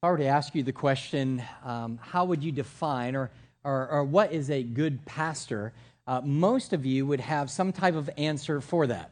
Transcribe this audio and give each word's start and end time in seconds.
If 0.00 0.04
I 0.04 0.10
were 0.12 0.16
to 0.16 0.24
ask 0.24 0.54
you 0.54 0.62
the 0.62 0.72
question, 0.72 1.42
um, 1.62 1.98
how 2.00 2.24
would 2.24 2.42
you 2.42 2.52
define 2.52 3.14
or, 3.14 3.30
or, 3.64 3.86
or, 3.88 4.02
what 4.02 4.32
is 4.32 4.48
a 4.48 4.62
good 4.62 5.04
pastor? 5.04 5.74
Uh, 6.06 6.22
most 6.24 6.72
of 6.72 6.86
you 6.86 7.04
would 7.04 7.20
have 7.20 7.50
some 7.50 7.70
type 7.70 7.94
of 7.94 8.08
answer 8.16 8.62
for 8.62 8.86
that. 8.86 9.10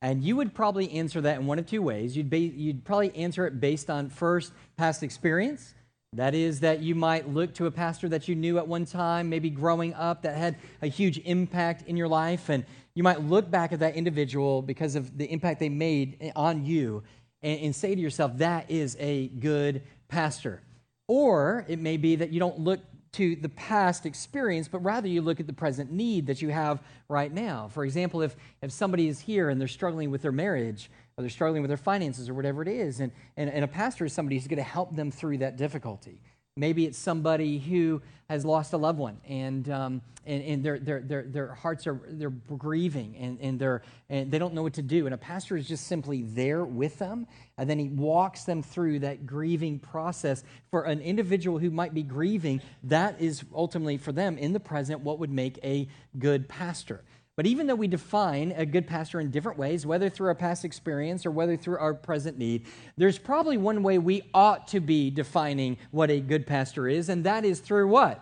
And 0.00 0.24
you 0.24 0.36
would 0.36 0.54
probably 0.54 0.92
answer 0.92 1.20
that 1.20 1.38
in 1.38 1.46
one 1.46 1.58
of 1.58 1.66
two 1.66 1.82
ways. 1.82 2.16
You'd, 2.16 2.30
be, 2.30 2.54
you'd 2.56 2.86
probably 2.86 3.14
answer 3.16 3.46
it 3.46 3.60
based 3.60 3.90
on 3.90 4.08
first 4.08 4.54
past 4.78 5.02
experience. 5.02 5.74
That 6.14 6.34
is, 6.34 6.60
that 6.60 6.80
you 6.80 6.94
might 6.94 7.28
look 7.28 7.52
to 7.56 7.66
a 7.66 7.70
pastor 7.70 8.08
that 8.08 8.26
you 8.26 8.34
knew 8.34 8.56
at 8.56 8.66
one 8.66 8.86
time, 8.86 9.28
maybe 9.28 9.50
growing 9.50 9.92
up, 9.92 10.22
that 10.22 10.38
had 10.38 10.56
a 10.80 10.86
huge 10.86 11.18
impact 11.18 11.86
in 11.86 11.98
your 11.98 12.08
life. 12.08 12.48
And 12.48 12.64
you 12.94 13.02
might 13.02 13.20
look 13.20 13.50
back 13.50 13.74
at 13.74 13.80
that 13.80 13.94
individual 13.94 14.62
because 14.62 14.94
of 14.94 15.18
the 15.18 15.30
impact 15.30 15.60
they 15.60 15.68
made 15.68 16.32
on 16.34 16.64
you 16.64 17.02
and, 17.42 17.60
and 17.60 17.76
say 17.76 17.94
to 17.94 18.00
yourself, 18.00 18.38
that 18.38 18.70
is 18.70 18.96
a 18.98 19.28
good 19.28 19.82
pastor. 20.10 20.62
Or 21.08 21.64
it 21.68 21.78
may 21.78 21.96
be 21.96 22.16
that 22.16 22.30
you 22.30 22.38
don't 22.38 22.60
look 22.60 22.80
to 23.12 23.34
the 23.34 23.48
past 23.48 24.06
experience, 24.06 24.68
but 24.68 24.78
rather 24.80 25.08
you 25.08 25.20
look 25.20 25.40
at 25.40 25.46
the 25.46 25.52
present 25.52 25.90
need 25.90 26.26
that 26.26 26.40
you 26.40 26.50
have 26.50 26.80
right 27.08 27.32
now. 27.32 27.68
For 27.68 27.84
example, 27.84 28.22
if, 28.22 28.36
if 28.62 28.70
somebody 28.70 29.08
is 29.08 29.18
here 29.18 29.48
and 29.48 29.60
they're 29.60 29.66
struggling 29.66 30.10
with 30.10 30.22
their 30.22 30.32
marriage, 30.32 30.90
or 31.16 31.22
they're 31.22 31.30
struggling 31.30 31.62
with 31.62 31.70
their 31.70 31.76
finances, 31.76 32.28
or 32.28 32.34
whatever 32.34 32.62
it 32.62 32.68
is, 32.68 33.00
and, 33.00 33.10
and, 33.36 33.50
and 33.50 33.64
a 33.64 33.68
pastor 33.68 34.04
is 34.04 34.12
somebody 34.12 34.36
who's 34.36 34.46
going 34.46 34.58
to 34.58 34.62
help 34.62 34.94
them 34.94 35.10
through 35.10 35.38
that 35.38 35.56
difficulty. 35.56 36.22
Maybe 36.56 36.84
it's 36.84 36.98
somebody 36.98 37.58
who 37.58 38.02
has 38.28 38.44
lost 38.44 38.72
a 38.72 38.76
loved 38.76 38.98
one 38.98 39.18
and, 39.28 39.68
um, 39.70 40.02
and, 40.26 40.42
and 40.44 40.64
their, 40.64 40.78
their, 40.78 41.00
their, 41.00 41.22
their 41.22 41.54
hearts 41.54 41.86
are 41.86 42.00
they're 42.08 42.30
grieving 42.30 43.16
and, 43.16 43.40
and, 43.40 43.58
they're, 43.58 43.82
and 44.08 44.30
they 44.30 44.38
don't 44.38 44.54
know 44.54 44.62
what 44.62 44.74
to 44.74 44.82
do. 44.82 45.06
And 45.06 45.14
a 45.14 45.18
pastor 45.18 45.56
is 45.56 45.66
just 45.66 45.86
simply 45.86 46.22
there 46.22 46.64
with 46.64 46.98
them. 46.98 47.26
And 47.56 47.68
then 47.68 47.78
he 47.78 47.88
walks 47.88 48.44
them 48.44 48.62
through 48.62 49.00
that 49.00 49.26
grieving 49.26 49.78
process. 49.78 50.44
For 50.70 50.84
an 50.84 51.00
individual 51.00 51.58
who 51.58 51.70
might 51.70 51.94
be 51.94 52.02
grieving, 52.02 52.60
that 52.84 53.20
is 53.20 53.42
ultimately 53.54 53.96
for 53.96 54.12
them 54.12 54.36
in 54.38 54.52
the 54.52 54.60
present 54.60 55.00
what 55.00 55.18
would 55.18 55.30
make 55.30 55.58
a 55.64 55.88
good 56.18 56.48
pastor. 56.48 57.02
But 57.36 57.46
even 57.46 57.66
though 57.66 57.74
we 57.74 57.88
define 57.88 58.52
a 58.52 58.66
good 58.66 58.86
pastor 58.86 59.20
in 59.20 59.30
different 59.30 59.58
ways, 59.58 59.86
whether 59.86 60.08
through 60.10 60.28
our 60.28 60.34
past 60.34 60.64
experience 60.64 61.24
or 61.24 61.30
whether 61.30 61.56
through 61.56 61.78
our 61.78 61.94
present 61.94 62.36
need, 62.36 62.66
there's 62.96 63.18
probably 63.18 63.56
one 63.56 63.82
way 63.82 63.98
we 63.98 64.22
ought 64.34 64.68
to 64.68 64.80
be 64.80 65.10
defining 65.10 65.78
what 65.90 66.10
a 66.10 66.20
good 66.20 66.46
pastor 66.46 66.88
is, 66.88 67.08
and 67.08 67.24
that 67.24 67.44
is 67.44 67.60
through 67.60 67.88
what? 67.88 68.20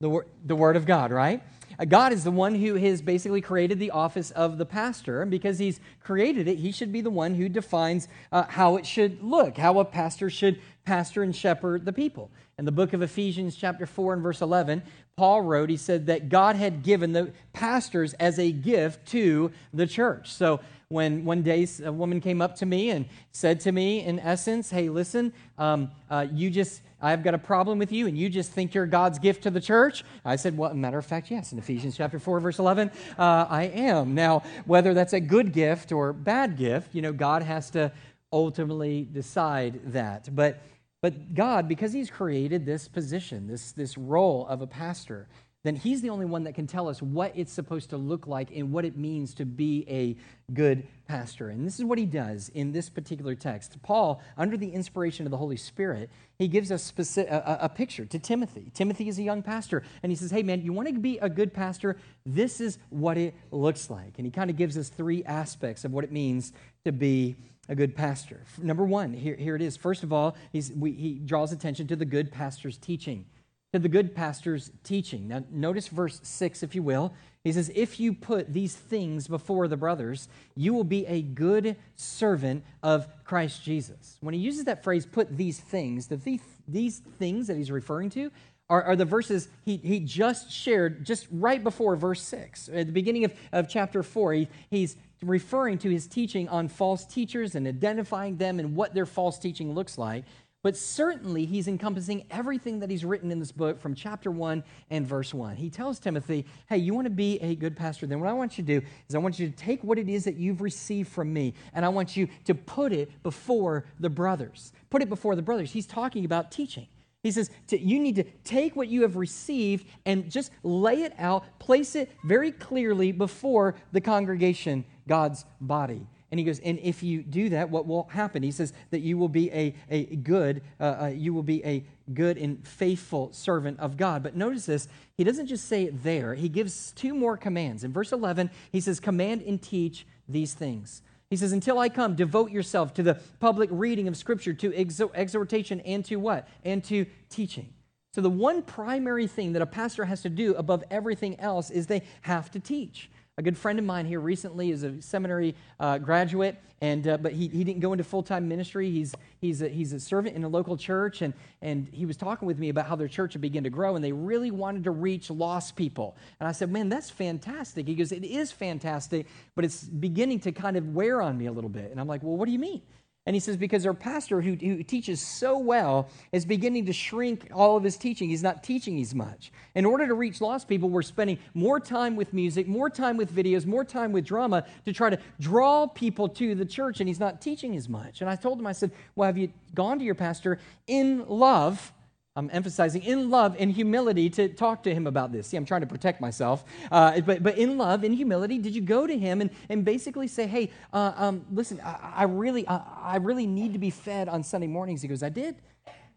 The, 0.00 0.20
the 0.44 0.56
Word 0.56 0.76
of 0.76 0.86
God, 0.86 1.10
right? 1.10 1.42
Uh, 1.78 1.84
God 1.84 2.12
is 2.12 2.24
the 2.24 2.30
one 2.30 2.54
who 2.54 2.76
has 2.76 3.02
basically 3.02 3.40
created 3.40 3.78
the 3.78 3.90
office 3.90 4.30
of 4.30 4.58
the 4.58 4.66
pastor, 4.66 5.20
and 5.20 5.30
because 5.30 5.58
he's 5.58 5.80
created 6.00 6.48
it, 6.48 6.58
he 6.58 6.72
should 6.72 6.92
be 6.92 7.00
the 7.00 7.10
one 7.10 7.34
who 7.34 7.48
defines 7.48 8.08
uh, 8.32 8.44
how 8.44 8.76
it 8.76 8.86
should 8.86 9.22
look, 9.22 9.58
how 9.58 9.78
a 9.78 9.84
pastor 9.84 10.30
should 10.30 10.60
pastor 10.86 11.22
and 11.22 11.36
shepherd 11.36 11.84
the 11.84 11.92
people. 11.92 12.30
In 12.58 12.64
the 12.64 12.72
book 12.72 12.94
of 12.94 13.02
Ephesians, 13.02 13.56
chapter 13.56 13.84
4 13.84 14.14
and 14.14 14.22
verse 14.22 14.40
11, 14.40 14.82
Paul 15.16 15.42
wrote, 15.42 15.68
he 15.68 15.76
said 15.76 16.06
that 16.06 16.30
God 16.30 16.56
had 16.56 16.82
given 16.82 17.12
the 17.12 17.32
pastors 17.52 18.14
as 18.14 18.38
a 18.38 18.50
gift 18.52 19.06
to 19.08 19.50
the 19.74 19.86
church. 19.86 20.32
So 20.32 20.60
when 20.88 21.24
one 21.24 21.42
day 21.42 21.66
a 21.84 21.92
woman 21.92 22.20
came 22.20 22.40
up 22.40 22.54
to 22.56 22.66
me 22.66 22.90
and 22.90 23.06
said 23.32 23.60
to 23.60 23.72
me, 23.72 24.04
in 24.04 24.20
essence, 24.20 24.70
hey, 24.70 24.88
listen, 24.88 25.32
um, 25.58 25.90
uh, 26.08 26.26
you 26.32 26.48
just, 26.48 26.80
I've 27.02 27.24
got 27.24 27.34
a 27.34 27.38
problem 27.38 27.78
with 27.78 27.90
you, 27.90 28.06
and 28.06 28.16
you 28.16 28.28
just 28.28 28.52
think 28.52 28.72
you're 28.72 28.86
God's 28.86 29.18
gift 29.18 29.42
to 29.42 29.50
the 29.50 29.60
church? 29.60 30.04
I 30.24 30.36
said, 30.36 30.56
well, 30.56 30.72
matter 30.74 30.98
of 30.98 31.04
fact, 31.04 31.30
yes. 31.30 31.52
In 31.52 31.58
Ephesians 31.58 31.96
chapter 31.96 32.20
4, 32.20 32.38
verse 32.38 32.58
11, 32.60 32.90
uh, 33.18 33.46
I 33.50 33.64
am. 33.64 34.14
Now, 34.14 34.44
whether 34.64 34.94
that's 34.94 35.12
a 35.12 35.20
good 35.20 35.52
gift 35.52 35.90
or 35.90 36.12
bad 36.12 36.56
gift, 36.56 36.94
you 36.94 37.02
know, 37.02 37.12
God 37.12 37.42
has 37.42 37.68
to 37.70 37.90
ultimately 38.32 39.08
decide 39.12 39.80
that. 39.92 40.34
But 40.34 40.60
but 41.02 41.34
God, 41.34 41.68
because 41.68 41.92
He's 41.92 42.10
created 42.10 42.64
this 42.64 42.88
position, 42.88 43.46
this, 43.46 43.72
this 43.72 43.98
role 43.98 44.46
of 44.46 44.62
a 44.62 44.66
pastor, 44.66 45.28
then 45.62 45.76
He's 45.76 46.00
the 46.00 46.10
only 46.10 46.26
one 46.26 46.44
that 46.44 46.54
can 46.54 46.66
tell 46.66 46.88
us 46.88 47.02
what 47.02 47.32
it's 47.34 47.52
supposed 47.52 47.90
to 47.90 47.96
look 47.96 48.26
like 48.26 48.50
and 48.54 48.72
what 48.72 48.84
it 48.84 48.96
means 48.96 49.34
to 49.34 49.44
be 49.44 49.84
a 49.88 50.16
good 50.52 50.86
pastor. 51.08 51.48
And 51.48 51.66
this 51.66 51.78
is 51.78 51.84
what 51.84 51.98
He 51.98 52.06
does 52.06 52.48
in 52.50 52.72
this 52.72 52.88
particular 52.88 53.34
text. 53.34 53.82
Paul, 53.82 54.22
under 54.38 54.56
the 54.56 54.70
inspiration 54.70 55.26
of 55.26 55.30
the 55.30 55.36
Holy 55.36 55.56
Spirit, 55.56 56.08
he 56.38 56.48
gives 56.48 56.70
us 56.70 56.82
specific, 56.82 57.30
a, 57.32 57.58
a 57.62 57.68
picture 57.68 58.04
to 58.04 58.18
Timothy. 58.18 58.70
Timothy 58.74 59.08
is 59.08 59.18
a 59.18 59.22
young 59.22 59.42
pastor, 59.42 59.82
and 60.02 60.12
he 60.12 60.16
says, 60.16 60.30
Hey, 60.30 60.42
man, 60.42 60.62
you 60.62 60.72
want 60.72 60.88
to 60.88 60.94
be 60.94 61.18
a 61.18 61.28
good 61.28 61.52
pastor? 61.52 61.96
This 62.24 62.60
is 62.60 62.78
what 62.90 63.18
it 63.18 63.34
looks 63.50 63.90
like. 63.90 64.14
And 64.18 64.26
he 64.26 64.30
kind 64.30 64.50
of 64.50 64.56
gives 64.56 64.78
us 64.78 64.88
three 64.88 65.24
aspects 65.24 65.84
of 65.84 65.92
what 65.92 66.04
it 66.04 66.12
means 66.12 66.52
to 66.84 66.92
be 66.92 67.36
a 67.68 67.74
good 67.74 67.96
pastor. 67.96 68.42
Number 68.62 68.84
one, 68.84 69.12
here, 69.12 69.36
here 69.36 69.56
it 69.56 69.62
is. 69.62 69.76
First 69.76 70.02
of 70.02 70.12
all, 70.12 70.36
we, 70.74 70.92
he 70.92 71.14
draws 71.14 71.52
attention 71.52 71.86
to 71.88 71.96
the 71.96 72.04
good 72.04 72.30
pastor's 72.30 72.78
teaching. 72.78 73.26
To 73.72 73.78
the 73.78 73.88
good 73.88 74.14
pastor's 74.14 74.70
teaching. 74.84 75.28
Now, 75.28 75.44
notice 75.50 75.88
verse 75.88 76.20
6, 76.22 76.62
if 76.62 76.74
you 76.74 76.82
will. 76.82 77.12
He 77.44 77.52
says, 77.52 77.70
If 77.74 78.00
you 78.00 78.12
put 78.12 78.52
these 78.52 78.74
things 78.74 79.28
before 79.28 79.68
the 79.68 79.76
brothers, 79.76 80.28
you 80.54 80.72
will 80.72 80.84
be 80.84 81.06
a 81.06 81.22
good 81.22 81.76
servant 81.94 82.64
of 82.82 83.06
Christ 83.24 83.62
Jesus. 83.62 84.16
When 84.20 84.34
he 84.34 84.40
uses 84.40 84.64
that 84.64 84.82
phrase, 84.82 85.04
put 85.04 85.36
these 85.36 85.58
things, 85.58 86.06
the, 86.06 86.40
these 86.68 86.98
things 87.18 87.48
that 87.48 87.56
he's 87.56 87.70
referring 87.70 88.10
to 88.10 88.30
are, 88.68 88.82
are, 88.82 88.96
the 88.96 89.04
verses 89.04 89.48
he, 89.64 89.76
he 89.76 90.00
just 90.00 90.50
shared 90.50 91.04
just 91.04 91.28
right 91.30 91.62
before 91.62 91.94
verse 91.96 92.20
6. 92.22 92.68
At 92.68 92.86
the 92.86 92.92
beginning 92.92 93.24
of, 93.24 93.32
of 93.52 93.68
chapter 93.68 94.02
4, 94.02 94.32
he, 94.32 94.48
he's 94.70 94.96
referring 95.22 95.78
to 95.78 95.90
his 95.90 96.06
teaching 96.06 96.48
on 96.48 96.68
false 96.68 97.04
teachers 97.04 97.54
and 97.54 97.66
identifying 97.66 98.36
them 98.36 98.58
and 98.58 98.74
what 98.74 98.94
their 98.94 99.06
false 99.06 99.38
teaching 99.38 99.74
looks 99.74 99.98
like. 99.98 100.24
But 100.62 100.76
certainly, 100.76 101.44
he's 101.44 101.68
encompassing 101.68 102.26
everything 102.28 102.80
that 102.80 102.90
he's 102.90 103.04
written 103.04 103.30
in 103.30 103.38
this 103.38 103.52
book 103.52 103.80
from 103.80 103.94
chapter 103.94 104.32
1 104.32 104.64
and 104.90 105.06
verse 105.06 105.32
1. 105.32 105.54
He 105.54 105.70
tells 105.70 106.00
Timothy, 106.00 106.44
Hey, 106.68 106.78
you 106.78 106.92
want 106.92 107.04
to 107.04 107.10
be 107.10 107.38
a 107.40 107.54
good 107.54 107.76
pastor? 107.76 108.06
Then 108.08 108.18
what 108.18 108.28
I 108.28 108.32
want 108.32 108.58
you 108.58 108.64
to 108.64 108.80
do 108.80 108.86
is 109.08 109.14
I 109.14 109.18
want 109.18 109.38
you 109.38 109.48
to 109.48 109.54
take 109.54 109.84
what 109.84 109.96
it 109.96 110.08
is 110.08 110.24
that 110.24 110.36
you've 110.36 110.60
received 110.60 111.08
from 111.08 111.32
me, 111.32 111.54
and 111.72 111.84
I 111.84 111.88
want 111.88 112.16
you 112.16 112.26
to 112.46 112.54
put 112.54 112.92
it 112.92 113.22
before 113.22 113.84
the 114.00 114.10
brothers. 114.10 114.72
Put 114.90 115.02
it 115.02 115.08
before 115.08 115.36
the 115.36 115.42
brothers. 115.42 115.70
He's 115.70 115.86
talking 115.86 116.24
about 116.24 116.50
teaching. 116.50 116.88
He 117.22 117.30
says, 117.30 117.50
You 117.70 118.00
need 118.00 118.16
to 118.16 118.24
take 118.44 118.74
what 118.74 118.88
you 118.88 119.02
have 119.02 119.14
received 119.14 119.86
and 120.04 120.30
just 120.30 120.50
lay 120.62 121.02
it 121.02 121.12
out, 121.18 121.44
place 121.60 121.94
it 121.94 122.10
very 122.24 122.50
clearly 122.50 123.12
before 123.12 123.76
the 123.92 124.00
congregation, 124.00 124.84
God's 125.08 125.44
body. 125.60 126.06
And 126.30 126.40
he 126.40 126.44
goes, 126.44 126.58
and 126.58 126.78
if 126.80 127.02
you 127.02 127.22
do 127.22 127.50
that, 127.50 127.70
what 127.70 127.86
will 127.86 128.08
happen? 128.10 128.42
He 128.42 128.50
says 128.50 128.72
that 128.90 129.00
you 129.00 129.16
will 129.16 129.28
be 129.28 129.50
a, 129.52 129.74
a 129.88 130.04
good, 130.16 130.62
uh, 130.80 130.96
uh, 131.02 131.06
you 131.06 131.32
will 131.32 131.44
be 131.44 131.64
a 131.64 131.84
good 132.12 132.36
and 132.36 132.66
faithful 132.66 133.32
servant 133.32 133.78
of 133.78 133.96
God. 133.96 134.22
But 134.22 134.34
notice 134.34 134.66
this, 134.66 134.88
he 135.16 135.22
doesn't 135.22 135.46
just 135.46 135.68
say 135.68 135.84
it 135.84 136.02
there. 136.02 136.34
He 136.34 136.48
gives 136.48 136.90
two 136.92 137.14
more 137.14 137.36
commands. 137.36 137.84
In 137.84 137.92
verse 137.92 138.10
11, 138.10 138.50
he 138.72 138.80
says, 138.80 138.98
command 138.98 139.42
and 139.42 139.62
teach 139.62 140.04
these 140.28 140.52
things. 140.52 141.02
He 141.30 141.36
says, 141.36 141.52
Until 141.52 141.78
I 141.78 141.88
come, 141.88 142.14
devote 142.14 142.50
yourself 142.50 142.94
to 142.94 143.02
the 143.02 143.14
public 143.40 143.68
reading 143.72 144.08
of 144.08 144.16
Scripture, 144.16 144.52
to 144.54 144.74
exhortation, 144.74 145.80
and 145.80 146.04
to 146.04 146.16
what? 146.16 146.48
And 146.64 146.84
to 146.84 147.06
teaching. 147.28 147.72
So, 148.14 148.20
the 148.20 148.30
one 148.30 148.62
primary 148.62 149.26
thing 149.26 149.52
that 149.52 149.62
a 149.62 149.66
pastor 149.66 150.04
has 150.04 150.22
to 150.22 150.30
do 150.30 150.54
above 150.54 150.84
everything 150.90 151.38
else 151.40 151.70
is 151.70 151.86
they 151.86 152.02
have 152.22 152.50
to 152.52 152.60
teach. 152.60 153.10
A 153.38 153.42
good 153.42 153.58
friend 153.58 153.78
of 153.78 153.84
mine 153.84 154.06
here 154.06 154.18
recently 154.18 154.70
is 154.70 154.82
a 154.82 155.02
seminary 155.02 155.54
uh, 155.78 155.98
graduate, 155.98 156.56
and 156.80 157.06
uh, 157.06 157.18
but 157.18 157.32
he, 157.32 157.48
he 157.48 157.64
didn't 157.64 157.80
go 157.80 157.92
into 157.92 158.02
full 158.02 158.22
time 158.22 158.48
ministry. 158.48 158.90
He's 158.90 159.14
he's 159.42 159.60
a, 159.60 159.68
he's 159.68 159.92
a 159.92 160.00
servant 160.00 160.36
in 160.36 160.44
a 160.44 160.48
local 160.48 160.74
church, 160.74 161.20
and 161.20 161.34
and 161.60 161.86
he 161.92 162.06
was 162.06 162.16
talking 162.16 162.48
with 162.48 162.58
me 162.58 162.70
about 162.70 162.86
how 162.86 162.96
their 162.96 163.08
church 163.08 163.34
had 163.34 163.42
begun 163.42 163.64
to 163.64 163.68
grow, 163.68 163.94
and 163.94 164.02
they 164.02 164.12
really 164.12 164.50
wanted 164.50 164.84
to 164.84 164.90
reach 164.90 165.28
lost 165.28 165.76
people. 165.76 166.16
And 166.40 166.48
I 166.48 166.52
said, 166.52 166.72
"Man, 166.72 166.88
that's 166.88 167.10
fantastic." 167.10 167.86
He 167.86 167.94
goes, 167.94 168.10
"It 168.10 168.24
is 168.24 168.52
fantastic, 168.52 169.26
but 169.54 169.66
it's 169.66 169.84
beginning 169.84 170.40
to 170.40 170.52
kind 170.52 170.78
of 170.78 170.94
wear 170.94 171.20
on 171.20 171.36
me 171.36 171.44
a 171.44 171.52
little 171.52 171.68
bit." 171.68 171.90
And 171.90 172.00
I'm 172.00 172.08
like, 172.08 172.22
"Well, 172.22 172.38
what 172.38 172.46
do 172.46 172.52
you 172.52 172.58
mean?" 172.58 172.80
And 173.26 173.34
he 173.34 173.40
says, 173.40 173.56
because 173.56 173.84
our 173.84 173.92
pastor 173.92 174.40
who, 174.40 174.52
who 174.52 174.84
teaches 174.84 175.20
so 175.20 175.58
well 175.58 176.08
is 176.30 176.44
beginning 176.44 176.86
to 176.86 176.92
shrink 176.92 177.48
all 177.52 177.76
of 177.76 177.82
his 177.82 177.96
teaching. 177.96 178.28
He's 178.28 178.42
not 178.42 178.62
teaching 178.62 179.00
as 179.00 179.16
much. 179.16 179.50
In 179.74 179.84
order 179.84 180.06
to 180.06 180.14
reach 180.14 180.40
lost 180.40 180.68
people, 180.68 180.88
we're 180.88 181.02
spending 181.02 181.38
more 181.52 181.80
time 181.80 182.14
with 182.14 182.32
music, 182.32 182.68
more 182.68 182.88
time 182.88 183.16
with 183.16 183.34
videos, 183.34 183.66
more 183.66 183.84
time 183.84 184.12
with 184.12 184.24
drama 184.24 184.64
to 184.84 184.92
try 184.92 185.10
to 185.10 185.18
draw 185.40 185.88
people 185.88 186.28
to 186.28 186.54
the 186.54 186.64
church, 186.64 187.00
and 187.00 187.08
he's 187.08 187.18
not 187.18 187.40
teaching 187.40 187.76
as 187.76 187.88
much. 187.88 188.20
And 188.20 188.30
I 188.30 188.36
told 188.36 188.60
him, 188.60 188.66
I 188.66 188.72
said, 188.72 188.92
Well, 189.16 189.26
have 189.26 189.36
you 189.36 189.50
gone 189.74 189.98
to 189.98 190.04
your 190.04 190.14
pastor 190.14 190.60
in 190.86 191.26
love 191.26 191.92
I'm 192.36 192.50
emphasizing 192.52 193.02
in 193.02 193.30
love 193.30 193.56
and 193.58 193.72
humility 193.72 194.28
to 194.30 194.48
talk 194.48 194.82
to 194.82 194.94
him 194.94 195.06
about 195.06 195.32
this. 195.32 195.48
See, 195.48 195.56
I'm 195.56 195.64
trying 195.64 195.80
to 195.80 195.86
protect 195.86 196.20
myself. 196.20 196.64
Uh, 196.92 197.20
but, 197.22 197.42
but 197.42 197.56
in 197.56 197.78
love, 197.78 198.04
in 198.04 198.12
humility, 198.12 198.58
did 198.58 198.74
you 198.74 198.82
go 198.82 199.06
to 199.06 199.18
him 199.18 199.40
and, 199.40 199.50
and 199.70 199.84
basically 199.84 200.28
say, 200.28 200.46
hey, 200.46 200.70
uh, 200.92 201.12
um, 201.16 201.46
listen, 201.50 201.80
I, 201.80 202.12
I 202.16 202.22
really, 202.24 202.68
I, 202.68 202.82
I, 203.02 203.16
really 203.16 203.46
need 203.46 203.72
to 203.72 203.78
be 203.78 203.88
fed 203.88 204.28
on 204.28 204.42
Sunday 204.42 204.66
mornings? 204.66 205.00
He 205.00 205.08
goes, 205.08 205.22
I 205.22 205.30
did. 205.30 205.56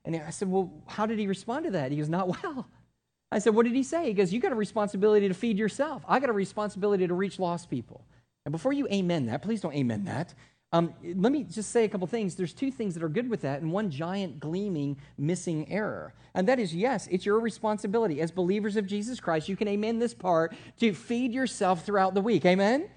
And 0.03 0.15
I 0.17 0.29
said, 0.29 0.49
well, 0.49 0.71
how 0.87 1.05
did 1.05 1.19
he 1.19 1.27
respond 1.27 1.65
to 1.65 1.71
that? 1.71 1.91
He 1.91 1.97
goes, 1.97 2.09
not 2.09 2.27
well. 2.43 2.67
I 3.31 3.39
said, 3.39 3.55
what 3.55 3.63
did 3.65 3.75
he 3.75 3.83
say? 3.83 4.07
He 4.07 4.13
goes, 4.13 4.33
you 4.33 4.39
got 4.39 4.51
a 4.51 4.55
responsibility 4.55 5.27
to 5.27 5.33
feed 5.33 5.57
yourself. 5.57 6.03
I 6.07 6.19
got 6.19 6.29
a 6.29 6.33
responsibility 6.33 7.07
to 7.07 7.13
reach 7.13 7.39
lost 7.39 7.69
people. 7.69 8.03
And 8.45 8.51
before 8.51 8.73
you 8.73 8.87
amen 8.91 9.27
that, 9.27 9.41
please 9.41 9.61
don't 9.61 9.75
amen 9.75 10.05
that. 10.05 10.33
Um, 10.71 10.93
let 11.15 11.31
me 11.31 11.43
just 11.43 11.71
say 11.71 11.83
a 11.83 11.89
couple 11.89 12.05
things. 12.05 12.35
There's 12.35 12.53
two 12.53 12.69
things 12.69 12.93
that 12.93 13.01
are 13.01 13.09
good 13.09 13.29
with 13.29 13.41
that, 13.41 13.61
and 13.61 13.71
one 13.71 13.89
giant 13.89 14.39
gleaming 14.39 14.97
missing 15.17 15.71
error. 15.71 16.13
And 16.35 16.47
that 16.47 16.59
is 16.59 16.75
yes, 16.75 17.07
it's 17.09 17.25
your 17.25 17.39
responsibility 17.39 18.21
as 18.21 18.29
believers 18.29 18.75
of 18.75 18.85
Jesus 18.85 19.19
Christ. 19.19 19.49
You 19.49 19.55
can 19.55 19.67
amen 19.67 19.97
this 19.97 20.13
part 20.13 20.55
to 20.79 20.93
feed 20.93 21.33
yourself 21.33 21.85
throughout 21.85 22.13
the 22.13 22.21
week. 22.21 22.45
Amen? 22.45 22.87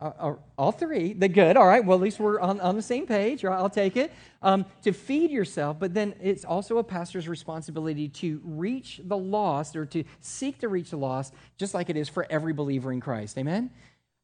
Uh, 0.00 0.12
uh 0.18 0.34
all 0.56 0.70
three, 0.70 1.12
the 1.12 1.28
good. 1.28 1.56
All 1.56 1.66
right, 1.66 1.84
well, 1.84 1.98
at 1.98 2.02
least 2.02 2.20
we're 2.20 2.38
on, 2.38 2.60
on 2.60 2.76
the 2.76 2.82
same 2.82 3.06
page. 3.06 3.44
I'll 3.44 3.68
take 3.68 3.96
it. 3.96 4.12
Um, 4.40 4.64
to 4.82 4.92
feed 4.92 5.32
yourself, 5.32 5.80
but 5.80 5.92
then 5.92 6.14
it's 6.22 6.44
also 6.44 6.78
a 6.78 6.84
pastor's 6.84 7.26
responsibility 7.26 8.08
to 8.08 8.40
reach 8.44 9.00
the 9.02 9.18
lost 9.18 9.74
or 9.74 9.84
to 9.86 10.04
seek 10.20 10.60
to 10.60 10.68
reach 10.68 10.90
the 10.90 10.96
lost, 10.96 11.34
just 11.58 11.74
like 11.74 11.90
it 11.90 11.96
is 11.96 12.08
for 12.08 12.24
every 12.30 12.52
believer 12.52 12.92
in 12.92 13.00
Christ. 13.00 13.36
Amen? 13.36 13.70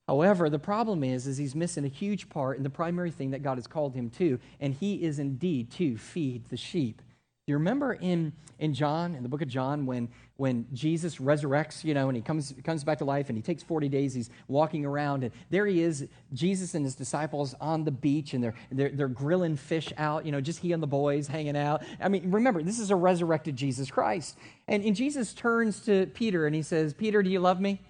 However, 0.09 0.49
the 0.49 0.59
problem 0.59 1.03
is, 1.03 1.27
is 1.27 1.37
he's 1.37 1.55
missing 1.55 1.85
a 1.85 1.89
huge 1.89 2.29
part 2.29 2.57
in 2.57 2.63
the 2.63 2.71
primary 2.71 3.11
thing 3.11 3.33
that 3.33 3.43
God 3.43 3.59
has 3.59 3.67
called 3.67 3.95
him 3.95 4.09
to, 4.11 4.39
and 4.61 4.73
he 4.73 5.03
is 5.03 5.19
indeed 5.19 5.71
to 5.73 5.97
feed 5.97 6.45
the 6.49 6.57
sheep. 6.57 7.03
Do 7.47 7.53
you 7.53 7.59
remember 7.59 7.93
in, 7.93 8.33
in 8.59 8.75
John, 8.75 9.15
in 9.15 9.23
the 9.23 9.29
book 9.29 9.41
of 9.41 9.47
John, 9.47 9.87
when, 9.87 10.09
when 10.37 10.67
Jesus 10.73 11.19
resurrects, 11.19 11.85
you 11.85 11.95
know, 11.95 12.09
and 12.09 12.17
he 12.17 12.23
comes, 12.23 12.53
comes 12.65 12.83
back 12.83 12.99
to 12.99 13.05
life 13.05 13.29
and 13.29 13.39
he 13.39 13.43
takes 13.43 13.63
40 13.63 13.89
days, 13.89 14.15
he's 14.15 14.31
walking 14.49 14.85
around, 14.85 15.23
and 15.23 15.33
there 15.51 15.65
he 15.65 15.81
is, 15.81 16.09
Jesus 16.33 16.75
and 16.75 16.85
his 16.85 16.97
disciples 16.97 17.55
on 17.61 17.85
the 17.85 17.93
beach, 17.93 18.35
and 18.35 18.43
they're, 18.43 18.55
they're, 18.73 18.91
they're 18.91 19.09
grilling 19.09 19.55
fish 19.55 19.93
out, 19.97 20.27
you 20.27 20.33
know, 20.33 20.41
just 20.41 20.59
he 20.59 20.73
and 20.73 20.83
the 20.83 20.89
boys 20.89 21.29
hanging 21.29 21.57
out. 21.57 21.85
I 22.01 22.09
mean, 22.09 22.33
remember, 22.33 22.65
this 22.65 22.81
is 22.81 22.91
a 22.91 22.97
resurrected 22.97 23.55
Jesus 23.55 23.93
Christ. 23.93 24.37
And, 24.67 24.85
and 24.85 24.97
Jesus 24.97 25.33
turns 25.33 25.79
to 25.83 26.07
Peter 26.15 26.47
and 26.47 26.55
he 26.55 26.63
says, 26.63 26.95
Peter, 26.95 27.23
do 27.23 27.31
you 27.31 27.39
love 27.39 27.61
me? 27.61 27.81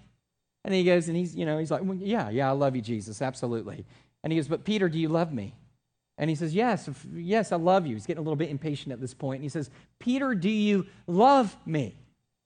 And 0.67 0.75
he 0.75 0.83
goes, 0.83 1.07
and 1.07 1.15
he's, 1.15 1.33
you 1.33 1.45
know, 1.45 1.57
he's 1.59 1.71
like, 1.71 1.81
well, 1.81 1.95
yeah, 1.95 2.29
yeah, 2.29 2.49
I 2.49 2.51
love 2.51 2.75
you, 2.75 2.81
Jesus, 2.81 3.21
absolutely. 3.21 3.85
And 4.21 4.33
he 4.33 4.37
goes, 4.37 4.49
but 4.49 4.65
Peter, 4.65 4.89
do 4.89 4.99
you 4.99 5.07
love 5.07 5.31
me? 5.31 5.55
And 6.17 6.29
he 6.29 6.35
says, 6.35 6.53
yes, 6.53 6.89
yes, 7.13 7.53
I 7.53 7.55
love 7.55 7.87
you. 7.87 7.93
He's 7.93 8.05
getting 8.05 8.19
a 8.19 8.21
little 8.21 8.35
bit 8.35 8.49
impatient 8.49 8.91
at 8.91 8.99
this 8.99 9.13
point. 9.13 9.37
And 9.37 9.43
he 9.43 9.49
says, 9.49 9.69
Peter, 9.97 10.35
do 10.35 10.49
you 10.49 10.85
love 11.07 11.55
me? 11.65 11.95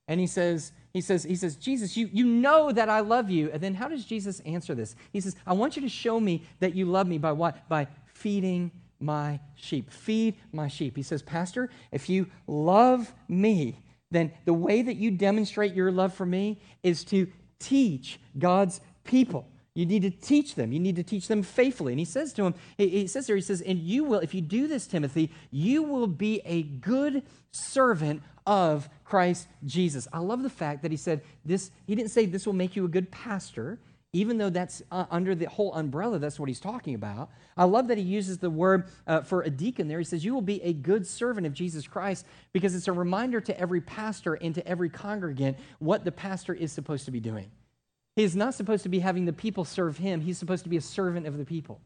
And 0.07 0.19
he 0.19 0.27
says, 0.27 0.71
he 0.94 1.01
says, 1.01 1.23
he 1.23 1.35
says, 1.35 1.56
Jesus, 1.56 1.97
you, 1.97 2.12
you 2.13 2.25
know 2.25 2.71
that 2.71 2.89
I 2.89 3.00
love 3.00 3.31
you. 3.31 3.50
And 3.51 3.59
then 3.59 3.73
how 3.73 3.88
does 3.88 4.06
Jesus 4.06 4.39
answer 4.41 4.75
this? 4.75 4.95
He 5.12 5.19
says, 5.19 5.35
I 5.47 5.53
want 5.53 5.75
you 5.75 5.81
to 5.81 5.89
show 5.89 6.19
me 6.19 6.44
that 6.59 6.75
you 6.75 6.85
love 6.85 7.07
me 7.07 7.17
by 7.17 7.31
what? 7.31 7.67
By 7.67 7.88
feeding 8.06 8.69
my 9.00 9.39
sheep. 9.56 9.89
Feed 9.89 10.35
my 10.51 10.67
sheep. 10.67 10.95
He 10.95 11.01
says, 11.01 11.24
Pastor, 11.24 11.71
if 11.91 12.07
you 12.07 12.27
love 12.45 13.12
me, 13.27 13.79
then 14.12 14.31
the 14.45 14.53
way 14.53 14.83
that 14.83 14.97
you 14.97 15.09
demonstrate 15.09 15.74
your 15.74 15.91
love 15.91 16.13
for 16.13 16.25
me 16.25 16.62
is 16.83 17.03
to 17.06 17.27
teach 17.62 18.19
God's 18.38 18.81
people. 19.04 19.48
You 19.74 19.86
need 19.86 20.02
to 20.02 20.10
teach 20.10 20.56
them. 20.56 20.74
You 20.74 20.80
need 20.80 20.98
to 20.98 21.04
teach 21.04 21.30
them 21.30 21.44
faithfully. 21.44 21.94
And 21.94 22.00
he 22.00 22.06
says 22.06 22.34
to 22.34 22.44
him, 22.44 22.56
he 22.78 23.08
says 23.08 23.28
there, 23.28 23.38
he 23.38 23.42
says, 23.42 23.62
and 23.62 23.80
you 23.80 24.04
will, 24.04 24.19
if 24.19 24.34
you 24.34 24.42
do 24.42 24.68
this, 24.68 24.86
Timothy, 24.86 25.31
you 25.50 25.84
will 25.84 26.08
be 26.08 26.42
a 26.44 26.63
good 26.63 27.24
servant 27.52 28.22
of 28.46 28.90
Christ 29.06 29.48
Jesus. 29.66 30.08
I 30.12 30.19
love 30.19 30.44
the 30.44 30.50
fact 30.50 30.81
that 30.81 30.92
he 30.92 30.98
said 30.98 31.22
this, 31.46 31.72
he 31.88 31.96
didn't 31.96 32.12
say 32.12 32.25
this 32.25 32.46
will 32.46 32.54
make 32.54 32.75
you 32.75 32.84
a 32.84 32.90
good 32.90 33.12
pastor, 33.12 33.80
even 34.13 34.38
though 34.38 34.50
that's 34.50 34.81
uh, 34.92 35.06
under 35.10 35.34
the 35.34 35.48
whole 35.48 35.74
umbrella, 35.74 36.19
that's 36.19 36.40
what 36.40 36.50
he's 36.50 36.60
talking 36.60 36.96
about. 36.96 37.30
I 37.56 37.63
love 37.63 37.88
that 37.88 37.98
he 37.98 38.04
uses 38.04 38.40
the 38.40 38.50
word 38.50 38.90
uh, 39.08 39.22
for 39.22 39.42
a 39.42 39.50
deacon 39.50 39.88
there. 39.88 40.00
He 40.00 40.06
says, 40.06 40.25
You 40.25 40.34
will 40.34 40.42
be 40.42 40.62
a 40.63 40.74
good 40.74 41.08
servant 41.08 41.48
of 41.48 41.54
Jesus 41.54 41.88
Christ 41.88 42.25
because 42.52 42.75
it's 42.75 42.90
a 42.90 42.94
reminder 42.94 43.40
to 43.40 43.58
every 43.58 43.80
pastor 43.80 44.34
and 44.34 44.54
to 44.56 44.68
every 44.68 44.90
congregant 44.90 45.58
what 45.80 46.04
the 46.04 46.12
pastor 46.12 46.54
is 46.54 46.74
supposed 46.74 47.06
to 47.06 47.12
be 47.12 47.22
doing. 47.22 47.50
He 48.18 48.24
is 48.24 48.36
not 48.36 48.54
supposed 48.54 48.84
to 48.84 48.90
be 48.90 49.00
having 49.00 49.24
the 49.24 49.34
people 49.34 49.63
serve 49.63 49.98
him, 49.98 50.19
he's 50.19 50.38
supposed 50.38 50.63
to 50.63 50.69
be 50.69 50.78
a 50.78 50.81
servant 50.81 51.25
of 51.25 51.38
the 51.38 51.46
people. 51.46 51.80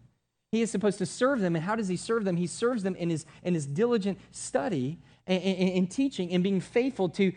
He 0.56 0.62
is 0.62 0.72
supposed 0.72 0.98
to 1.00 1.06
serve 1.06 1.42
them. 1.42 1.56
And 1.56 1.66
how 1.66 1.76
does 1.76 1.88
he 1.88 1.98
serve 1.98 2.24
them? 2.24 2.38
He 2.38 2.48
serves 2.48 2.84
them 2.84 2.96
in 2.96 3.10
his, 3.10 3.26
in 3.44 3.54
his 3.54 3.66
diligent 3.66 4.20
study 4.32 4.98
and 5.28 5.42
and 5.44 5.90
teaching 5.90 6.32
and 6.32 6.44
being 6.44 6.62
faithful 6.62 7.10
to, 7.10 7.32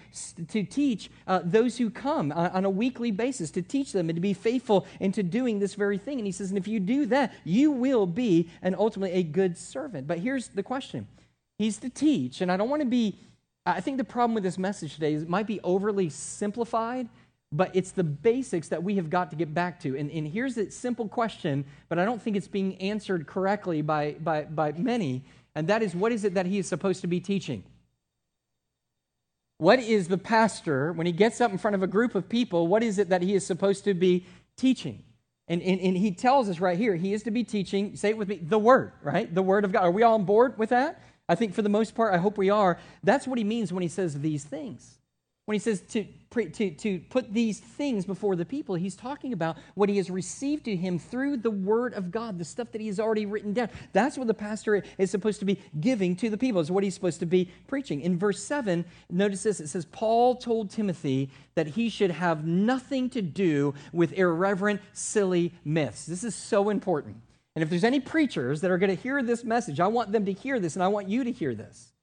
to 0.48 0.62
teach 0.62 1.10
uh, 1.26 1.40
those 1.42 1.78
who 1.78 1.88
come 1.90 2.30
on, 2.32 2.50
on, 2.50 2.64
a 2.64 2.70
weekly 2.70 3.10
basis, 3.10 3.50
to 3.52 3.62
teach 3.62 3.92
them 3.92 4.10
and 4.10 4.16
to 4.16 4.20
be 4.20 4.34
faithful 4.34 4.86
into 5.00 5.22
doing 5.22 5.58
this 5.58 5.74
very 5.74 5.96
thing. 5.96 6.18
And 6.18 6.26
he 6.26 6.32
says, 6.32 6.50
and 6.50 6.58
if 6.58 6.68
you 6.68 6.80
do 6.80 7.06
that, 7.06 7.32
you 7.44 7.70
will 7.70 8.06
be 8.06 8.50
and 8.60 8.76
ultimately 8.76 9.16
a 9.18 9.22
good 9.22 9.56
servant. 9.56 10.06
But 10.06 10.18
here's 10.18 10.48
the 10.48 10.62
question 10.62 11.06
He's 11.58 11.78
to 11.78 11.88
teach, 11.88 12.40
and 12.40 12.52
I 12.52 12.56
don't 12.56 12.70
want 12.70 12.82
to 12.82 12.88
be, 12.88 13.18
I 13.66 13.80
think 13.80 13.96
the 13.96 14.04
problem 14.04 14.34
with 14.34 14.44
this 14.44 14.58
message 14.58 14.94
today 14.94 15.14
is 15.14 15.22
it 15.22 15.28
might 15.28 15.46
be 15.46 15.60
overly 15.64 16.10
simplified. 16.10 17.08
But 17.50 17.74
it's 17.74 17.92
the 17.92 18.04
basics 18.04 18.68
that 18.68 18.82
we 18.82 18.96
have 18.96 19.08
got 19.08 19.30
to 19.30 19.36
get 19.36 19.54
back 19.54 19.80
to. 19.80 19.96
And, 19.96 20.10
and 20.10 20.28
here's 20.28 20.58
a 20.58 20.70
simple 20.70 21.08
question, 21.08 21.64
but 21.88 21.98
I 21.98 22.04
don't 22.04 22.20
think 22.20 22.36
it's 22.36 22.48
being 22.48 22.76
answered 22.76 23.26
correctly 23.26 23.80
by, 23.80 24.16
by, 24.20 24.42
by 24.42 24.72
many. 24.72 25.24
And 25.54 25.68
that 25.68 25.82
is 25.82 25.94
what 25.94 26.12
is 26.12 26.24
it 26.24 26.34
that 26.34 26.46
he 26.46 26.58
is 26.58 26.68
supposed 26.68 27.00
to 27.00 27.06
be 27.06 27.20
teaching? 27.20 27.64
What 29.56 29.80
is 29.80 30.08
the 30.08 30.18
pastor, 30.18 30.92
when 30.92 31.06
he 31.06 31.12
gets 31.12 31.40
up 31.40 31.50
in 31.50 31.58
front 31.58 31.74
of 31.74 31.82
a 31.82 31.88
group 31.88 32.14
of 32.14 32.28
people, 32.28 32.68
what 32.68 32.82
is 32.82 32.98
it 32.98 33.08
that 33.08 33.22
he 33.22 33.34
is 33.34 33.44
supposed 33.44 33.84
to 33.84 33.94
be 33.94 34.24
teaching? 34.56 35.02
And, 35.48 35.62
and, 35.62 35.80
and, 35.80 35.96
he 35.96 36.12
tells 36.12 36.48
us 36.48 36.60
right 36.60 36.76
here, 36.76 36.94
he 36.94 37.14
is 37.14 37.22
to 37.22 37.30
be 37.30 37.42
teaching, 37.42 37.96
say 37.96 38.10
it 38.10 38.18
with 38.18 38.28
me, 38.28 38.36
the 38.36 38.58
Word, 38.58 38.92
right? 39.02 39.34
The 39.34 39.42
Word 39.42 39.64
of 39.64 39.72
God. 39.72 39.82
Are 39.82 39.90
we 39.90 40.02
all 40.02 40.14
on 40.14 40.24
board 40.24 40.58
with 40.58 40.68
that? 40.68 41.02
I 41.28 41.34
think 41.34 41.54
for 41.54 41.62
the 41.62 41.70
most 41.70 41.94
part, 41.94 42.14
I 42.14 42.18
hope 42.18 42.36
we 42.36 42.50
are. 42.50 42.78
That's 43.02 43.26
what 43.26 43.38
he 43.38 43.44
means 43.44 43.72
when 43.72 43.82
he 43.82 43.88
says 43.88 44.20
these 44.20 44.44
things. 44.44 44.98
When 45.48 45.54
he 45.54 45.60
says 45.60 45.80
to, 45.92 46.04
to, 46.32 46.70
to 46.72 47.00
put 47.08 47.32
these 47.32 47.58
things 47.58 48.04
before 48.04 48.36
the 48.36 48.44
people, 48.44 48.74
he's 48.74 48.94
talking 48.94 49.32
about 49.32 49.56
what 49.76 49.88
he 49.88 49.96
has 49.96 50.10
received 50.10 50.66
to 50.66 50.76
him 50.76 50.98
through 50.98 51.38
the 51.38 51.50
word 51.50 51.94
of 51.94 52.10
God, 52.10 52.38
the 52.38 52.44
stuff 52.44 52.70
that 52.72 52.82
he 52.82 52.88
has 52.88 53.00
already 53.00 53.24
written 53.24 53.54
down. 53.54 53.70
That's 53.94 54.18
what 54.18 54.26
the 54.26 54.34
pastor 54.34 54.84
is 54.98 55.10
supposed 55.10 55.38
to 55.38 55.46
be 55.46 55.58
giving 55.80 56.16
to 56.16 56.28
the 56.28 56.36
people, 56.36 56.60
is 56.60 56.70
what 56.70 56.84
he's 56.84 56.92
supposed 56.92 57.20
to 57.20 57.26
be 57.26 57.50
preaching. 57.66 58.02
In 58.02 58.18
verse 58.18 58.44
7, 58.44 58.84
notice 59.08 59.42
this 59.42 59.58
it 59.58 59.68
says, 59.68 59.86
Paul 59.86 60.34
told 60.34 60.68
Timothy 60.68 61.30
that 61.54 61.68
he 61.68 61.88
should 61.88 62.10
have 62.10 62.46
nothing 62.46 63.08
to 63.08 63.22
do 63.22 63.72
with 63.94 64.12
irreverent, 64.12 64.82
silly 64.92 65.54
myths. 65.64 66.04
This 66.04 66.24
is 66.24 66.34
so 66.34 66.68
important. 66.68 67.16
And 67.56 67.62
if 67.62 67.70
there's 67.70 67.84
any 67.84 68.00
preachers 68.00 68.60
that 68.60 68.70
are 68.70 68.76
going 68.76 68.94
to 68.94 69.02
hear 69.02 69.22
this 69.22 69.44
message, 69.44 69.80
I 69.80 69.86
want 69.86 70.12
them 70.12 70.26
to 70.26 70.32
hear 70.34 70.60
this, 70.60 70.76
and 70.76 70.82
I 70.82 70.88
want 70.88 71.08
you 71.08 71.24
to 71.24 71.32
hear 71.32 71.54
this. 71.54 71.94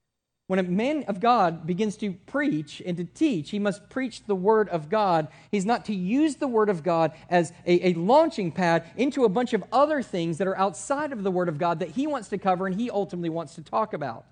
When 0.47 0.59
a 0.59 0.63
man 0.63 1.03
of 1.07 1.19
God 1.19 1.65
begins 1.65 1.97
to 1.97 2.13
preach 2.13 2.81
and 2.85 2.95
to 2.97 3.03
teach, 3.03 3.49
he 3.49 3.57
must 3.57 3.89
preach 3.89 4.23
the 4.25 4.35
Word 4.35 4.69
of 4.69 4.89
God. 4.89 5.27
He's 5.51 5.65
not 5.65 5.85
to 5.85 5.95
use 5.95 6.35
the 6.35 6.47
Word 6.47 6.69
of 6.69 6.83
God 6.83 7.13
as 7.29 7.51
a, 7.65 7.89
a, 7.89 7.93
launching 7.95 8.51
pad 8.51 8.85
into 8.95 9.25
a 9.25 9.29
bunch 9.29 9.53
of 9.53 9.63
other 9.71 10.03
things 10.03 10.37
that 10.37 10.47
are 10.47 10.57
outside 10.57 11.11
of 11.11 11.23
the 11.23 11.31
Word 11.31 11.49
of 11.49 11.57
God 11.57 11.79
that 11.79 11.89
he 11.89 12.05
wants 12.05 12.29
to 12.29 12.37
cover 12.37 12.67
and 12.67 12.79
he 12.79 12.91
ultimately 12.91 13.29
wants 13.29 13.55
to 13.55 13.63
talk 13.63 13.93
about. 13.93 14.25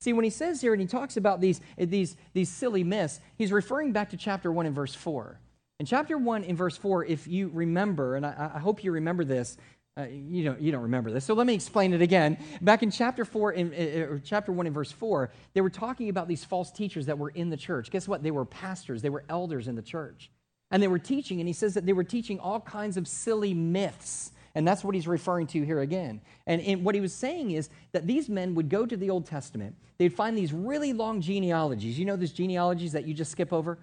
See, 0.00 0.12
when 0.12 0.24
he 0.24 0.30
says 0.30 0.60
here 0.60 0.74
and 0.74 0.82
he 0.82 0.86
talks 0.86 1.16
about 1.16 1.40
these, 1.40 1.62
these, 1.78 2.14
these 2.34 2.50
silly 2.50 2.84
myths, 2.84 3.20
he's 3.38 3.50
referring 3.50 3.92
back 3.92 4.10
to 4.10 4.18
chapter 4.18 4.52
1 4.52 4.66
and 4.66 4.74
verse 4.74 4.94
4. 4.94 5.40
In 5.80 5.86
chapter 5.86 6.18
1 6.18 6.44
in 6.44 6.56
verse 6.56 6.76
4, 6.76 7.06
if 7.06 7.26
you 7.26 7.50
remember, 7.54 8.16
and 8.16 8.26
I, 8.26 8.52
I 8.54 8.58
hope 8.58 8.84
you 8.84 8.92
remember 8.92 9.24
this, 9.24 9.56
uh, 9.96 10.06
you, 10.10 10.42
don't, 10.42 10.60
you 10.60 10.72
don't 10.72 10.82
remember 10.82 11.10
this, 11.12 11.24
so 11.24 11.34
let 11.34 11.46
me 11.46 11.54
explain 11.54 11.92
it 11.92 12.02
again. 12.02 12.36
Back 12.60 12.82
in 12.82 12.90
chapter 12.90 13.24
4, 13.24 13.52
in, 13.52 13.72
uh, 13.72 14.12
or 14.12 14.20
chapter 14.24 14.50
1 14.50 14.66
in 14.66 14.72
verse 14.72 14.90
4, 14.90 15.30
they 15.52 15.60
were 15.60 15.70
talking 15.70 16.08
about 16.08 16.26
these 16.26 16.44
false 16.44 16.72
teachers 16.72 17.06
that 17.06 17.16
were 17.16 17.30
in 17.30 17.48
the 17.48 17.56
church. 17.56 17.90
Guess 17.90 18.08
what? 18.08 18.22
They 18.22 18.32
were 18.32 18.44
pastors, 18.44 19.02
they 19.02 19.10
were 19.10 19.24
elders 19.28 19.68
in 19.68 19.76
the 19.76 19.82
church. 19.82 20.30
And 20.72 20.82
they 20.82 20.88
were 20.88 20.98
teaching, 20.98 21.40
and 21.40 21.48
he 21.48 21.52
says 21.52 21.74
that 21.74 21.86
they 21.86 21.92
were 21.92 22.02
teaching 22.02 22.40
all 22.40 22.58
kinds 22.60 22.96
of 22.96 23.06
silly 23.06 23.54
myths. 23.54 24.32
And 24.56 24.66
that's 24.66 24.82
what 24.82 24.96
he's 24.96 25.06
referring 25.06 25.46
to 25.48 25.64
here 25.64 25.80
again. 25.80 26.20
And, 26.46 26.60
and 26.62 26.84
what 26.84 26.96
he 26.96 27.00
was 27.00 27.12
saying 27.12 27.52
is 27.52 27.70
that 27.92 28.06
these 28.06 28.28
men 28.28 28.54
would 28.56 28.68
go 28.68 28.86
to 28.86 28.96
the 28.96 29.10
Old 29.10 29.26
Testament, 29.26 29.76
they'd 29.98 30.12
find 30.12 30.36
these 30.36 30.52
really 30.52 30.92
long 30.92 31.20
genealogies. 31.20 31.98
You 31.98 32.04
know 32.04 32.16
those 32.16 32.32
genealogies 32.32 32.92
that 32.92 33.06
you 33.06 33.14
just 33.14 33.30
skip 33.30 33.52
over? 33.52 33.78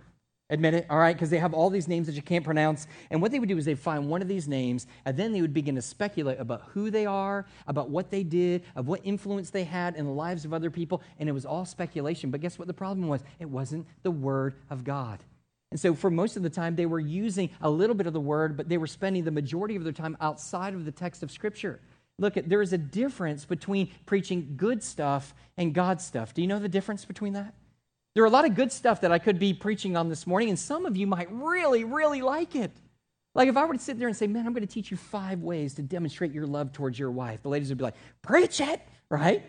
Admit 0.51 0.73
it, 0.73 0.85
all 0.89 0.99
right? 0.99 1.15
Because 1.15 1.29
they 1.29 1.39
have 1.39 1.53
all 1.53 1.69
these 1.69 1.87
names 1.87 2.07
that 2.07 2.13
you 2.13 2.21
can't 2.21 2.43
pronounce. 2.43 2.85
And 3.09 3.21
what 3.21 3.31
they 3.31 3.39
would 3.39 3.47
do 3.47 3.57
is 3.57 3.63
they'd 3.63 3.79
find 3.79 4.09
one 4.09 4.21
of 4.21 4.27
these 4.27 4.49
names, 4.49 4.85
and 5.05 5.15
then 5.15 5.31
they 5.31 5.39
would 5.39 5.53
begin 5.53 5.75
to 5.75 5.81
speculate 5.81 6.41
about 6.41 6.63
who 6.73 6.91
they 6.91 7.05
are, 7.05 7.45
about 7.67 7.89
what 7.89 8.11
they 8.11 8.23
did, 8.23 8.63
of 8.75 8.85
what 8.85 8.99
influence 9.05 9.49
they 9.49 9.63
had 9.63 9.95
in 9.95 10.05
the 10.05 10.11
lives 10.11 10.43
of 10.43 10.53
other 10.53 10.69
people. 10.69 11.01
And 11.19 11.29
it 11.29 11.31
was 11.31 11.45
all 11.45 11.65
speculation. 11.65 12.31
But 12.31 12.41
guess 12.41 12.59
what 12.59 12.67
the 12.67 12.73
problem 12.73 13.07
was? 13.07 13.23
It 13.39 13.49
wasn't 13.49 13.87
the 14.03 14.11
Word 14.11 14.55
of 14.69 14.83
God. 14.83 15.23
And 15.71 15.79
so, 15.79 15.95
for 15.95 16.11
most 16.11 16.35
of 16.35 16.43
the 16.43 16.49
time, 16.49 16.75
they 16.75 16.85
were 16.85 16.99
using 16.99 17.49
a 17.61 17.69
little 17.69 17.95
bit 17.95 18.05
of 18.05 18.11
the 18.11 18.19
Word, 18.19 18.57
but 18.57 18.67
they 18.67 18.77
were 18.77 18.87
spending 18.87 19.23
the 19.23 19.31
majority 19.31 19.77
of 19.77 19.85
their 19.85 19.93
time 19.93 20.17
outside 20.19 20.73
of 20.73 20.83
the 20.83 20.91
text 20.91 21.23
of 21.23 21.31
Scripture. 21.31 21.79
Look, 22.19 22.33
there 22.33 22.61
is 22.61 22.73
a 22.73 22.77
difference 22.77 23.45
between 23.45 23.89
preaching 24.05 24.55
good 24.57 24.83
stuff 24.83 25.33
and 25.55 25.73
God 25.73 26.01
stuff. 26.01 26.33
Do 26.33 26.41
you 26.41 26.47
know 26.47 26.59
the 26.59 26.67
difference 26.67 27.05
between 27.05 27.33
that? 27.33 27.53
There 28.13 28.23
are 28.23 28.27
a 28.27 28.31
lot 28.31 28.45
of 28.45 28.55
good 28.55 28.71
stuff 28.71 29.01
that 29.01 29.11
I 29.11 29.19
could 29.19 29.39
be 29.39 29.53
preaching 29.53 29.95
on 29.95 30.09
this 30.09 30.27
morning, 30.27 30.49
and 30.49 30.59
some 30.59 30.85
of 30.85 30.97
you 30.97 31.07
might 31.07 31.31
really, 31.31 31.83
really 31.83 32.21
like 32.21 32.55
it. 32.55 32.71
Like 33.33 33.47
if 33.47 33.55
I 33.55 33.63
were 33.63 33.73
to 33.73 33.79
sit 33.79 33.97
there 33.97 34.07
and 34.07 34.17
say, 34.17 34.27
Man, 34.27 34.45
I'm 34.45 34.53
going 34.53 34.65
to 34.65 34.73
teach 34.73 34.91
you 34.91 34.97
five 34.97 35.41
ways 35.41 35.73
to 35.75 35.81
demonstrate 35.81 36.33
your 36.33 36.45
love 36.45 36.73
towards 36.73 36.99
your 36.99 37.11
wife, 37.11 37.41
the 37.41 37.49
ladies 37.49 37.69
would 37.69 37.77
be 37.77 37.85
like, 37.85 37.95
Preach 38.21 38.59
it, 38.59 38.81
right? 39.09 39.43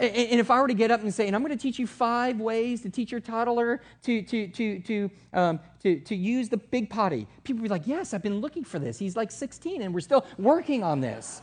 And 0.00 0.40
if 0.40 0.50
I 0.50 0.60
were 0.60 0.68
to 0.68 0.74
get 0.74 0.90
up 0.90 1.02
and 1.02 1.14
say, 1.14 1.28
and 1.28 1.36
I'm 1.36 1.42
going 1.42 1.56
to 1.56 1.62
teach 1.62 1.78
you 1.78 1.86
five 1.86 2.40
ways 2.40 2.82
to 2.82 2.90
teach 2.90 3.12
your 3.12 3.20
toddler 3.20 3.80
to, 4.02 4.22
to, 4.22 4.48
to, 4.48 4.80
to, 4.80 5.10
um, 5.32 5.60
to, 5.84 6.00
to 6.00 6.16
use 6.16 6.48
the 6.48 6.56
big 6.56 6.90
potty, 6.90 7.28
people 7.44 7.62
would 7.62 7.68
be 7.68 7.70
like, 7.70 7.86
Yes, 7.86 8.12
I've 8.12 8.22
been 8.22 8.40
looking 8.40 8.64
for 8.64 8.78
this. 8.78 8.98
He's 8.98 9.16
like 9.16 9.30
16 9.30 9.82
and 9.82 9.94
we're 9.94 10.00
still 10.00 10.26
working 10.36 10.82
on 10.82 11.00
this 11.00 11.40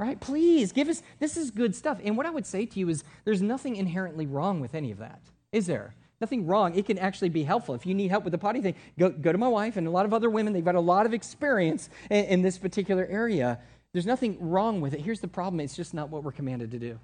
Right? 0.00 0.18
Please 0.18 0.72
give 0.72 0.88
us, 0.88 1.02
this 1.18 1.36
is 1.36 1.50
good 1.50 1.74
stuff. 1.76 1.98
And 2.02 2.16
what 2.16 2.24
I 2.24 2.30
would 2.30 2.46
say 2.46 2.64
to 2.64 2.78
you 2.78 2.88
is 2.88 3.04
there's 3.26 3.42
nothing 3.42 3.76
inherently 3.76 4.24
wrong 4.24 4.58
with 4.58 4.74
any 4.74 4.92
of 4.92 4.98
that, 5.00 5.20
is 5.52 5.66
there? 5.66 5.94
Nothing 6.20 6.46
wrong. 6.46 6.74
It 6.74 6.84
can 6.84 6.98
actually 6.98 7.30
be 7.30 7.44
helpful. 7.44 7.74
If 7.74 7.86
you 7.86 7.94
need 7.94 8.10
help 8.10 8.24
with 8.24 8.32
the 8.32 8.38
potty 8.38 8.60
thing, 8.60 8.74
go, 8.98 9.08
go 9.08 9.32
to 9.32 9.38
my 9.38 9.48
wife 9.48 9.76
and 9.76 9.86
a 9.86 9.90
lot 9.90 10.04
of 10.04 10.12
other 10.12 10.28
women. 10.28 10.52
They've 10.52 10.64
got 10.64 10.74
a 10.74 10.80
lot 10.80 11.06
of 11.06 11.14
experience 11.14 11.88
in, 12.10 12.24
in 12.26 12.42
this 12.42 12.58
particular 12.58 13.06
area. 13.06 13.58
There's 13.92 14.06
nothing 14.06 14.36
wrong 14.38 14.80
with 14.80 14.92
it. 14.92 15.00
Here's 15.00 15.20
the 15.20 15.28
problem 15.28 15.60
it's 15.60 15.74
just 15.74 15.94
not 15.94 16.10
what 16.10 16.22
we're 16.22 16.32
commanded 16.32 16.70
to 16.72 16.78
do. 16.78 16.98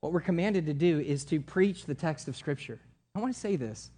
What 0.00 0.12
we're 0.12 0.20
commanded 0.20 0.66
to 0.66 0.74
do 0.74 1.00
is 1.00 1.24
to 1.26 1.40
preach 1.40 1.84
the 1.84 1.94
text 1.94 2.28
of 2.28 2.36
Scripture. 2.36 2.80
I 3.14 3.20
want 3.20 3.34
to 3.34 3.38
say 3.38 3.56
this 3.56 3.90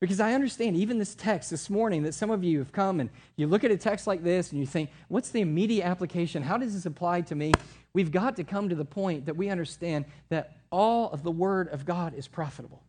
because 0.00 0.20
I 0.20 0.34
understand 0.34 0.76
even 0.76 0.98
this 0.98 1.14
text 1.14 1.50
this 1.50 1.70
morning 1.70 2.02
that 2.02 2.14
some 2.14 2.30
of 2.30 2.44
you 2.44 2.58
have 2.58 2.72
come 2.72 3.00
and 3.00 3.10
you 3.36 3.46
look 3.46 3.64
at 3.64 3.70
a 3.70 3.76
text 3.76 4.06
like 4.06 4.22
this 4.22 4.50
and 4.50 4.60
you 4.60 4.66
think, 4.66 4.90
what's 5.08 5.30
the 5.30 5.40
immediate 5.40 5.84
application? 5.84 6.42
How 6.42 6.58
does 6.58 6.74
this 6.74 6.86
apply 6.86 7.22
to 7.22 7.34
me? 7.34 7.52
We've 7.94 8.10
got 8.10 8.36
to 8.36 8.44
come 8.44 8.68
to 8.68 8.74
the 8.74 8.84
point 8.84 9.26
that 9.26 9.36
we 9.36 9.48
understand 9.48 10.04
that 10.28 10.55
all 10.70 11.10
of 11.10 11.22
the 11.22 11.30
Word 11.30 11.68
of 11.68 11.84
God 11.84 12.14
is 12.14 12.28
profitable. 12.28 12.82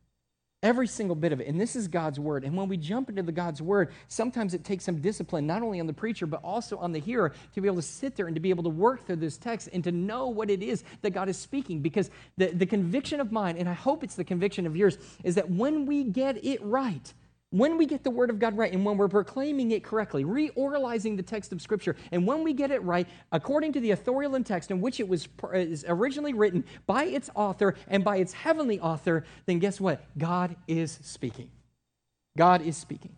Every 0.63 0.88
single 0.88 1.15
bit 1.15 1.31
of 1.31 1.39
it. 1.39 1.48
And 1.48 1.62
this 1.62 1.75
is 1.75 1.88
God's 1.88 2.19
word. 2.19 2.43
And 2.43 2.57
when 2.57 2.67
we 2.67 2.77
jump 2.77 3.10
into 3.10 3.22
the 3.22 3.31
God's 3.31 3.62
word, 3.62 3.93
sometimes 4.07 4.55
it 4.55 4.63
takes 4.63 4.84
some 4.86 5.01
discipline, 5.01 5.46
not 5.46 5.62
only 5.62 5.79
on 5.79 5.86
the 5.86 5.93
preacher, 5.93 6.25
but 6.25 6.43
also 6.43 6.77
on 6.77 6.91
the 6.91 7.00
hearer, 7.00 7.31
to 7.53 7.62
be 7.62 7.67
able 7.67 7.75
to 7.75 7.84
sit 7.84 8.15
there 8.15 8.25
and 8.25 8.36
to 8.36 8.39
be 8.39 8.50
able 8.50 8.63
to 8.63 8.69
work 8.69 9.05
through 9.05 9.17
this 9.17 9.38
text 9.38 9.69
and 9.72 9.84
to 9.84 9.91
know 9.91 10.29
what 10.29 10.50
it 10.50 10.63
is 10.63 10.84
that 11.03 11.12
God 11.12 11.29
is 11.29 11.38
speaking. 11.38 11.81
Because 11.81 12.10
the, 12.38 12.48
the 12.48 12.65
conviction 12.65 13.19
of 13.19 13.31
mine, 13.31 13.55
and 13.55 13.69
I 13.69 13.74
hope 13.74 14.03
it's 14.03 14.15
the 14.15 14.24
conviction 14.24 14.65
of 14.65 14.75
yours, 14.75 14.98
is 15.24 15.36
that 15.36 15.51
when 15.51 15.86
we 15.86 16.03
get 16.03 16.43
it 16.43 16.60
right, 16.63 17.13
when 17.51 17.77
we 17.77 17.86
get 17.86 18.04
the 18.04 18.12
Word 18.12 18.30
of 18.30 18.39
God 18.39 18.58
right 18.58 18.72
and 18.74 18.84
when 18.84 18.98
we're 18.98 19.08
proclaiming 19.08 19.72
it 19.72 19.84
correctly, 19.84 20.25
reoralizing 20.25 21.16
the 21.16 21.24
text 21.24 21.54
of 21.54 21.62
Scripture, 21.62 21.96
and 22.12 22.27
when 22.27 22.44
we 22.44 22.54
get 22.54 22.72
it 22.72 22.84
right 22.84 23.08
according 23.32 23.74
to 23.74 23.80
the 23.80 23.92
authorial 23.92 24.38
text 24.44 24.70
in 24.70 24.82
which 24.82 25.00
it 25.00 25.08
was 25.08 25.27
originally 25.88 26.34
written 26.34 26.66
by 26.86 27.06
its 27.06 27.30
author 27.36 27.75
and 27.88 28.04
by 28.04 28.18
its 28.18 28.34
heavenly 28.34 28.80
author, 28.80 29.24
then 29.46 29.60
guess 29.60 29.80
what? 29.80 30.04
God 30.18 30.56
is 30.68 31.00
speaking. 31.01 31.50
God 32.38 32.62
is 32.62 32.75
speaking. 32.75 33.16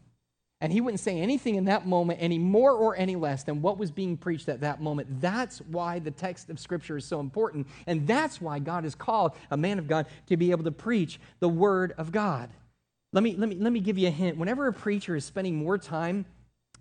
And 0.61 0.73
he 0.73 0.81
wouldn't 0.81 0.99
say 0.99 1.19
anything 1.19 1.55
in 1.55 1.65
that 1.65 1.87
moment 1.87 2.19
any 2.21 2.37
more 2.37 2.73
or 2.73 2.95
any 2.95 3.15
less 3.15 3.43
than 3.43 3.61
what 3.61 3.77
was 3.77 3.91
being 3.91 4.17
preached 4.17 4.49
at 4.49 4.59
that 4.61 4.81
moment. 4.81 5.21
That's 5.21 5.59
why 5.59 5.99
the 5.99 6.11
text 6.11 6.49
of 6.49 6.59
Scripture 6.59 6.97
is 6.97 7.05
so 7.05 7.21
important. 7.21 7.65
And 7.87 8.05
that's 8.05 8.41
why 8.41 8.59
God 8.59 8.83
has 8.83 8.93
called 8.93 9.31
a 9.51 9.57
man 9.57 9.79
of 9.79 9.87
God 9.87 10.05
to 10.27 10.37
be 10.37 10.51
able 10.51 10.65
to 10.65 10.71
preach 10.71 11.19
the 11.39 11.49
Word 11.49 11.93
of 11.97 12.11
God. 12.11 12.49
Let 13.11 13.23
me, 13.23 13.35
let, 13.35 13.49
me, 13.49 13.55
let 13.55 13.73
me 13.73 13.79
give 13.79 13.97
you 13.97 14.07
a 14.07 14.11
hint. 14.11 14.37
Whenever 14.37 14.67
a 14.67 14.73
preacher 14.73 15.15
is 15.15 15.25
spending 15.25 15.55
more 15.55 15.77
time 15.77 16.25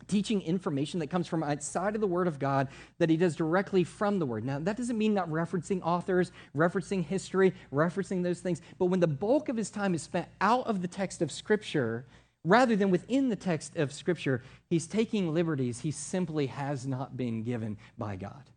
teaching 0.07 0.41
information 0.43 1.01
that 1.01 1.09
comes 1.09 1.27
from 1.27 1.43
outside 1.43 1.95
of 1.95 2.01
the 2.01 2.07
Word 2.07 2.29
of 2.29 2.39
God 2.39 2.69
that 2.99 3.11
he 3.11 3.17
does 3.17 3.37
directly 3.37 3.85
from 3.85 4.19
the 4.19 4.27
Word. 4.27 4.45
Now, 4.45 4.59
that 4.59 4.77
doesn't 4.77 4.97
mean 4.97 5.15
not 5.15 5.29
referencing 5.29 5.83
authors, 5.83 6.33
referencing 6.57 7.05
history, 7.05 7.53
referencing 7.73 8.23
those 8.23 8.41
things, 8.41 8.63
but 8.79 8.87
when 8.87 9.01
the 9.01 9.07
bulk 9.07 9.49
of 9.49 9.57
his 9.57 9.71
time 9.71 9.95
is 9.95 10.03
spent 10.03 10.29
out 10.41 10.67
of 10.67 10.83
the 10.83 10.89
text 10.89 11.21
of 11.21 11.33
Scripture, 11.33 12.07
rather 12.45 12.77
than 12.77 12.91
within 12.91 13.29
the 13.29 13.37
text 13.37 13.77
of 13.77 13.93
Scripture, 13.93 14.43
he's 14.71 14.87
taking 14.87 15.35
liberties 15.35 15.81
he 15.81 15.91
simply 15.91 16.47
has 16.47 16.87
not 16.87 17.17
been 17.17 17.43
given 17.43 17.77
by 17.99 18.17
God. 18.17 18.51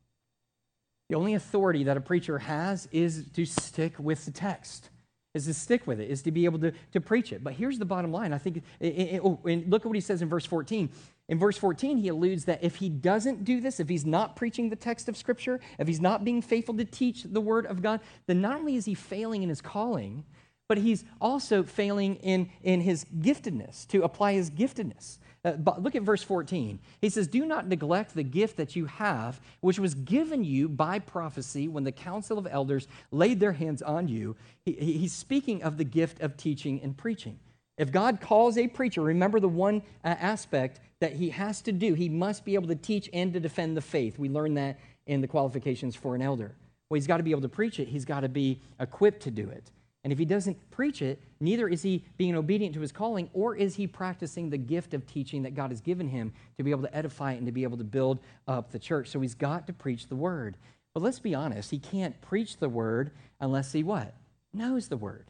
The 1.09 1.15
only 1.15 1.33
authority 1.33 1.83
that 1.85 1.97
a 1.97 2.01
preacher 2.01 2.39
has 2.39 2.87
is 2.91 3.25
to 3.33 3.45
stick 3.45 3.99
with 3.99 4.23
the 4.23 4.31
text 4.31 4.90
is 5.33 5.45
to 5.45 5.53
stick 5.53 5.88
with 5.88 6.00
it, 6.00 6.09
is 6.09 6.21
to 6.23 6.31
be 6.31 6.45
able 6.45 6.59
to, 6.59 6.73
to 6.91 7.00
preach 7.00 7.31
it. 7.31 7.43
But 7.43 7.53
here's 7.53 7.79
the 7.79 7.85
bottom 7.85 8.11
line. 8.11 8.33
I 8.33 8.38
think, 8.38 8.63
it, 8.79 8.85
it, 8.85 9.21
oh, 9.23 9.39
and 9.45 9.69
look 9.69 9.83
at 9.83 9.88
what 9.88 9.95
he 9.95 10.01
says 10.01 10.21
in 10.21 10.29
verse 10.29 10.45
14. 10.45 10.89
In 11.29 11.39
verse 11.39 11.57
14, 11.57 11.97
he 11.97 12.09
alludes 12.09 12.45
that 12.45 12.63
if 12.63 12.75
he 12.75 12.89
doesn't 12.89 13.45
do 13.45 13.61
this, 13.61 13.79
if 13.79 13.88
he's 13.88 14.05
not 14.05 14.35
preaching 14.35 14.69
the 14.69 14.75
text 14.75 15.07
of 15.07 15.15
Scripture, 15.15 15.61
if 15.79 15.88
he's 15.88 16.01
not 16.01 16.25
being 16.25 16.41
faithful 16.41 16.75
to 16.75 16.85
teach 16.85 17.23
the 17.23 17.39
Word 17.39 17.65
of 17.65 17.81
God, 17.81 18.01
then 18.27 18.41
not 18.41 18.59
only 18.59 18.75
is 18.75 18.85
he 18.85 18.93
failing 18.93 19.41
in 19.41 19.50
his 19.50 19.61
calling, 19.61 20.25
but 20.67 20.77
he's 20.77 21.05
also 21.21 21.63
failing 21.63 22.15
in, 22.17 22.50
in 22.63 22.81
his 22.81 23.05
giftedness, 23.19 23.88
to 23.88 24.03
apply 24.03 24.33
his 24.33 24.50
giftedness. 24.50 25.17
Uh, 25.43 25.53
but 25.53 25.81
look 25.81 25.95
at 25.95 26.03
verse 26.03 26.21
14. 26.21 26.79
He 27.01 27.10
says, 27.10 27.27
Do 27.27 27.45
not 27.45 27.67
neglect 27.67 28.13
the 28.13 28.24
gift 28.24 28.57
that 28.57 28.75
you 28.75 28.86
have, 28.86 29.39
which 29.62 29.79
was 29.79 29.95
given 29.95 30.43
you 30.43 30.69
by 30.69 31.00
prophecy 31.00 31.67
when 31.67 31.83
the 31.83 31.91
council 31.91 32.38
of 32.38 32.48
elders 32.50 32.88
laid 33.12 33.39
their 33.39 33.53
hands 33.53 33.81
on 33.81 34.07
you. 34.07 34.36
He, 34.65 34.74
he's 34.74 35.13
speaking 35.13 35.63
of 35.63 35.77
the 35.77 35.83
gift 35.83 36.21
of 36.21 36.38
teaching 36.38 36.79
and 36.83 36.95
preaching. 36.95 37.39
If 37.77 37.91
God 37.91 38.21
calls 38.21 38.57
a 38.57 38.67
preacher, 38.67 39.01
remember 39.01 39.39
the 39.39 39.50
one 39.50 39.81
uh, 40.03 40.10
aspect 40.10 40.79
that 41.00 41.13
he 41.13 41.29
has 41.29 41.62
to 41.62 41.71
do. 41.71 41.95
He 41.95 42.10
must 42.10 42.45
be 42.45 42.53
able 42.53 42.67
to 42.67 42.75
teach 42.75 43.10
and 43.12 43.33
to 43.33 43.39
defend 43.39 43.75
the 43.75 43.81
faith. 43.81 44.19
We 44.19 44.29
learn 44.29 44.53
that 44.55 44.79
in 45.07 45.21
the 45.21 45.27
qualifications 45.27 45.95
for 45.95 46.13
an 46.13 46.21
elder. 46.21 46.53
Well, 46.89 46.98
he's 46.98 47.07
got 47.07 47.17
to 47.17 47.24
be 47.24 47.31
able 47.31 47.41
to 47.41 47.50
preach 47.50 47.79
it, 47.79 47.88
he's 47.88 48.05
got 48.05 48.19
to 48.19 48.29
be 48.29 48.60
equipped 48.79 49.24
to 49.24 49.31
do 49.31 49.50
it. 49.50 49.71
And 50.03 50.12
if 50.12 50.17
he 50.17 50.25
doesn't 50.25 50.72
preach 50.72 51.01
it, 51.01 51.22
neither 51.39 51.67
is 51.67 51.84
he 51.84 52.03
being 52.17 52.36
obedient 52.36 52.74
to 52.74 52.81
his 52.81 52.91
calling, 52.91 53.29
or 53.34 53.55
is 53.55 53.75
he 53.75 53.86
practicing 53.86 54.50
the 54.50 54.58
gift 54.58 54.93
of 54.93 55.05
teaching 55.05 55.43
that 55.43 55.53
God 55.53 55.70
has 55.70 55.79
given 55.79 56.08
him 56.08 56.34
to 56.58 56.63
be 56.63 56.72
able 56.72 56.84
to 56.84 56.96
edify 56.96 57.34
and 57.34 57.46
to 57.46 57.51
be 57.51 57.63
able 57.63 57.77
to 57.77 57.84
build 57.84 58.20
up 58.48 58.72
the 58.72 58.79
church. 58.79 59.10
So 59.10 59.22
he's 59.22 59.36
got 59.36 59.67
to 59.67 59.74
preach 59.74 60.08
the 60.08 60.15
word. 60.15 60.58
But 60.93 61.03
let's 61.03 61.20
be 61.20 61.36
honest, 61.36 61.72
he 61.72 61.79
can't 61.79 62.20
preach 62.22 62.58
the 62.58 62.70
word 62.70 63.12
unless 63.39 63.72
he 63.72 63.84
what? 63.84 64.15
Knows 64.53 64.88
the 64.88 64.98
word. 64.98 65.27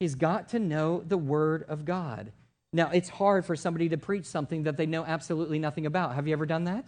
He's 0.00 0.14
got 0.14 0.48
to 0.50 0.58
know 0.58 1.02
the 1.06 1.18
word 1.18 1.64
of 1.68 1.84
God. 1.84 2.32
Now, 2.72 2.90
it's 2.90 3.08
hard 3.08 3.44
for 3.44 3.56
somebody 3.56 3.88
to 3.90 3.96
preach 3.96 4.26
something 4.26 4.64
that 4.64 4.76
they 4.76 4.86
know 4.86 5.04
absolutely 5.04 5.58
nothing 5.58 5.86
about. 5.86 6.14
Have 6.14 6.26
you 6.26 6.32
ever 6.32 6.46
done 6.46 6.64
that? 6.64 6.84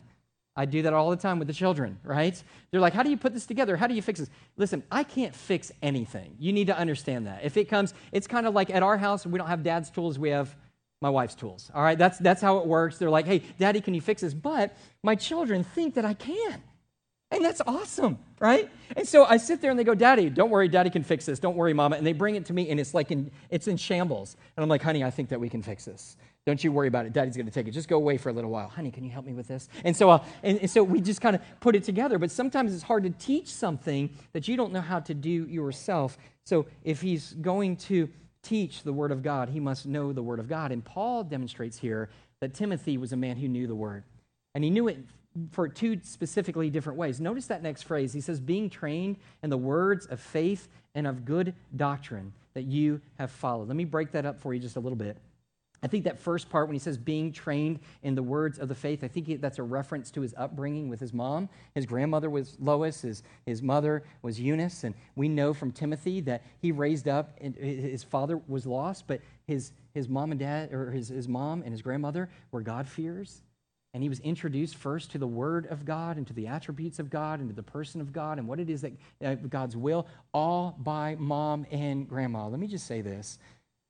I 0.54 0.66
do 0.66 0.82
that 0.82 0.92
all 0.92 1.10
the 1.10 1.16
time 1.16 1.38
with 1.38 1.48
the 1.48 1.54
children, 1.54 1.98
right? 2.04 2.40
They're 2.70 2.80
like, 2.80 2.92
How 2.92 3.02
do 3.02 3.10
you 3.10 3.16
put 3.16 3.32
this 3.32 3.46
together? 3.46 3.76
How 3.76 3.86
do 3.86 3.94
you 3.94 4.02
fix 4.02 4.20
this? 4.20 4.30
Listen, 4.56 4.82
I 4.90 5.02
can't 5.02 5.34
fix 5.34 5.72
anything. 5.82 6.36
You 6.38 6.52
need 6.52 6.66
to 6.66 6.76
understand 6.76 7.26
that. 7.26 7.44
If 7.44 7.56
it 7.56 7.66
comes, 7.66 7.94
it's 8.12 8.26
kind 8.26 8.46
of 8.46 8.54
like 8.54 8.70
at 8.70 8.82
our 8.82 8.98
house, 8.98 9.24
we 9.24 9.38
don't 9.38 9.48
have 9.48 9.62
dad's 9.62 9.90
tools, 9.90 10.18
we 10.18 10.30
have 10.30 10.54
my 11.00 11.10
wife's 11.10 11.34
tools. 11.34 11.70
All 11.74 11.82
right, 11.82 11.98
that's, 11.98 12.18
that's 12.18 12.42
how 12.42 12.58
it 12.58 12.66
works. 12.66 12.98
They're 12.98 13.10
like, 13.10 13.26
Hey, 13.26 13.42
daddy, 13.58 13.80
can 13.80 13.94
you 13.94 14.00
fix 14.00 14.20
this? 14.20 14.34
But 14.34 14.76
my 15.02 15.14
children 15.14 15.64
think 15.64 15.94
that 15.94 16.04
I 16.04 16.14
can. 16.14 16.62
And 17.32 17.42
that's 17.42 17.62
awesome, 17.66 18.18
right? 18.40 18.68
And 18.94 19.08
so 19.08 19.24
I 19.24 19.38
sit 19.38 19.62
there 19.62 19.70
and 19.70 19.80
they 19.80 19.84
go, 19.84 19.94
Daddy, 19.94 20.28
don't 20.28 20.50
worry, 20.50 20.68
Daddy 20.68 20.90
can 20.90 21.02
fix 21.02 21.24
this. 21.24 21.38
Don't 21.38 21.56
worry, 21.56 21.72
Mama. 21.72 21.96
And 21.96 22.06
they 22.06 22.12
bring 22.12 22.34
it 22.34 22.44
to 22.46 22.52
me 22.52 22.68
and 22.68 22.78
it's 22.78 22.92
like 22.92 23.10
in, 23.10 23.30
it's 23.48 23.68
in 23.68 23.78
shambles. 23.78 24.36
And 24.54 24.62
I'm 24.62 24.68
like, 24.68 24.82
honey, 24.82 25.02
I 25.02 25.10
think 25.10 25.30
that 25.30 25.40
we 25.40 25.48
can 25.48 25.62
fix 25.62 25.86
this. 25.86 26.18
Don't 26.44 26.62
you 26.64 26.72
worry 26.72 26.88
about 26.88 27.06
it. 27.06 27.12
Daddy's 27.12 27.36
going 27.36 27.46
to 27.46 27.52
take 27.52 27.68
it. 27.68 27.70
Just 27.70 27.88
go 27.88 27.96
away 27.96 28.18
for 28.18 28.28
a 28.28 28.32
little 28.32 28.50
while. 28.50 28.68
Honey, 28.68 28.90
can 28.90 29.04
you 29.04 29.10
help 29.10 29.24
me 29.24 29.32
with 29.32 29.46
this? 29.46 29.68
And 29.84 29.96
so, 29.96 30.10
uh, 30.10 30.24
and, 30.42 30.58
and 30.58 30.70
so 30.70 30.82
we 30.82 31.00
just 31.00 31.20
kind 31.20 31.36
of 31.36 31.42
put 31.60 31.76
it 31.76 31.84
together. 31.84 32.18
But 32.18 32.32
sometimes 32.32 32.74
it's 32.74 32.82
hard 32.82 33.04
to 33.04 33.10
teach 33.10 33.46
something 33.46 34.10
that 34.32 34.48
you 34.48 34.56
don't 34.56 34.72
know 34.72 34.80
how 34.80 34.98
to 35.00 35.14
do 35.14 35.30
yourself. 35.30 36.18
So 36.44 36.66
if 36.82 37.00
he's 37.00 37.34
going 37.34 37.76
to 37.76 38.08
teach 38.42 38.82
the 38.82 38.92
Word 38.92 39.12
of 39.12 39.22
God, 39.22 39.50
he 39.50 39.60
must 39.60 39.86
know 39.86 40.12
the 40.12 40.22
Word 40.22 40.40
of 40.40 40.48
God. 40.48 40.72
And 40.72 40.84
Paul 40.84 41.22
demonstrates 41.22 41.78
here 41.78 42.08
that 42.40 42.54
Timothy 42.54 42.98
was 42.98 43.12
a 43.12 43.16
man 43.16 43.36
who 43.36 43.46
knew 43.46 43.68
the 43.68 43.76
Word. 43.76 44.02
And 44.56 44.64
he 44.64 44.70
knew 44.70 44.88
it 44.88 44.98
for 45.52 45.68
two 45.68 46.00
specifically 46.02 46.70
different 46.70 46.98
ways. 46.98 47.20
Notice 47.20 47.46
that 47.46 47.62
next 47.62 47.82
phrase. 47.82 48.12
He 48.12 48.20
says, 48.20 48.40
being 48.40 48.68
trained 48.68 49.16
in 49.44 49.50
the 49.50 49.56
words 49.56 50.06
of 50.06 50.18
faith 50.20 50.68
and 50.96 51.06
of 51.06 51.24
good 51.24 51.54
doctrine 51.76 52.32
that 52.54 52.64
you 52.64 53.00
have 53.18 53.30
followed. 53.30 53.68
Let 53.68 53.76
me 53.76 53.84
break 53.84 54.10
that 54.10 54.26
up 54.26 54.40
for 54.40 54.52
you 54.52 54.60
just 54.60 54.76
a 54.76 54.80
little 54.80 54.96
bit. 54.96 55.16
I 55.82 55.88
think 55.88 56.04
that 56.04 56.18
first 56.18 56.48
part, 56.48 56.68
when 56.68 56.74
he 56.74 56.78
says 56.78 56.96
being 56.96 57.32
trained 57.32 57.80
in 58.02 58.14
the 58.14 58.22
words 58.22 58.58
of 58.58 58.68
the 58.68 58.74
faith, 58.74 59.02
I 59.02 59.08
think 59.08 59.40
that's 59.40 59.58
a 59.58 59.64
reference 59.64 60.12
to 60.12 60.20
his 60.20 60.32
upbringing 60.36 60.88
with 60.88 61.00
his 61.00 61.12
mom. 61.12 61.48
His 61.74 61.86
grandmother 61.86 62.30
was 62.30 62.56
Lois, 62.60 63.02
his, 63.02 63.22
his 63.46 63.62
mother 63.62 64.04
was 64.22 64.38
Eunice. 64.38 64.84
And 64.84 64.94
we 65.16 65.28
know 65.28 65.52
from 65.52 65.72
Timothy 65.72 66.20
that 66.20 66.44
he 66.60 66.70
raised 66.70 67.08
up, 67.08 67.36
and 67.40 67.56
his 67.56 68.04
father 68.04 68.40
was 68.46 68.64
lost, 68.64 69.08
but 69.08 69.20
his, 69.46 69.72
his 69.92 70.08
mom 70.08 70.30
and 70.30 70.38
dad, 70.38 70.72
or 70.72 70.92
his, 70.92 71.08
his 71.08 71.26
mom 71.26 71.62
and 71.62 71.72
his 71.72 71.82
grandmother 71.82 72.30
were 72.52 72.60
God-fears. 72.60 73.42
And 73.94 74.02
he 74.02 74.08
was 74.08 74.20
introduced 74.20 74.76
first 74.76 75.10
to 75.10 75.18
the 75.18 75.26
Word 75.26 75.66
of 75.66 75.84
God 75.84 76.16
and 76.16 76.26
to 76.28 76.32
the 76.32 76.46
attributes 76.46 76.98
of 76.98 77.10
God 77.10 77.40
and 77.40 77.48
to 77.50 77.54
the 77.54 77.62
person 77.62 78.00
of 78.00 78.10
God 78.10 78.38
and 78.38 78.48
what 78.48 78.58
it 78.58 78.70
is 78.70 78.80
that 78.80 78.92
uh, 79.22 79.34
God's 79.34 79.76
will, 79.76 80.06
all 80.32 80.76
by 80.78 81.16
mom 81.18 81.66
and 81.70 82.08
grandma. 82.08 82.48
Let 82.48 82.58
me 82.58 82.68
just 82.68 82.86
say 82.86 83.02
this 83.02 83.38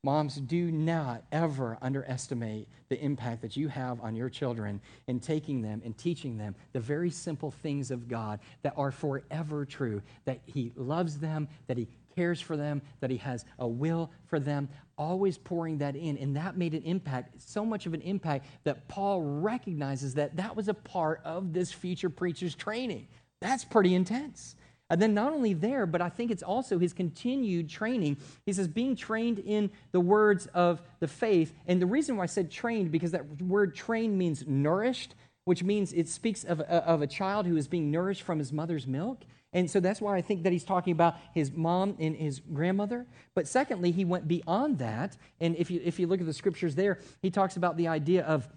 Moms, 0.05 0.35
do 0.35 0.73
not 0.73 1.23
ever 1.31 1.79
underestimate 1.81 2.67
the 2.89 3.01
impact 3.01 3.41
that 3.41 3.57
you 3.57 3.69
have 3.69 4.01
on 4.01 4.17
your 4.17 4.29
children 4.29 4.81
in 5.07 5.21
taking 5.21 5.63
them 5.63 5.81
and 5.85 5.97
teaching 5.97 6.37
them 6.37 6.57
the 6.73 6.81
very 6.81 7.09
simple 7.09 7.53
things 7.53 7.93
of 7.93 8.09
God 8.09 8.41
that 8.63 8.75
are 8.77 8.91
forever 8.91 9.65
true 9.65 10.03
that 10.25 10.41
He 10.45 10.73
loves 10.75 11.19
them, 11.21 11.47
that 11.69 11.79
He 11.79 11.87
cares 12.17 12.41
for 12.41 12.57
them, 12.57 12.83
that 12.99 13.11
He 13.11 13.17
has 13.19 13.45
a 13.61 13.69
will 13.69 14.11
for 14.27 14.41
them, 14.41 14.69
always 14.99 15.39
pouring 15.39 15.79
that 15.79 15.95
in. 15.95 16.19
And 16.19 16.35
that 16.35 16.57
made 16.57 16.75
an 16.75 16.83
impact, 16.83 17.41
so 17.41 17.65
much 17.65 17.87
of 17.87 17.95
an 17.95 18.01
impact 18.01 18.47
that 18.65 18.89
Paul 18.89 19.23
recognizes 19.23 20.15
that 20.15 20.35
that 20.35 20.57
was 20.57 20.67
a 20.67 20.75
part 20.75 21.21
of 21.25 21.53
this 21.53 21.71
future 21.71 22.11
preacher's 22.11 22.57
training. 22.57 23.07
That's 23.41 23.65
pretty 23.65 23.95
intense. 23.95 24.57
And 24.93 25.01
then 25.01 25.15
not 25.15 25.33
only 25.33 25.55
there, 25.55 25.87
but 25.87 26.03
I 26.03 26.11
think 26.11 26.31
it's 26.31 26.43
also 26.43 26.79
his 26.79 26.93
continued 26.93 27.71
training. 27.71 28.19
He 28.45 28.53
says, 28.53 28.69
being 28.69 28.95
trained 28.95 29.39
in 29.39 29.71
the 29.91 30.01
words 30.01 30.47
of 30.53 30.83
the 31.01 31.09
faith. 31.09 31.55
And 31.67 31.81
the 31.81 31.87
reason 31.87 32.17
why 32.17 32.25
I 32.25 32.27
said 32.27 32.51
trained, 32.51 32.93
because 32.93 33.13
that 33.13 33.41
word 33.41 33.75
trained 33.75 34.19
means 34.19 34.45
nourished. 34.47 35.15
which 35.45 35.63
means 35.63 35.93
it 35.93 36.09
speaks 36.09 36.45
of, 36.45 36.61
of 36.61 37.03
a 37.03 37.07
child 37.07 37.47
who 37.47 37.57
is 37.57 37.67
being 37.67 37.91
nourished 37.91 38.23
from 38.23 38.39
his 38.39 38.53
mother's 38.53 38.87
milk. 38.87 39.23
And 39.53 39.71
so 39.71 39.81
that's 39.81 40.01
why 40.01 40.17
I 40.17 40.23
think 40.23 40.45
that 40.45 40.53
he's 40.53 40.65
talking 40.65 40.93
about 40.93 41.17
his 41.35 41.53
mom 41.53 41.97
and 41.99 42.17
his 42.17 42.41
grandmother. 42.41 43.07
But 43.35 43.49
secondly, 43.49 43.91
he 43.91 44.05
went 44.05 44.27
beyond 44.27 44.79
that. 44.79 45.17
And 45.41 45.57
if 45.57 45.71
you, 45.71 45.81
if 45.85 45.99
you 45.99 46.07
look 46.07 46.21
at 46.21 46.27
the 46.27 46.33
scriptures 46.33 46.75
there, 46.75 47.01
he 47.21 47.31
talks 47.31 47.57
about 47.57 47.77
the 47.77 47.89
idea 47.89 48.25
of, 48.25 48.49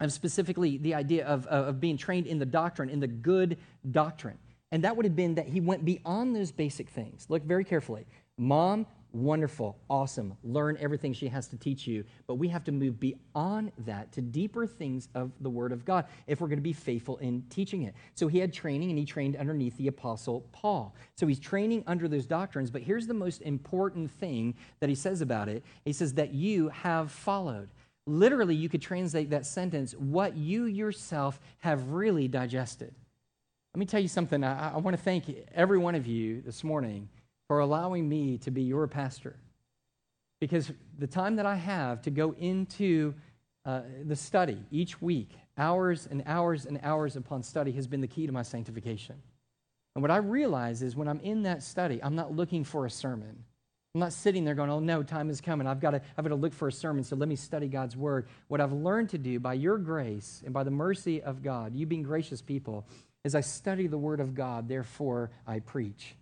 of 0.00 0.12
specifically 0.12 0.78
the 0.78 0.94
idea 0.94 1.26
of, 1.26 1.46
of 1.48 1.80
being 1.80 1.98
trained 1.98 2.26
in 2.26 2.38
the 2.38 2.46
doctrine, 2.46 2.88
in 2.88 3.00
the 3.00 3.08
good 3.08 3.58
doctrine. 3.90 4.38
And 4.72 4.82
that 4.84 4.96
would 4.96 5.04
have 5.04 5.14
been 5.14 5.34
that 5.36 5.46
he 5.46 5.60
went 5.60 5.84
beyond 5.84 6.34
those 6.34 6.50
basic 6.50 6.88
things. 6.88 7.26
Look 7.28 7.44
very 7.44 7.62
carefully. 7.62 8.06
Mom, 8.38 8.86
wonderful, 9.12 9.76
awesome. 9.90 10.34
Learn 10.42 10.78
everything 10.80 11.12
she 11.12 11.28
has 11.28 11.46
to 11.48 11.58
teach 11.58 11.86
you. 11.86 12.04
But 12.26 12.36
we 12.36 12.48
have 12.48 12.64
to 12.64 12.72
move 12.72 12.98
beyond 12.98 13.72
that 13.84 14.10
to 14.12 14.22
deeper 14.22 14.66
things 14.66 15.08
of 15.14 15.30
the 15.42 15.50
Word 15.50 15.72
of 15.72 15.84
God 15.84 16.06
if 16.26 16.40
we're 16.40 16.48
going 16.48 16.58
to 16.58 16.62
be 16.62 16.72
faithful 16.72 17.18
in 17.18 17.44
teaching 17.50 17.82
it. 17.82 17.94
So 18.14 18.28
he 18.28 18.38
had 18.38 18.52
training 18.52 18.88
and 18.88 18.98
he 18.98 19.04
trained 19.04 19.36
underneath 19.36 19.76
the 19.76 19.88
Apostle 19.88 20.46
Paul. 20.52 20.94
So 21.16 21.26
he's 21.26 21.38
training 21.38 21.84
under 21.86 22.08
those 22.08 22.24
doctrines. 22.24 22.70
But 22.70 22.82
here's 22.82 23.06
the 23.06 23.14
most 23.14 23.42
important 23.42 24.10
thing 24.10 24.54
that 24.80 24.88
he 24.88 24.94
says 24.94 25.20
about 25.20 25.48
it 25.48 25.62
he 25.84 25.92
says 25.92 26.14
that 26.14 26.32
you 26.32 26.70
have 26.70 27.12
followed. 27.12 27.68
Literally, 28.06 28.56
you 28.56 28.68
could 28.68 28.82
translate 28.82 29.30
that 29.30 29.46
sentence, 29.46 29.92
what 29.92 30.36
you 30.36 30.64
yourself 30.64 31.38
have 31.58 31.90
really 31.90 32.26
digested. 32.26 32.94
Let 33.74 33.78
me 33.78 33.86
tell 33.86 34.00
you 34.00 34.08
something. 34.08 34.44
I, 34.44 34.74
I 34.74 34.76
want 34.76 34.96
to 34.96 35.02
thank 35.02 35.34
every 35.54 35.78
one 35.78 35.94
of 35.94 36.06
you 36.06 36.42
this 36.42 36.62
morning 36.62 37.08
for 37.48 37.60
allowing 37.60 38.06
me 38.06 38.36
to 38.38 38.50
be 38.50 38.62
your 38.62 38.86
pastor. 38.86 39.36
Because 40.40 40.70
the 40.98 41.06
time 41.06 41.36
that 41.36 41.46
I 41.46 41.54
have 41.54 42.02
to 42.02 42.10
go 42.10 42.34
into 42.38 43.14
uh, 43.64 43.82
the 44.04 44.16
study 44.16 44.58
each 44.70 45.00
week, 45.00 45.30
hours 45.56 46.06
and 46.10 46.22
hours 46.26 46.66
and 46.66 46.80
hours 46.82 47.16
upon 47.16 47.42
study, 47.42 47.72
has 47.72 47.86
been 47.86 48.02
the 48.02 48.06
key 48.06 48.26
to 48.26 48.32
my 48.32 48.42
sanctification. 48.42 49.16
And 49.94 50.02
what 50.02 50.10
I 50.10 50.18
realize 50.18 50.82
is 50.82 50.94
when 50.94 51.08
I'm 51.08 51.20
in 51.20 51.44
that 51.44 51.62
study, 51.62 51.98
I'm 52.02 52.14
not 52.14 52.34
looking 52.34 52.64
for 52.64 52.84
a 52.84 52.90
sermon. 52.90 53.44
I'm 53.94 54.00
not 54.00 54.12
sitting 54.12 54.44
there 54.44 54.54
going, 54.54 54.70
oh 54.70 54.80
no, 54.80 55.02
time 55.02 55.30
is 55.30 55.40
coming. 55.40 55.66
I've 55.66 55.80
got, 55.80 55.92
to, 55.92 56.02
I've 56.18 56.24
got 56.24 56.30
to 56.30 56.34
look 56.34 56.52
for 56.52 56.68
a 56.68 56.72
sermon, 56.72 57.04
so 57.04 57.16
let 57.16 57.28
me 57.28 57.36
study 57.36 57.68
God's 57.68 57.96
word. 57.96 58.26
What 58.48 58.60
I've 58.60 58.72
learned 58.72 59.10
to 59.10 59.18
do 59.18 59.38
by 59.38 59.54
your 59.54 59.78
grace 59.78 60.42
and 60.44 60.52
by 60.52 60.64
the 60.64 60.70
mercy 60.70 61.22
of 61.22 61.42
God, 61.42 61.74
you 61.74 61.86
being 61.86 62.02
gracious 62.02 62.42
people, 62.42 62.86
is 63.24 63.34
I 63.34 63.40
study 63.40 63.86
the 63.86 63.98
word 63.98 64.20
of 64.20 64.34
God, 64.34 64.68
therefore 64.68 65.30
I 65.46 65.60
preach. 65.60 66.16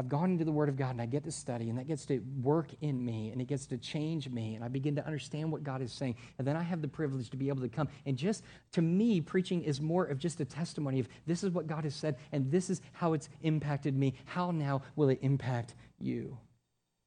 I've 0.00 0.08
gone 0.08 0.30
into 0.30 0.44
the 0.44 0.52
Word 0.52 0.68
of 0.68 0.76
God 0.76 0.90
and 0.90 1.02
I 1.02 1.06
get 1.06 1.24
to 1.24 1.32
study, 1.32 1.68
and 1.68 1.78
that 1.78 1.88
gets 1.88 2.06
to 2.06 2.20
work 2.40 2.68
in 2.80 3.04
me, 3.04 3.30
and 3.30 3.40
it 3.40 3.46
gets 3.46 3.66
to 3.66 3.78
change 3.78 4.28
me, 4.28 4.54
and 4.54 4.64
I 4.64 4.68
begin 4.68 4.94
to 4.94 5.04
understand 5.04 5.50
what 5.50 5.64
God 5.64 5.82
is 5.82 5.92
saying. 5.92 6.14
And 6.38 6.46
then 6.46 6.56
I 6.56 6.62
have 6.62 6.80
the 6.80 6.88
privilege 6.88 7.30
to 7.30 7.36
be 7.36 7.48
able 7.48 7.62
to 7.62 7.68
come. 7.68 7.88
And 8.06 8.16
just 8.16 8.44
to 8.72 8.82
me, 8.82 9.20
preaching 9.20 9.64
is 9.64 9.80
more 9.80 10.04
of 10.04 10.20
just 10.20 10.40
a 10.40 10.44
testimony 10.44 11.00
of 11.00 11.08
this 11.26 11.42
is 11.42 11.50
what 11.50 11.66
God 11.66 11.82
has 11.82 11.96
said, 11.96 12.16
and 12.30 12.48
this 12.48 12.70
is 12.70 12.80
how 12.92 13.12
it's 13.12 13.28
impacted 13.42 13.96
me. 13.96 14.14
How 14.24 14.52
now 14.52 14.82
will 14.94 15.08
it 15.08 15.18
impact 15.22 15.74
you? 15.98 16.38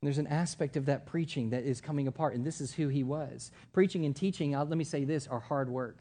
And 0.02 0.08
there's 0.08 0.18
an 0.18 0.28
aspect 0.28 0.76
of 0.76 0.88
that 0.88 1.06
preaching 1.06 1.52
that 1.52 1.64
is 1.64 1.80
coming 1.80 2.08
apart, 2.08 2.36
and 2.36 2.46
this 2.46 2.60
is 2.60 2.74
who 2.74 2.90
he 2.90 3.04
was. 3.04 3.52
Preaching 3.72 4.06
and 4.06 4.14
teaching, 4.14 4.52
let 4.52 4.68
me 4.70 4.84
say 4.84 5.06
this, 5.06 5.28
are 5.28 5.40
hard 5.40 5.70
work. 5.70 6.00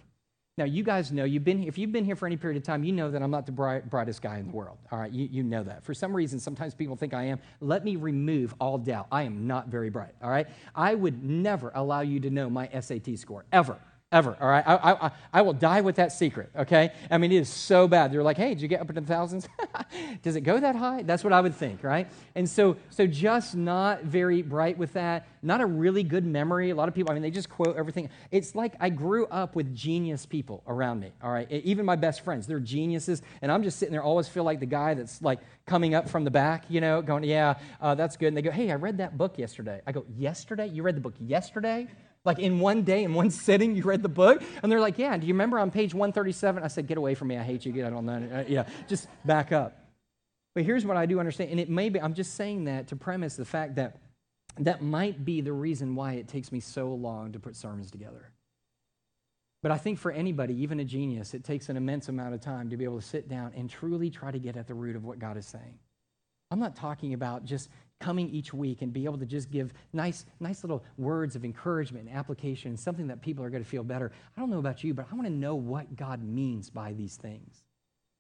Now, 0.59 0.65
you 0.65 0.83
guys 0.83 1.11
know, 1.11 1.25
you've 1.25 1.45
been, 1.45 1.63
if 1.63 1.79
you've 1.79 1.93
been 1.93 2.05
here 2.05 2.17
for 2.17 2.27
any 2.27 2.37
period 2.37 2.57
of 2.59 2.65
time, 2.65 2.85
you 2.85 2.93
know 2.93 3.11
that 3.11 3.23
I'm 3.23 3.31
not 3.31 3.47
the 3.47 3.53
bright, 3.53 3.89
brightest 3.89 4.21
guy 4.21 4.39
in 4.39 4.49
the 4.49 4.53
world. 4.53 4.79
All 4.91 4.99
right, 4.99 5.11
you, 5.11 5.29
you 5.31 5.43
know 5.43 5.63
that. 5.63 5.85
For 5.85 5.95
some 5.95 6.15
reason, 6.15 6.39
sometimes 6.39 6.75
people 6.75 6.97
think 6.97 7.15
I 7.15 7.25
am. 7.25 7.39
Let 7.61 7.85
me 7.85 7.97
remove 7.97 8.55
all 8.61 8.77
doubt. 8.77 9.07
I 9.11 9.23
am 9.23 9.47
not 9.47 9.69
very 9.69 9.91
bright. 9.91 10.13
All 10.23 10.31
right, 10.31 10.47
I 10.75 10.95
would 10.95 11.25
never 11.25 11.73
allow 11.75 12.01
you 12.01 12.21
to 12.21 12.31
know 12.31 12.51
my 12.51 12.69
SAT 12.79 13.19
score, 13.19 13.45
ever 13.53 13.79
ever. 14.13 14.37
All 14.41 14.49
right, 14.49 14.65
I, 14.67 14.75
I, 14.75 15.11
I 15.33 15.43
will 15.43 15.53
die 15.53 15.83
with 15.83 15.97
that 15.97 16.11
secret. 16.11 16.51
Okay, 16.57 16.91
I 17.11 17.19
mean 17.19 17.31
it 17.31 17.37
is 17.37 17.49
so 17.49 17.87
bad. 17.87 18.13
They're 18.13 18.25
like, 18.25 18.37
hey, 18.37 18.51
did 18.51 18.61
you 18.61 18.67
get 18.67 18.81
up 18.81 18.89
into 18.89 19.01
the 19.01 19.07
thousands? 19.07 19.49
Does 20.23 20.35
it 20.35 20.41
go 20.41 20.59
that 20.59 20.75
high? 20.75 21.03
That's 21.03 21.23
what 21.23 21.33
I 21.33 21.41
would 21.41 21.55
think, 21.55 21.85
right? 21.85 22.09
And 22.35 22.49
so, 22.49 22.77
so 22.91 23.07
just 23.07 23.55
not 23.55 24.03
very 24.03 24.43
bright 24.43 24.77
with 24.79 24.95
that. 24.95 25.29
Not 25.43 25.61
a 25.61 25.67
really 25.67 26.03
good 26.03 26.27
memory. 26.27 26.71
A 26.71 26.75
lot 26.75 26.89
of 26.89 26.95
people, 26.95 27.13
I 27.13 27.15
mean, 27.15 27.23
they 27.23 27.31
just 27.31 27.49
quote 27.49 27.77
everything. 27.77 28.11
It's 28.33 28.57
like 28.57 28.75
I 28.81 28.91
grew 28.91 29.27
up 29.27 29.55
with 29.55 29.75
genius 29.77 30.27
people 30.27 30.65
around 30.67 30.99
me. 30.99 31.13
All 31.23 31.31
right, 31.31 31.51
even 31.51 31.87
my 31.87 31.97
best 31.97 32.23
friends, 32.23 32.49
they're 32.49 32.59
geniuses, 32.59 33.23
and 33.43 33.53
I'm 33.53 33.63
just 33.63 33.79
sitting 33.79 33.93
there, 33.93 34.03
always 34.03 34.27
feel 34.27 34.45
like 34.45 34.59
the 34.59 34.67
guy 34.67 34.95
that's 34.95 35.23
like 35.23 35.39
coming 35.67 35.95
up 35.95 36.09
from 36.09 36.25
the 36.25 36.33
back, 36.33 36.65
you 36.69 36.81
know, 36.81 37.01
going, 37.01 37.23
yeah, 37.23 37.55
uh, 37.81 37.95
that's 37.95 38.17
good. 38.17 38.29
And 38.29 38.37
they 38.37 38.43
go, 38.43 38.51
hey, 38.51 38.73
I 38.73 38.75
read 38.75 38.99
that 38.99 39.17
book 39.17 39.39
yesterday. 39.39 39.81
I 39.87 39.93
go, 39.93 40.05
yesterday? 40.17 40.67
You 40.67 40.83
read 40.83 40.97
the 40.97 41.01
book 41.01 41.15
yesterday? 41.21 41.87
Like 42.25 42.39
in 42.39 42.61
one 42.61 42.83
day, 42.83 43.05
in 43.05 43.15
one 43.15 43.31
sitting, 43.31 43.75
you 43.75 43.83
read 43.83 44.03
the 44.03 44.09
book? 44.09 44.43
And 44.63 44.71
they're 44.71 44.81
like, 44.81 44.99
Yeah, 44.99 45.17
do 45.17 45.27
you 45.27 45.35
remember 45.35 45.59
on 45.59 45.71
page 45.71 45.95
137? 45.95 46.63
I 46.63 46.69
said, 46.69 46.87
Get 46.87 46.99
away 46.99 47.15
from 47.15 47.29
me. 47.29 47.37
I 47.37 47.43
hate 47.43 47.65
you. 47.65 47.73
Get 47.73 47.93
on 47.93 48.07
that. 48.07 48.33
Uh, 48.33 48.45
yeah, 48.49 48.67
just 48.89 49.09
back 49.25 49.53
up. 49.53 49.77
But 50.55 50.65
here's 50.65 50.85
what 50.85 50.97
I 50.97 51.07
do 51.07 51.21
understand. 51.21 51.51
And 51.51 51.61
it 51.61 51.71
may 51.71 51.89
be, 51.89 52.01
I'm 52.01 52.15
just 52.15 52.35
saying 52.35 52.65
that 52.65 52.89
to 52.89 52.97
premise 52.97 53.37
the 53.37 53.45
fact 53.45 53.77
that 53.77 53.99
that 54.59 54.83
might 54.83 55.25
be 55.25 55.41
the 55.41 55.53
reason 55.53 55.95
why 55.95 56.15
it 56.15 56.29
takes 56.29 56.51
me 56.51 56.61
so 56.61 56.93
long 56.93 57.33
to 57.33 57.39
put 57.39 57.57
sermons 57.57 57.91
together. 57.91 58.31
But 59.63 59.73
I 59.73 59.79
think 59.79 59.99
for 59.99 60.11
anybody, 60.11 60.55
even 60.63 60.81
a 60.81 60.85
genius, 60.85 61.35
it 61.35 61.45
takes 61.45 61.69
an 61.69 61.77
immense 61.77 62.09
amount 62.09 62.35
of 62.35 62.41
time 62.41 62.71
to 62.71 62.77
be 62.77 62.85
able 62.85 63.01
to 63.01 63.07
sit 63.07 63.29
down 63.29 63.53
and 63.55 63.69
truly 63.69 64.11
try 64.11 64.31
to 64.31 64.39
get 64.39 64.57
at 64.57 64.67
the 64.67 64.75
root 64.75 64.97
of 64.97 65.05
what 65.05 65.19
God 65.19 65.37
is 65.37 65.47
saying. 65.47 65.79
I'm 66.51 66.59
not 66.59 66.77
talking 66.77 67.15
about 67.15 67.45
just 67.45 67.69
coming 68.01 68.29
each 68.31 68.53
week 68.53 68.83
and 68.83 68.93
be 68.93 69.05
able 69.05 69.19
to 69.19 69.27
just 69.27 69.51
give 69.51 69.73
nice, 69.93 70.25
nice 70.41 70.65
little 70.65 70.83
words 70.97 71.37
of 71.37 71.45
encouragement 71.45 72.09
and 72.09 72.17
application, 72.17 72.71
and 72.71 72.81
something 72.81 73.07
that 73.07 73.21
people 73.21 73.45
are 73.45 73.51
going 73.51 73.63
to 73.63 73.69
feel 73.69 73.85
better. 73.85 74.11
I 74.37 74.41
don't 74.41 74.51
know 74.51 74.59
about 74.59 74.83
you, 74.83 74.95
but 74.95 75.07
I 75.11 75.15
want 75.15 75.27
to 75.27 75.33
know 75.33 75.55
what 75.55 75.97
God 75.97 76.23
means 76.23 76.71
by 76.71 76.93
these 76.93 77.17
things. 77.17 77.63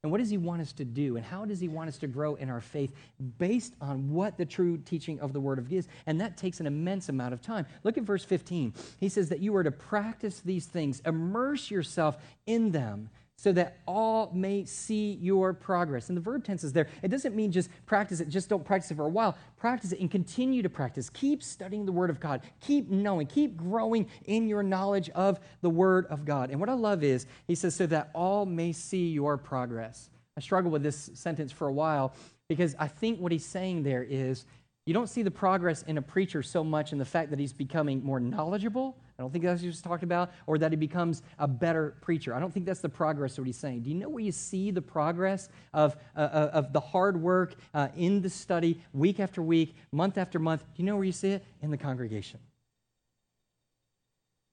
And 0.02 0.10
what 0.10 0.18
does 0.18 0.30
he 0.30 0.38
want 0.38 0.62
us 0.62 0.72
to 0.74 0.84
do? 0.84 1.16
And 1.16 1.26
how 1.26 1.44
does 1.44 1.60
he 1.60 1.68
want 1.68 1.88
us 1.88 1.98
to 1.98 2.06
grow 2.06 2.34
in 2.36 2.48
our 2.48 2.62
faith 2.62 2.94
based 3.38 3.74
on 3.82 4.10
what 4.10 4.38
the 4.38 4.46
true 4.46 4.78
teaching 4.78 5.20
of 5.20 5.34
the 5.34 5.40
Word 5.40 5.58
of 5.58 5.68
God 5.68 5.76
is? 5.76 5.88
And 6.06 6.20
that 6.22 6.38
takes 6.38 6.60
an 6.60 6.66
immense 6.66 7.10
amount 7.10 7.34
of 7.34 7.42
time. 7.42 7.66
Look 7.84 7.98
at 7.98 8.04
verse 8.04 8.24
15. 8.24 8.72
He 8.98 9.10
says 9.10 9.28
that 9.28 9.40
you 9.40 9.54
are 9.56 9.62
to 9.62 9.70
practice 9.70 10.40
these 10.40 10.64
things, 10.64 11.02
immerse 11.04 11.70
yourself 11.70 12.16
in 12.46 12.70
them 12.70 13.10
so 13.40 13.52
that 13.52 13.78
all 13.86 14.30
may 14.34 14.66
see 14.66 15.12
your 15.14 15.54
progress. 15.54 16.10
And 16.10 16.16
the 16.16 16.20
verb 16.20 16.44
tense 16.44 16.62
is 16.62 16.74
there. 16.74 16.88
It 17.02 17.08
doesn't 17.08 17.34
mean 17.34 17.50
just 17.50 17.70
practice 17.86 18.20
it, 18.20 18.28
just 18.28 18.50
don't 18.50 18.62
practice 18.62 18.90
it 18.90 18.98
for 18.98 19.06
a 19.06 19.08
while. 19.08 19.34
Practice 19.56 19.92
it 19.92 20.00
and 20.00 20.10
continue 20.10 20.62
to 20.62 20.68
practice. 20.68 21.08
Keep 21.08 21.42
studying 21.42 21.86
the 21.86 21.92
Word 21.92 22.10
of 22.10 22.20
God. 22.20 22.42
Keep 22.60 22.90
knowing, 22.90 23.26
keep 23.26 23.56
growing 23.56 24.10
in 24.26 24.46
your 24.46 24.62
knowledge 24.62 25.08
of 25.14 25.40
the 25.62 25.70
Word 25.70 26.04
of 26.10 26.26
God. 26.26 26.50
And 26.50 26.60
what 26.60 26.68
I 26.68 26.74
love 26.74 27.02
is, 27.02 27.24
he 27.48 27.54
says, 27.54 27.74
so 27.74 27.86
that 27.86 28.10
all 28.14 28.44
may 28.44 28.72
see 28.72 29.08
your 29.08 29.38
progress. 29.38 30.10
I 30.36 30.42
struggled 30.42 30.74
with 30.74 30.82
this 30.82 31.08
sentence 31.14 31.50
for 31.50 31.68
a 31.68 31.72
while 31.72 32.12
because 32.46 32.76
I 32.78 32.88
think 32.88 33.20
what 33.20 33.32
he's 33.32 33.46
saying 33.46 33.84
there 33.84 34.02
is 34.02 34.44
you 34.84 34.92
don't 34.92 35.08
see 35.08 35.22
the 35.22 35.30
progress 35.30 35.82
in 35.84 35.96
a 35.96 36.02
preacher 36.02 36.42
so 36.42 36.62
much 36.62 36.92
in 36.92 36.98
the 36.98 37.06
fact 37.06 37.30
that 37.30 37.38
he's 37.38 37.54
becoming 37.54 38.04
more 38.04 38.20
knowledgeable 38.20 38.98
I 39.20 39.22
don't 39.22 39.32
think 39.32 39.44
that's 39.44 39.60
what 39.60 39.66
he's 39.66 39.82
talking 39.82 40.04
about, 40.04 40.32
or 40.46 40.56
that 40.56 40.72
he 40.72 40.76
becomes 40.76 41.22
a 41.38 41.46
better 41.46 41.94
preacher. 42.00 42.32
I 42.32 42.40
don't 42.40 42.54
think 42.54 42.64
that's 42.64 42.80
the 42.80 42.88
progress 42.88 43.32
of 43.32 43.42
what 43.42 43.48
he's 43.48 43.58
saying. 43.58 43.82
Do 43.82 43.90
you 43.90 43.96
know 43.96 44.08
where 44.08 44.24
you 44.24 44.32
see 44.32 44.70
the 44.70 44.80
progress 44.80 45.50
of, 45.74 45.94
uh, 46.16 46.20
uh, 46.20 46.50
of 46.54 46.72
the 46.72 46.80
hard 46.80 47.20
work 47.20 47.54
uh, 47.74 47.88
in 47.98 48.22
the 48.22 48.30
study, 48.30 48.80
week 48.94 49.20
after 49.20 49.42
week, 49.42 49.76
month 49.92 50.16
after 50.16 50.38
month? 50.38 50.62
Do 50.62 50.82
you 50.82 50.86
know 50.86 50.96
where 50.96 51.04
you 51.04 51.12
see 51.12 51.32
it? 51.32 51.44
In 51.60 51.70
the 51.70 51.76
congregation. 51.76 52.40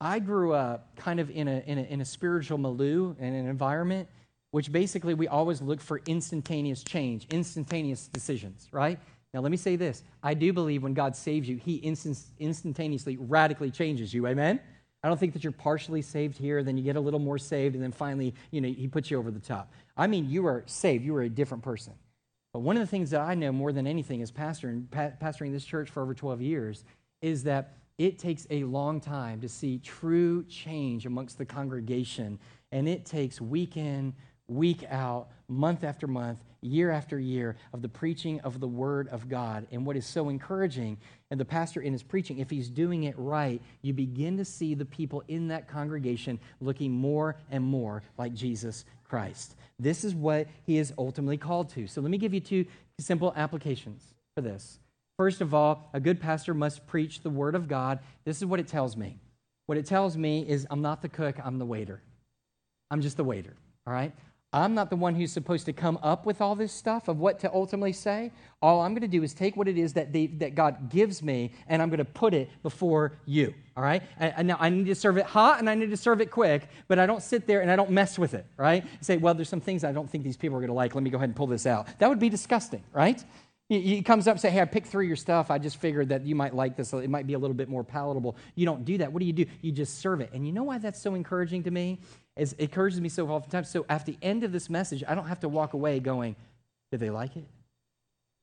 I 0.02 0.18
grew 0.18 0.52
up 0.52 0.94
kind 0.96 1.18
of 1.18 1.30
in 1.30 1.48
a, 1.48 1.62
in 1.66 1.78
a, 1.78 1.82
in 1.84 2.00
a 2.02 2.04
spiritual 2.04 2.58
milieu, 2.58 3.14
and 3.18 3.34
an 3.34 3.46
environment 3.46 4.06
which 4.50 4.70
basically 4.70 5.14
we 5.14 5.28
always 5.28 5.60
look 5.60 5.80
for 5.80 6.00
instantaneous 6.06 6.82
change, 6.82 7.26
instantaneous 7.30 8.08
decisions, 8.08 8.68
right? 8.72 8.98
Now, 9.38 9.42
let 9.42 9.52
me 9.52 9.56
say 9.56 9.76
this. 9.76 10.02
I 10.20 10.34
do 10.34 10.52
believe 10.52 10.82
when 10.82 10.94
God 10.94 11.14
saves 11.14 11.48
you, 11.48 11.58
He 11.58 11.76
instant, 11.76 12.18
instantaneously, 12.40 13.18
radically 13.18 13.70
changes 13.70 14.12
you. 14.12 14.26
Amen? 14.26 14.58
I 15.04 15.06
don't 15.06 15.16
think 15.16 15.32
that 15.34 15.44
you're 15.44 15.52
partially 15.52 16.02
saved 16.02 16.36
here, 16.36 16.64
then 16.64 16.76
you 16.76 16.82
get 16.82 16.96
a 16.96 17.00
little 17.00 17.20
more 17.20 17.38
saved, 17.38 17.76
and 17.76 17.84
then 17.84 17.92
finally, 17.92 18.34
you 18.50 18.60
know, 18.60 18.66
He 18.66 18.88
puts 18.88 19.12
you 19.12 19.16
over 19.16 19.30
the 19.30 19.38
top. 19.38 19.70
I 19.96 20.08
mean, 20.08 20.28
you 20.28 20.44
are 20.48 20.64
saved. 20.66 21.04
You 21.04 21.14
are 21.14 21.22
a 21.22 21.28
different 21.28 21.62
person. 21.62 21.92
But 22.52 22.62
one 22.62 22.76
of 22.76 22.80
the 22.80 22.88
things 22.88 23.10
that 23.10 23.20
I 23.20 23.36
know 23.36 23.52
more 23.52 23.70
than 23.70 23.86
anything 23.86 24.22
as 24.22 24.32
pastor 24.32 24.70
and 24.70 24.90
pa- 24.90 25.12
pastoring 25.22 25.52
this 25.52 25.64
church 25.64 25.88
for 25.88 26.02
over 26.02 26.14
12 26.14 26.42
years 26.42 26.82
is 27.22 27.44
that 27.44 27.76
it 27.96 28.18
takes 28.18 28.44
a 28.50 28.64
long 28.64 29.00
time 29.00 29.40
to 29.42 29.48
see 29.48 29.78
true 29.78 30.42
change 30.46 31.06
amongst 31.06 31.38
the 31.38 31.44
congregation. 31.44 32.40
And 32.72 32.88
it 32.88 33.06
takes 33.06 33.40
week 33.40 33.76
in, 33.76 34.14
week 34.48 34.82
out, 34.90 35.28
month 35.46 35.84
after 35.84 36.08
month, 36.08 36.40
year 36.60 36.90
after 36.90 37.18
year 37.18 37.56
of 37.72 37.82
the 37.82 37.88
preaching 37.88 38.40
of 38.40 38.60
the 38.60 38.68
Word 38.68 39.08
of 39.08 39.28
God. 39.28 39.66
And 39.70 39.86
what 39.86 39.96
is 39.96 40.06
so 40.06 40.28
encouraging, 40.28 40.98
and 41.30 41.38
the 41.38 41.44
pastor 41.44 41.80
in 41.80 41.92
his 41.92 42.02
preaching, 42.02 42.38
if 42.38 42.50
he's 42.50 42.68
doing 42.68 43.04
it 43.04 43.14
right, 43.18 43.62
you 43.82 43.92
begin 43.92 44.36
to 44.38 44.44
see 44.44 44.74
the 44.74 44.84
people 44.84 45.22
in 45.28 45.48
that 45.48 45.68
congregation 45.68 46.40
looking 46.60 46.92
more 46.92 47.36
and 47.50 47.64
more 47.64 48.02
like 48.16 48.34
Jesus 48.34 48.84
Christ. 49.04 49.54
This 49.78 50.04
is 50.04 50.14
what 50.14 50.48
he 50.64 50.78
is 50.78 50.92
ultimately 50.98 51.38
called 51.38 51.70
to. 51.70 51.86
So 51.86 52.00
let 52.00 52.10
me 52.10 52.18
give 52.18 52.34
you 52.34 52.40
two 52.40 52.66
simple 52.98 53.32
applications 53.36 54.02
for 54.34 54.42
this. 54.42 54.80
First 55.16 55.40
of 55.40 55.54
all, 55.54 55.88
a 55.92 56.00
good 56.00 56.20
pastor 56.20 56.54
must 56.54 56.86
preach 56.86 57.20
the 57.20 57.30
Word 57.30 57.54
of 57.54 57.68
God. 57.68 58.00
This 58.24 58.38
is 58.38 58.46
what 58.46 58.60
it 58.60 58.68
tells 58.68 58.96
me. 58.96 59.18
What 59.66 59.78
it 59.78 59.86
tells 59.86 60.16
me 60.16 60.48
is 60.48 60.66
I'm 60.70 60.80
not 60.80 61.02
the 61.02 61.08
cook, 61.08 61.36
I'm 61.44 61.58
the 61.58 61.66
waiter. 61.66 62.00
I'm 62.90 63.02
just 63.02 63.16
the 63.16 63.24
waiter, 63.24 63.54
all 63.86 63.92
right? 63.92 64.12
I'm 64.52 64.74
not 64.74 64.88
the 64.88 64.96
one 64.96 65.14
who's 65.14 65.30
supposed 65.30 65.66
to 65.66 65.74
come 65.74 65.98
up 66.02 66.24
with 66.24 66.40
all 66.40 66.54
this 66.54 66.72
stuff 66.72 67.08
of 67.08 67.18
what 67.18 67.38
to 67.40 67.52
ultimately 67.52 67.92
say. 67.92 68.32
All 68.62 68.80
I'm 68.80 68.92
going 68.92 69.02
to 69.02 69.08
do 69.08 69.22
is 69.22 69.34
take 69.34 69.58
what 69.58 69.68
it 69.68 69.76
is 69.76 69.92
that, 69.92 70.10
they, 70.10 70.26
that 70.26 70.54
God 70.54 70.88
gives 70.88 71.22
me 71.22 71.52
and 71.68 71.82
I'm 71.82 71.90
going 71.90 71.98
to 71.98 72.04
put 72.06 72.32
it 72.32 72.48
before 72.62 73.12
you. 73.26 73.52
All 73.76 73.82
right? 73.82 74.02
And, 74.18 74.32
and 74.38 74.48
now 74.48 74.56
I 74.58 74.70
need 74.70 74.86
to 74.86 74.94
serve 74.94 75.18
it 75.18 75.26
hot 75.26 75.58
and 75.58 75.68
I 75.68 75.74
need 75.74 75.90
to 75.90 75.98
serve 75.98 76.22
it 76.22 76.30
quick, 76.30 76.66
but 76.88 76.98
I 76.98 77.04
don't 77.04 77.22
sit 77.22 77.46
there 77.46 77.60
and 77.60 77.70
I 77.70 77.76
don't 77.76 77.90
mess 77.90 78.18
with 78.18 78.32
it. 78.32 78.46
Right? 78.56 78.86
Say, 79.02 79.18
well, 79.18 79.34
there's 79.34 79.50
some 79.50 79.60
things 79.60 79.84
I 79.84 79.92
don't 79.92 80.08
think 80.08 80.24
these 80.24 80.38
people 80.38 80.56
are 80.56 80.60
going 80.60 80.68
to 80.68 80.74
like. 80.74 80.94
Let 80.94 81.04
me 81.04 81.10
go 81.10 81.18
ahead 81.18 81.28
and 81.28 81.36
pull 81.36 81.46
this 81.46 81.66
out. 81.66 81.86
That 81.98 82.08
would 82.08 82.18
be 82.18 82.30
disgusting, 82.30 82.82
right? 82.94 83.22
He 83.68 84.00
comes 84.00 84.26
up 84.26 84.32
and 84.32 84.40
say, 84.40 84.48
Hey, 84.48 84.62
I 84.62 84.64
picked 84.64 84.86
through 84.86 85.04
your 85.04 85.16
stuff. 85.16 85.50
I 85.50 85.58
just 85.58 85.76
figured 85.76 86.08
that 86.08 86.24
you 86.24 86.34
might 86.34 86.54
like 86.54 86.74
this. 86.74 86.92
It 86.94 87.10
might 87.10 87.26
be 87.26 87.34
a 87.34 87.38
little 87.38 87.56
bit 87.56 87.68
more 87.68 87.84
palatable. 87.84 88.36
You 88.54 88.64
don't 88.64 88.84
do 88.84 88.96
that. 88.98 89.12
What 89.12 89.20
do 89.20 89.26
you 89.26 89.32
do? 89.34 89.44
You 89.60 89.72
just 89.72 89.98
serve 89.98 90.22
it. 90.22 90.30
And 90.32 90.46
you 90.46 90.52
know 90.52 90.62
why 90.64 90.78
that's 90.78 91.00
so 91.00 91.14
encouraging 91.14 91.64
to 91.64 91.70
me? 91.70 92.00
It 92.34 92.54
encourages 92.54 92.98
me 92.98 93.10
so 93.10 93.28
oftentimes. 93.28 93.68
So 93.68 93.84
at 93.90 94.06
the 94.06 94.16
end 94.22 94.42
of 94.42 94.52
this 94.52 94.70
message, 94.70 95.04
I 95.06 95.14
don't 95.14 95.26
have 95.26 95.40
to 95.40 95.50
walk 95.50 95.74
away 95.74 96.00
going, 96.00 96.34
Did 96.90 97.00
they 97.00 97.10
like 97.10 97.36
it? 97.36 97.44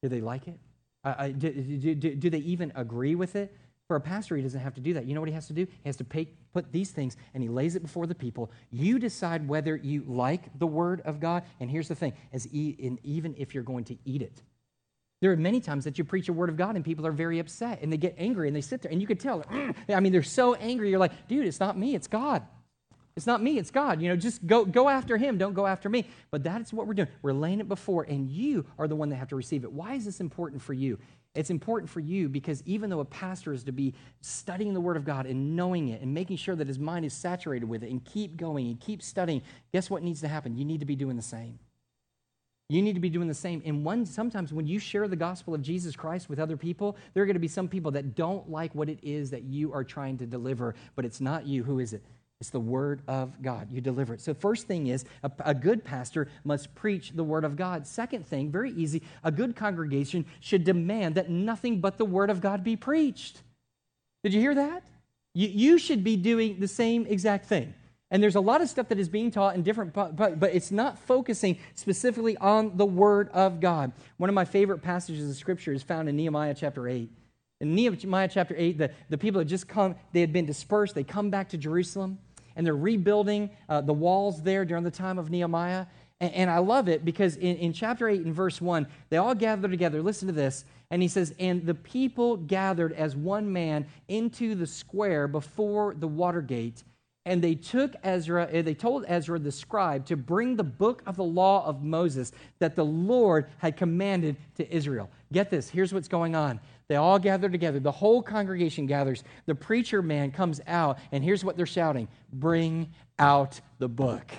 Did 0.03 0.11
they 0.11 0.21
like 0.21 0.47
it? 0.47 0.59
Uh, 1.03 1.27
do, 1.29 1.51
do, 1.51 1.95
do, 1.95 2.15
do, 2.15 2.29
they 2.29 2.39
even 2.39 2.71
agree 2.75 3.15
with 3.15 3.35
it? 3.35 3.55
For 3.87 3.95
a 3.95 4.01
pastor, 4.01 4.35
he 4.35 4.43
doesn't 4.43 4.59
have 4.59 4.73
to 4.75 4.81
do 4.81 4.93
that. 4.93 5.05
You 5.05 5.13
know 5.15 5.21
what 5.21 5.29
he 5.29 5.35
has 5.35 5.47
to 5.47 5.53
do? 5.53 5.65
He 5.65 5.87
has 5.89 5.95
to 5.97 6.03
pay, 6.03 6.27
put 6.53 6.71
these 6.71 6.91
things 6.91 7.17
and 7.33 7.41
he 7.41 7.49
lays 7.49 7.75
it 7.75 7.81
before 7.83 8.07
the 8.07 8.15
people. 8.15 8.51
You 8.71 8.97
decide 8.99 9.47
whether 9.47 9.75
you 9.75 10.03
like 10.07 10.57
the 10.57 10.65
word 10.67 11.01
of 11.01 11.19
God. 11.19 11.43
And 11.59 11.69
here's 11.69 11.87
the 11.87 11.95
thing: 11.95 12.13
as 12.33 12.47
e- 12.51 12.97
even 13.03 13.35
if 13.37 13.53
you're 13.53 13.63
going 13.63 13.83
to 13.85 13.97
eat 14.05 14.23
it, 14.23 14.41
there 15.21 15.31
are 15.31 15.37
many 15.37 15.59
times 15.59 15.85
that 15.85 15.97
you 15.97 16.03
preach 16.03 16.29
a 16.29 16.33
word 16.33 16.49
of 16.49 16.57
God 16.57 16.75
and 16.75 16.83
people 16.83 17.05
are 17.07 17.11
very 17.11 17.39
upset 17.39 17.81
and 17.81 17.91
they 17.91 17.97
get 17.97 18.15
angry 18.17 18.47
and 18.47 18.55
they 18.55 18.61
sit 18.61 18.81
there 18.81 18.91
and 18.91 19.01
you 19.01 19.07
could 19.07 19.19
tell. 19.19 19.41
Mm. 19.43 19.75
I 19.89 19.99
mean, 19.99 20.11
they're 20.11 20.23
so 20.23 20.55
angry. 20.55 20.89
You're 20.89 20.99
like, 20.99 21.27
dude, 21.27 21.45
it's 21.45 21.59
not 21.59 21.77
me, 21.77 21.95
it's 21.95 22.07
God. 22.07 22.43
It's 23.15 23.25
not 23.25 23.41
me, 23.41 23.57
it's 23.57 23.71
God. 23.71 24.01
You 24.01 24.09
know, 24.09 24.17
just 24.17 24.45
go, 24.45 24.65
go 24.65 24.89
after 24.89 25.15
him, 25.15 25.37
don't 25.37 25.53
go 25.53 25.65
after 25.65 25.87
me. 25.87 26.05
But 26.31 26.43
that's 26.43 26.73
what 26.73 26.85
we're 26.85 26.95
doing. 26.95 27.07
We're 27.21 27.31
laying 27.31 27.61
it 27.61 27.69
before, 27.69 28.03
and 28.03 28.29
you 28.29 28.65
are 28.77 28.89
the 28.89 28.95
one 28.95 29.07
that 29.09 29.15
have 29.15 29.29
to 29.29 29.37
receive 29.37 29.63
it. 29.63 29.71
Why 29.71 29.93
is 29.93 30.03
this 30.03 30.19
important 30.19 30.61
for 30.61 30.73
you? 30.73 30.99
It's 31.33 31.49
important 31.49 31.89
for 31.89 32.01
you 32.01 32.27
because 32.27 32.61
even 32.65 32.89
though 32.89 32.99
a 32.99 33.05
pastor 33.05 33.53
is 33.53 33.63
to 33.65 33.71
be 33.71 33.93
studying 34.21 34.73
the 34.73 34.81
Word 34.81 34.97
of 34.97 35.05
God 35.05 35.25
and 35.25 35.55
knowing 35.55 35.89
it 35.89 36.01
and 36.01 36.13
making 36.13 36.37
sure 36.37 36.55
that 36.55 36.67
his 36.67 36.79
mind 36.79 37.05
is 37.05 37.13
saturated 37.13 37.67
with 37.67 37.83
it 37.83 37.89
and 37.89 38.03
keep 38.03 38.35
going 38.35 38.67
and 38.67 38.79
keep 38.79 39.01
studying, 39.01 39.41
guess 39.71 39.89
what 39.89 40.03
needs 40.03 40.21
to 40.21 40.27
happen? 40.27 40.57
You 40.57 40.65
need 40.65 40.81
to 40.81 40.85
be 40.85 40.95
doing 40.95 41.15
the 41.15 41.21
same. 41.21 41.59
You 42.67 42.81
need 42.81 42.93
to 42.93 42.99
be 42.99 43.09
doing 43.09 43.27
the 43.27 43.33
same. 43.33 43.61
And 43.63 43.85
one, 43.85 44.05
sometimes 44.05 44.51
when 44.51 44.65
you 44.65 44.79
share 44.79 45.07
the 45.07 45.15
gospel 45.15 45.53
of 45.53 45.61
Jesus 45.61 45.95
Christ 45.95 46.29
with 46.29 46.39
other 46.39 46.57
people, 46.57 46.97
there 47.13 47.21
are 47.21 47.25
going 47.27 47.35
to 47.35 47.39
be 47.39 47.47
some 47.47 47.67
people 47.67 47.91
that 47.91 48.15
don't 48.15 48.49
like 48.49 48.73
what 48.73 48.89
it 48.89 48.99
is 49.03 49.29
that 49.31 49.43
you 49.43 49.71
are 49.71 49.83
trying 49.83 50.17
to 50.17 50.25
deliver, 50.25 50.73
but 50.95 51.05
it's 51.05 51.21
not 51.21 51.45
you. 51.45 51.63
Who 51.63 51.79
is 51.79 51.93
it? 51.93 52.03
It's 52.41 52.49
the 52.49 52.59
word 52.59 53.01
of 53.07 53.41
God. 53.41 53.71
You 53.71 53.81
deliver 53.81 54.13
it. 54.13 54.21
So, 54.21 54.33
first 54.33 54.67
thing 54.67 54.87
is 54.87 55.05
a, 55.23 55.31
a, 55.39 55.53
good 55.53 55.85
pastor 55.85 56.27
must 56.43 56.73
preach 56.75 57.11
the 57.11 57.23
word 57.23 57.45
of 57.45 57.55
God. 57.55 57.87
Second 57.87 58.27
thing, 58.27 58.51
very 58.51 58.71
easy, 58.71 59.03
a 59.23 59.31
good 59.31 59.55
congregation 59.55 60.25
should 60.41 60.65
demand 60.65 61.15
that 61.15 61.29
nothing 61.29 61.79
but 61.79 61.97
the 61.97 62.03
word 62.03 62.29
of 62.29 62.41
God 62.41 62.63
be 62.63 62.75
preached. 62.75 63.41
Did 64.23 64.33
you 64.33 64.41
hear 64.41 64.55
that? 64.55 64.83
You, 65.33 65.47
you 65.47 65.77
should 65.77 66.03
be 66.03 66.17
doing 66.17 66.59
the 66.59 66.67
same 66.67 67.05
exact 67.05 67.45
thing. 67.45 67.73
And 68.11 68.21
there's 68.21 68.35
a 68.35 68.41
lot 68.41 68.61
of 68.61 68.69
stuff 68.69 68.89
that 68.89 68.99
is 68.99 69.09
being 69.09 69.31
taught 69.31 69.55
in 69.55 69.63
different, 69.63 69.93
but, 69.93 70.15
but 70.15 70.53
it's 70.53 70.71
not 70.71 70.99
focusing 70.99 71.57
specifically 71.73 72.37
on 72.37 72.77
the 72.77 72.85
Word 72.85 73.29
of 73.29 73.59
God. 73.59 73.91
One 74.17 74.29
of 74.29 74.35
my 74.35 74.45
favorite 74.45 74.79
passages 74.79 75.29
of 75.29 75.35
Scripture 75.35 75.73
is 75.73 75.81
found 75.81 76.07
in 76.07 76.15
Nehemiah 76.15 76.53
chapter 76.53 76.87
8. 76.87 77.09
In 77.61 77.73
Nehemiah 77.73 78.29
chapter 78.31 78.53
8, 78.55 78.77
the, 78.77 78.91
the 79.09 79.17
people 79.17 79.39
had 79.39 79.47
just 79.47 79.67
come, 79.67 79.95
they 80.11 80.21
had 80.21 80.31
been 80.31 80.45
dispersed, 80.45 80.93
they 80.93 81.03
come 81.03 81.29
back 81.29 81.49
to 81.49 81.57
Jerusalem, 81.57 82.19
and 82.55 82.65
they're 82.65 82.75
rebuilding 82.75 83.49
uh, 83.67 83.81
the 83.81 83.93
walls 83.93 84.43
there 84.43 84.65
during 84.65 84.83
the 84.83 84.91
time 84.91 85.17
of 85.17 85.31
Nehemiah. 85.31 85.87
And, 86.19 86.33
and 86.33 86.49
I 86.49 86.59
love 86.59 86.87
it 86.87 87.05
because 87.05 87.37
in, 87.37 87.55
in 87.57 87.73
chapter 87.73 88.07
8 88.07 88.21
and 88.21 88.35
verse 88.35 88.61
1, 88.61 88.87
they 89.09 89.17
all 89.17 89.33
gather 89.33 89.67
together. 89.67 90.01
Listen 90.03 90.27
to 90.27 90.33
this. 90.33 90.63
And 90.91 91.01
he 91.01 91.07
says, 91.07 91.33
And 91.39 91.65
the 91.65 91.73
people 91.73 92.37
gathered 92.37 92.93
as 92.93 93.15
one 93.15 93.51
man 93.51 93.87
into 94.07 94.53
the 94.53 94.67
square 94.67 95.27
before 95.27 95.95
the 95.95 96.07
water 96.07 96.41
gate 96.41 96.83
and 97.25 97.41
they 97.41 97.55
took 97.55 97.95
Ezra, 98.03 98.47
eh, 98.51 98.61
they 98.61 98.73
told 98.75 99.05
Ezra 99.07 99.39
the 99.39 99.51
scribe 99.51 100.05
to 100.05 100.15
bring 100.15 100.55
the 100.55 100.63
book 100.63 101.01
of 101.05 101.15
the 101.15 101.23
law 101.23 101.65
of 101.65 101.83
Moses 101.83 102.31
that 102.59 102.75
the 102.75 102.85
Lord 102.85 103.47
had 103.57 103.77
commanded 103.77 104.37
to 104.55 104.73
Israel. 104.73 105.09
Get 105.33 105.49
this, 105.49 105.69
here's 105.69 105.93
what's 105.93 106.07
going 106.07 106.35
on. 106.35 106.59
They 106.87 106.97
all 106.97 107.17
gather 107.17 107.49
together, 107.49 107.79
the 107.79 107.91
whole 107.91 108.21
congregation 108.21 108.85
gathers. 108.85 109.23
The 109.47 109.55
preacher 109.55 110.03
man 110.03 110.31
comes 110.31 110.61
out, 110.67 110.99
and 111.11 111.23
here's 111.23 111.43
what 111.43 111.57
they're 111.57 111.65
shouting 111.65 112.07
Bring 112.31 112.91
out 113.17 113.59
the 113.79 113.89
book. 113.89 114.31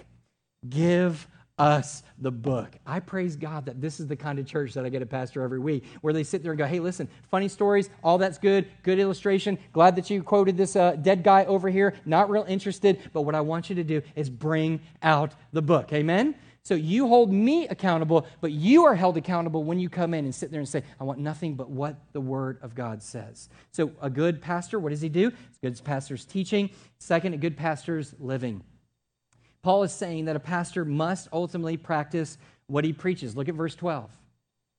Give 0.68 1.26
us 1.58 2.02
the 2.18 2.30
book. 2.30 2.76
I 2.86 3.00
praise 3.00 3.36
God 3.36 3.66
that 3.66 3.80
this 3.80 3.98
is 4.00 4.06
the 4.06 4.16
kind 4.16 4.38
of 4.38 4.46
church 4.46 4.74
that 4.74 4.84
I 4.84 4.88
get 4.88 5.02
a 5.02 5.06
pastor 5.06 5.42
every 5.42 5.58
week, 5.58 5.84
where 6.02 6.12
they 6.12 6.24
sit 6.24 6.42
there 6.42 6.52
and 6.52 6.58
go, 6.58 6.66
hey, 6.66 6.80
listen, 6.80 7.08
funny 7.30 7.48
stories, 7.48 7.88
all 8.04 8.18
that's 8.18 8.38
good, 8.38 8.68
good 8.82 8.98
illustration. 8.98 9.58
Glad 9.72 9.96
that 9.96 10.10
you 10.10 10.22
quoted 10.22 10.56
this 10.56 10.76
uh, 10.76 10.92
dead 10.96 11.22
guy 11.22 11.44
over 11.46 11.68
here. 11.70 11.94
Not 12.04 12.30
real 12.30 12.44
interested, 12.46 13.00
but 13.12 13.22
what 13.22 13.34
I 13.34 13.40
want 13.40 13.70
you 13.70 13.76
to 13.76 13.84
do 13.84 14.02
is 14.14 14.28
bring 14.28 14.80
out 15.02 15.32
the 15.52 15.62
book. 15.62 15.92
Amen? 15.92 16.34
So 16.62 16.74
you 16.74 17.06
hold 17.06 17.32
me 17.32 17.68
accountable, 17.68 18.26
but 18.40 18.50
you 18.50 18.86
are 18.86 18.96
held 18.96 19.16
accountable 19.16 19.62
when 19.62 19.78
you 19.78 19.88
come 19.88 20.12
in 20.14 20.24
and 20.24 20.34
sit 20.34 20.50
there 20.50 20.58
and 20.58 20.68
say, 20.68 20.82
I 21.00 21.04
want 21.04 21.20
nothing 21.20 21.54
but 21.54 21.70
what 21.70 21.94
the 22.12 22.20
Word 22.20 22.58
of 22.60 22.74
God 22.74 23.04
says. 23.04 23.48
So 23.70 23.92
a 24.02 24.10
good 24.10 24.42
pastor, 24.42 24.80
what 24.80 24.90
does 24.90 25.00
he 25.00 25.08
do? 25.08 25.28
A 25.28 25.32
good 25.62 25.80
pastor's 25.84 26.24
teaching. 26.24 26.70
Second, 26.98 27.34
a 27.34 27.36
good 27.36 27.56
pastor's 27.56 28.14
living. 28.18 28.64
Paul 29.66 29.82
is 29.82 29.92
saying 29.92 30.26
that 30.26 30.36
a 30.36 30.38
pastor 30.38 30.84
must 30.84 31.26
ultimately 31.32 31.76
practice 31.76 32.38
what 32.68 32.84
he 32.84 32.92
preaches. 32.92 33.34
Look 33.34 33.48
at 33.48 33.56
verse 33.56 33.74
12. 33.74 34.08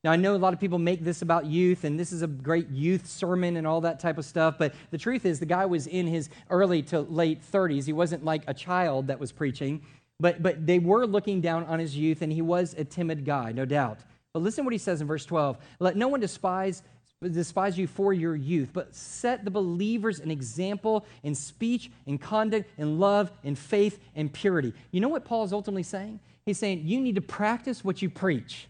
Now, 0.05 0.13
I 0.13 0.15
know 0.15 0.33
a 0.33 0.37
lot 0.37 0.53
of 0.53 0.61
people 0.61 0.79
make 0.79 1.03
this 1.03 1.21
about 1.21 1.45
youth, 1.45 1.83
and 1.83 1.99
this 1.99 2.13
is 2.13 2.21
a 2.21 2.27
great 2.27 2.69
youth 2.69 3.05
sermon 3.05 3.57
and 3.57 3.67
all 3.67 3.81
that 3.81 3.99
type 3.99 4.17
of 4.17 4.23
stuff, 4.23 4.55
but 4.57 4.73
the 4.91 4.97
truth 4.97 5.25
is, 5.25 5.41
the 5.41 5.45
guy 5.45 5.65
was 5.65 5.87
in 5.87 6.07
his 6.07 6.29
early 6.49 6.81
to 6.83 7.01
late 7.01 7.41
30s. 7.51 7.83
He 7.83 7.91
wasn't 7.91 8.23
like 8.23 8.43
a 8.47 8.53
child 8.53 9.07
that 9.07 9.19
was 9.19 9.33
preaching, 9.33 9.81
but, 10.21 10.41
but 10.41 10.65
they 10.65 10.79
were 10.79 11.05
looking 11.05 11.41
down 11.41 11.65
on 11.65 11.79
his 11.79 11.97
youth, 11.97 12.21
and 12.21 12.31
he 12.31 12.41
was 12.41 12.73
a 12.77 12.85
timid 12.85 13.25
guy, 13.25 13.51
no 13.51 13.65
doubt. 13.65 13.99
But 14.31 14.41
listen 14.41 14.63
what 14.63 14.73
he 14.73 14.77
says 14.77 15.01
in 15.01 15.07
verse 15.07 15.25
12 15.25 15.57
Let 15.81 15.97
no 15.97 16.07
one 16.07 16.21
despise 16.21 16.81
despise 17.21 17.77
you 17.77 17.87
for 17.87 18.13
your 18.13 18.35
youth, 18.35 18.69
but 18.73 18.95
set 18.95 19.43
the 19.43 19.49
believers 19.51 20.19
an 20.19 20.29
example 20.29 21.05
in 21.23 21.33
speech, 21.33 21.89
in 22.05 22.17
conduct, 22.17 22.69
in 22.77 22.99
love, 22.99 23.31
in 23.43 23.55
faith, 23.55 23.99
and 24.15 24.31
purity. 24.31 24.73
You 24.91 25.01
know 25.01 25.09
what 25.09 25.25
Paul 25.25 25.43
is 25.43 25.51
ultimately 25.51 25.83
saying? 25.83 26.19
He's 26.45 26.59
saying 26.59 26.83
you 26.85 27.01
need 27.01 27.15
to 27.15 27.21
practice 27.21 27.83
what 27.83 28.01
you 28.01 28.09
preach. 28.09 28.67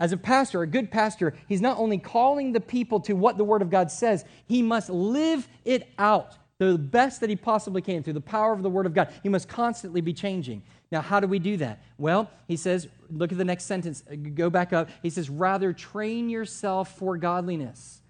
As 0.00 0.12
a 0.12 0.16
pastor, 0.16 0.62
a 0.62 0.66
good 0.66 0.90
pastor, 0.90 1.34
he's 1.48 1.60
not 1.60 1.78
only 1.78 1.98
calling 1.98 2.52
the 2.52 2.60
people 2.60 3.00
to 3.00 3.14
what 3.14 3.36
the 3.38 3.44
Word 3.44 3.62
of 3.62 3.70
God 3.70 3.90
says, 3.90 4.24
he 4.46 4.62
must 4.62 4.90
live 4.90 5.46
it 5.64 5.88
out 5.98 6.36
the 6.58 6.78
best 6.78 7.20
that 7.20 7.30
he 7.30 7.36
possibly 7.36 7.82
can 7.82 8.02
through 8.02 8.14
the 8.14 8.20
power 8.20 8.52
of 8.52 8.62
the 8.62 8.70
Word 8.70 8.86
of 8.86 8.94
God. 8.94 9.12
He 9.22 9.28
must 9.28 9.48
constantly 9.48 10.00
be 10.00 10.14
changing. 10.14 10.62
Now, 10.92 11.00
how 11.00 11.20
do 11.20 11.26
we 11.26 11.38
do 11.38 11.56
that? 11.58 11.82
Well, 11.98 12.30
he 12.46 12.56
says, 12.56 12.88
look 13.10 13.32
at 13.32 13.38
the 13.38 13.44
next 13.44 13.64
sentence, 13.64 14.04
uh, 14.10 14.14
go 14.14 14.50
back 14.50 14.72
up. 14.72 14.88
He 15.02 15.10
says, 15.10 15.28
rather 15.28 15.72
train 15.72 16.28
yourself 16.28 16.96
for 16.96 17.16
godliness. 17.16 18.02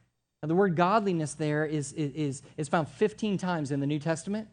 Now, 0.42 0.48
the 0.48 0.54
word 0.54 0.76
godliness 0.76 1.34
there 1.34 1.64
is, 1.64 1.92
is, 1.94 2.42
is 2.56 2.68
found 2.68 2.88
15 2.88 3.38
times 3.38 3.70
in 3.70 3.80
the 3.80 3.86
New 3.86 3.98
Testament. 3.98 4.48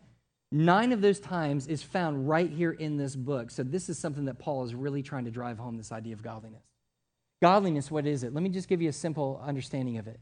Nine 0.52 0.92
of 0.92 1.02
those 1.02 1.20
times 1.20 1.68
is 1.68 1.84
found 1.84 2.30
right 2.30 2.50
here 2.50 2.72
in 2.72 2.96
this 2.96 3.16
book. 3.16 3.52
So, 3.52 3.64
this 3.64 3.90
is 3.90 3.98
something 3.98 4.26
that 4.26 4.40
Paul 4.40 4.64
is 4.64 4.74
really 4.74 5.02
trying 5.02 5.26
to 5.26 5.32
drive 5.32 5.58
home 5.58 5.78
this 5.78 5.92
idea 5.92 6.14
of 6.14 6.24
godliness. 6.24 6.64
Godliness, 7.42 7.92
what 7.92 8.06
is 8.06 8.24
it? 8.24 8.34
Let 8.34 8.42
me 8.42 8.50
just 8.50 8.70
give 8.70 8.82
you 8.82 8.88
a 8.88 8.94
simple 8.94 9.42
understanding 9.46 9.98
of 9.98 10.08
it. 10.08 10.20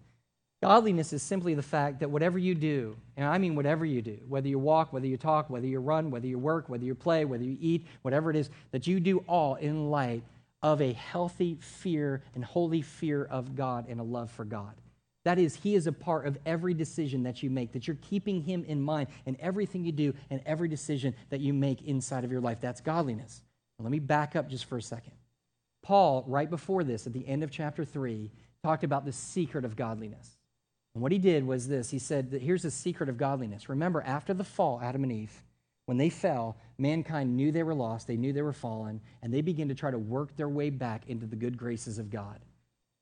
Godliness 0.61 1.11
is 1.11 1.23
simply 1.23 1.55
the 1.55 1.63
fact 1.63 1.99
that 2.01 2.11
whatever 2.11 2.37
you 2.37 2.53
do, 2.53 2.95
and 3.17 3.27
I 3.27 3.39
mean 3.39 3.55
whatever 3.55 3.83
you 3.83 4.01
do, 4.03 4.19
whether 4.27 4.47
you 4.47 4.59
walk, 4.59 4.93
whether 4.93 5.07
you 5.07 5.17
talk, 5.17 5.49
whether 5.49 5.65
you 5.65 5.79
run, 5.79 6.11
whether 6.11 6.27
you 6.27 6.37
work, 6.37 6.69
whether 6.69 6.85
you 6.85 6.93
play, 6.93 7.25
whether 7.25 7.43
you 7.43 7.57
eat, 7.59 7.87
whatever 8.03 8.29
it 8.29 8.35
is, 8.35 8.51
that 8.71 8.85
you 8.85 8.99
do 8.99 9.19
all 9.27 9.55
in 9.55 9.89
light 9.89 10.23
of 10.61 10.79
a 10.79 10.93
healthy 10.93 11.57
fear 11.59 12.21
and 12.35 12.45
holy 12.45 12.83
fear 12.83 13.25
of 13.25 13.55
God 13.55 13.87
and 13.89 13.99
a 13.99 14.03
love 14.03 14.29
for 14.29 14.45
God. 14.45 14.75
That 15.23 15.39
is, 15.39 15.55
He 15.55 15.73
is 15.73 15.87
a 15.87 15.91
part 15.91 16.27
of 16.27 16.37
every 16.45 16.75
decision 16.75 17.23
that 17.23 17.41
you 17.41 17.49
make, 17.49 17.71
that 17.73 17.87
you're 17.87 17.97
keeping 18.01 18.41
Him 18.41 18.63
in 18.67 18.79
mind 18.79 19.07
in 19.25 19.37
everything 19.39 19.83
you 19.83 19.91
do 19.91 20.13
and 20.29 20.41
every 20.45 20.67
decision 20.67 21.15
that 21.31 21.39
you 21.39 21.53
make 21.53 21.81
inside 21.83 22.23
of 22.23 22.31
your 22.31 22.41
life. 22.41 22.59
That's 22.61 22.81
godliness. 22.81 23.41
Now, 23.79 23.83
let 23.83 23.91
me 23.91 23.99
back 23.99 24.35
up 24.35 24.47
just 24.47 24.65
for 24.65 24.77
a 24.77 24.81
second. 24.81 25.13
Paul, 25.81 26.23
right 26.27 26.49
before 26.49 26.83
this, 26.83 27.07
at 27.07 27.13
the 27.13 27.27
end 27.27 27.43
of 27.43 27.49
chapter 27.49 27.83
3, 27.83 28.29
talked 28.63 28.83
about 28.83 29.05
the 29.05 29.11
secret 29.11 29.65
of 29.65 29.75
godliness. 29.75 30.37
And 30.93 31.01
what 31.01 31.11
he 31.11 31.17
did 31.17 31.45
was 31.45 31.67
this 31.67 31.89
he 31.89 31.99
said 31.99 32.31
that 32.31 32.41
here's 32.41 32.63
the 32.63 32.71
secret 32.71 33.09
of 33.09 33.17
godliness. 33.17 33.69
Remember, 33.69 34.01
after 34.01 34.33
the 34.33 34.43
fall, 34.43 34.79
Adam 34.81 35.03
and 35.03 35.11
Eve, 35.11 35.43
when 35.85 35.97
they 35.97 36.09
fell, 36.09 36.57
mankind 36.77 37.35
knew 37.35 37.51
they 37.51 37.63
were 37.63 37.73
lost, 37.73 38.07
they 38.07 38.17
knew 38.17 38.33
they 38.33 38.41
were 38.41 38.53
fallen, 38.53 39.01
and 39.21 39.33
they 39.33 39.41
began 39.41 39.67
to 39.69 39.75
try 39.75 39.91
to 39.91 39.97
work 39.97 40.35
their 40.35 40.49
way 40.49 40.69
back 40.69 41.07
into 41.07 41.25
the 41.25 41.35
good 41.35 41.57
graces 41.57 41.97
of 41.97 42.09
God. 42.09 42.39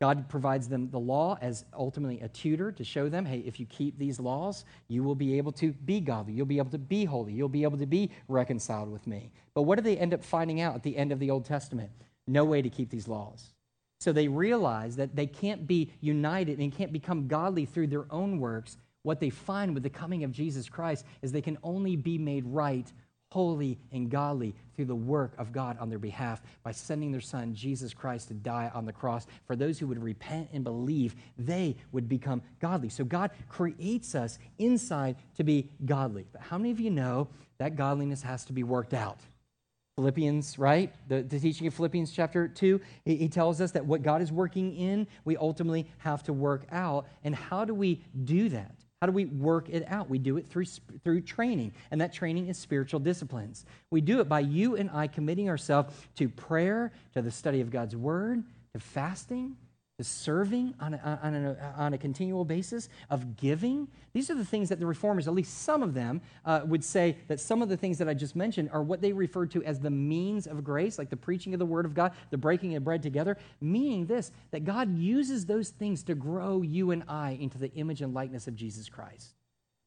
God 0.01 0.29
provides 0.29 0.69
them 0.69 0.89
the 0.89 0.99
law 0.99 1.37
as 1.41 1.65
ultimately 1.77 2.21
a 2.21 2.29
tutor 2.29 2.71
to 2.71 2.83
show 2.85 3.09
them, 3.09 3.25
hey, 3.25 3.39
if 3.39 3.59
you 3.59 3.65
keep 3.65 3.97
these 3.99 4.17
laws, 4.17 4.63
you 4.87 5.03
will 5.03 5.15
be 5.15 5.37
able 5.37 5.51
to 5.53 5.73
be 5.73 5.99
godly. 5.99 6.31
You'll 6.31 6.45
be 6.45 6.57
able 6.57 6.71
to 6.71 6.77
be 6.77 7.03
holy. 7.03 7.33
You'll 7.33 7.49
be 7.49 7.63
able 7.63 7.77
to 7.77 7.85
be 7.85 8.09
reconciled 8.29 8.89
with 8.89 9.05
me. 9.07 9.29
But 9.53 9.63
what 9.63 9.75
do 9.75 9.81
they 9.81 9.97
end 9.97 10.13
up 10.13 10.23
finding 10.23 10.61
out 10.61 10.75
at 10.75 10.83
the 10.83 10.95
end 10.95 11.11
of 11.11 11.19
the 11.19 11.29
Old 11.29 11.43
Testament? 11.43 11.89
No 12.27 12.45
way 12.45 12.61
to 12.61 12.69
keep 12.69 12.89
these 12.89 13.09
laws. 13.09 13.51
So 13.99 14.11
they 14.11 14.27
realize 14.27 14.95
that 14.95 15.15
they 15.15 15.27
can't 15.27 15.67
be 15.67 15.91
united 15.99 16.59
and 16.59 16.75
can't 16.75 16.93
become 16.93 17.27
godly 17.27 17.65
through 17.65 17.87
their 17.87 18.05
own 18.09 18.39
works. 18.39 18.77
What 19.03 19.19
they 19.19 19.29
find 19.29 19.73
with 19.73 19.83
the 19.83 19.89
coming 19.89 20.23
of 20.23 20.31
Jesus 20.31 20.69
Christ 20.69 21.05
is 21.21 21.31
they 21.31 21.41
can 21.41 21.57
only 21.63 21.95
be 21.95 22.17
made 22.17 22.45
right 22.45 22.91
holy 23.31 23.77
and 23.91 24.09
godly 24.09 24.55
through 24.75 24.85
the 24.85 24.95
work 24.95 25.33
of 25.37 25.51
God 25.51 25.77
on 25.79 25.89
their 25.89 25.99
behalf 25.99 26.41
by 26.63 26.71
sending 26.71 27.11
their 27.11 27.21
son, 27.21 27.53
Jesus 27.53 27.93
Christ, 27.93 28.29
to 28.29 28.33
die 28.33 28.71
on 28.73 28.85
the 28.85 28.93
cross. 28.93 29.27
For 29.45 29.55
those 29.55 29.77
who 29.77 29.87
would 29.87 30.01
repent 30.01 30.49
and 30.51 30.63
believe, 30.63 31.15
they 31.37 31.75
would 31.91 32.09
become 32.09 32.41
godly. 32.59 32.89
So 32.89 33.03
God 33.03 33.31
creates 33.47 34.15
us 34.15 34.39
inside 34.57 35.15
to 35.37 35.43
be 35.43 35.69
godly. 35.85 36.25
But 36.31 36.41
how 36.41 36.57
many 36.57 36.71
of 36.71 36.79
you 36.79 36.89
know 36.89 37.27
that 37.59 37.75
godliness 37.75 38.23
has 38.23 38.45
to 38.45 38.53
be 38.53 38.63
worked 38.63 38.93
out? 38.93 39.19
Philippians, 39.99 40.57
right? 40.57 40.93
The, 41.09 41.23
the 41.23 41.37
teaching 41.41 41.67
of 41.67 41.73
Philippians 41.73 42.13
chapter 42.13 42.47
2, 42.47 42.79
he, 43.03 43.17
he 43.17 43.27
tells 43.27 43.59
us 43.59 43.73
that 43.73 43.85
what 43.85 44.01
God 44.01 44.21
is 44.21 44.31
working 44.31 44.73
in, 44.73 45.05
we 45.25 45.35
ultimately 45.35 45.89
have 45.97 46.23
to 46.23 46.31
work 46.31 46.65
out. 46.71 47.05
And 47.25 47.35
how 47.35 47.65
do 47.65 47.73
we 47.73 48.01
do 48.23 48.47
that? 48.47 48.75
How 49.01 49.07
do 49.07 49.11
we 49.11 49.25
work 49.25 49.67
it 49.67 49.83
out? 49.89 50.09
We 50.09 50.17
do 50.17 50.37
it 50.37 50.47
through, 50.47 50.67
through 51.03 51.21
training, 51.21 51.73
and 51.91 51.99
that 51.99 52.13
training 52.13 52.47
is 52.47 52.57
spiritual 52.57 53.01
disciplines. 53.01 53.65
We 53.91 53.99
do 53.99 54.21
it 54.21 54.29
by 54.29 54.39
you 54.39 54.77
and 54.77 54.89
I 54.89 55.07
committing 55.07 55.49
ourselves 55.49 55.93
to 56.15 56.29
prayer, 56.29 56.93
to 57.13 57.21
the 57.21 57.31
study 57.31 57.59
of 57.59 57.69
God's 57.69 57.97
word, 57.97 58.41
to 58.73 58.79
fasting, 58.79 59.57
to 59.99 60.03
serving 60.05 60.73
on 60.79 60.93
a, 60.93 61.19
on, 61.21 61.35
a, 61.35 61.73
on 61.75 61.93
a 61.93 61.97
continual 61.97 62.45
basis, 62.45 62.87
of 63.09 63.35
giving. 63.35 63.85
These 64.13 64.29
are 64.29 64.33
the 64.33 64.45
things 64.45 64.69
that 64.69 64.79
the 64.79 64.85
reformers, 64.85 65.27
at 65.27 65.33
least 65.33 65.63
some 65.63 65.83
of 65.83 65.93
them, 65.93 66.21
uh, 66.45 66.61
would 66.63 66.85
say 66.85 67.17
that 67.27 67.41
some 67.41 67.61
of 67.61 67.67
the 67.67 67.75
things 67.75 67.97
that 67.97 68.07
I 68.07 68.13
just 68.13 68.33
mentioned 68.33 68.69
are 68.71 68.81
what 68.81 69.01
they 69.01 69.11
refer 69.11 69.45
to 69.47 69.61
as 69.65 69.81
the 69.81 69.89
means 69.89 70.47
of 70.47 70.63
grace, 70.63 70.97
like 70.97 71.09
the 71.09 71.17
preaching 71.17 71.53
of 71.53 71.59
the 71.59 71.65
Word 71.65 71.85
of 71.85 71.93
God, 71.93 72.13
the 72.29 72.37
breaking 72.37 72.77
of 72.77 72.85
bread 72.85 73.03
together, 73.03 73.35
meaning 73.59 74.05
this, 74.05 74.31
that 74.51 74.63
God 74.63 74.97
uses 74.97 75.45
those 75.45 75.67
things 75.67 76.01
to 76.03 76.15
grow 76.15 76.61
you 76.61 76.91
and 76.91 77.03
I 77.09 77.31
into 77.31 77.57
the 77.57 77.73
image 77.73 78.01
and 78.01 78.13
likeness 78.13 78.47
of 78.47 78.55
Jesus 78.55 78.87
Christ. 78.87 79.33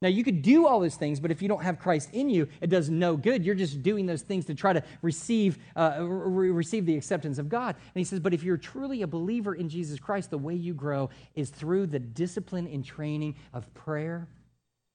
Now, 0.02 0.08
you 0.08 0.24
could 0.24 0.42
do 0.42 0.66
all 0.66 0.80
those 0.80 0.96
things, 0.96 1.20
but 1.20 1.30
if 1.30 1.40
you 1.40 1.48
don't 1.48 1.62
have 1.62 1.78
Christ 1.78 2.10
in 2.12 2.28
you, 2.28 2.48
it 2.60 2.66
does 2.66 2.90
no 2.90 3.16
good. 3.16 3.44
You're 3.44 3.54
just 3.54 3.84
doing 3.84 4.04
those 4.04 4.22
things 4.22 4.44
to 4.46 4.54
try 4.54 4.72
to 4.72 4.82
receive, 5.00 5.58
uh, 5.76 5.98
re- 6.00 6.50
receive 6.50 6.86
the 6.86 6.96
acceptance 6.96 7.38
of 7.38 7.48
God. 7.48 7.76
And 7.76 8.00
he 8.00 8.04
says, 8.04 8.18
but 8.18 8.34
if 8.34 8.42
you're 8.42 8.56
truly 8.56 9.02
a 9.02 9.06
believer 9.06 9.54
in 9.54 9.68
Jesus 9.68 10.00
Christ, 10.00 10.30
the 10.30 10.38
way 10.38 10.54
you 10.54 10.74
grow 10.74 11.08
is 11.36 11.50
through 11.50 11.86
the 11.86 12.00
discipline 12.00 12.66
and 12.66 12.84
training 12.84 13.36
of 13.54 13.72
prayer 13.74 14.26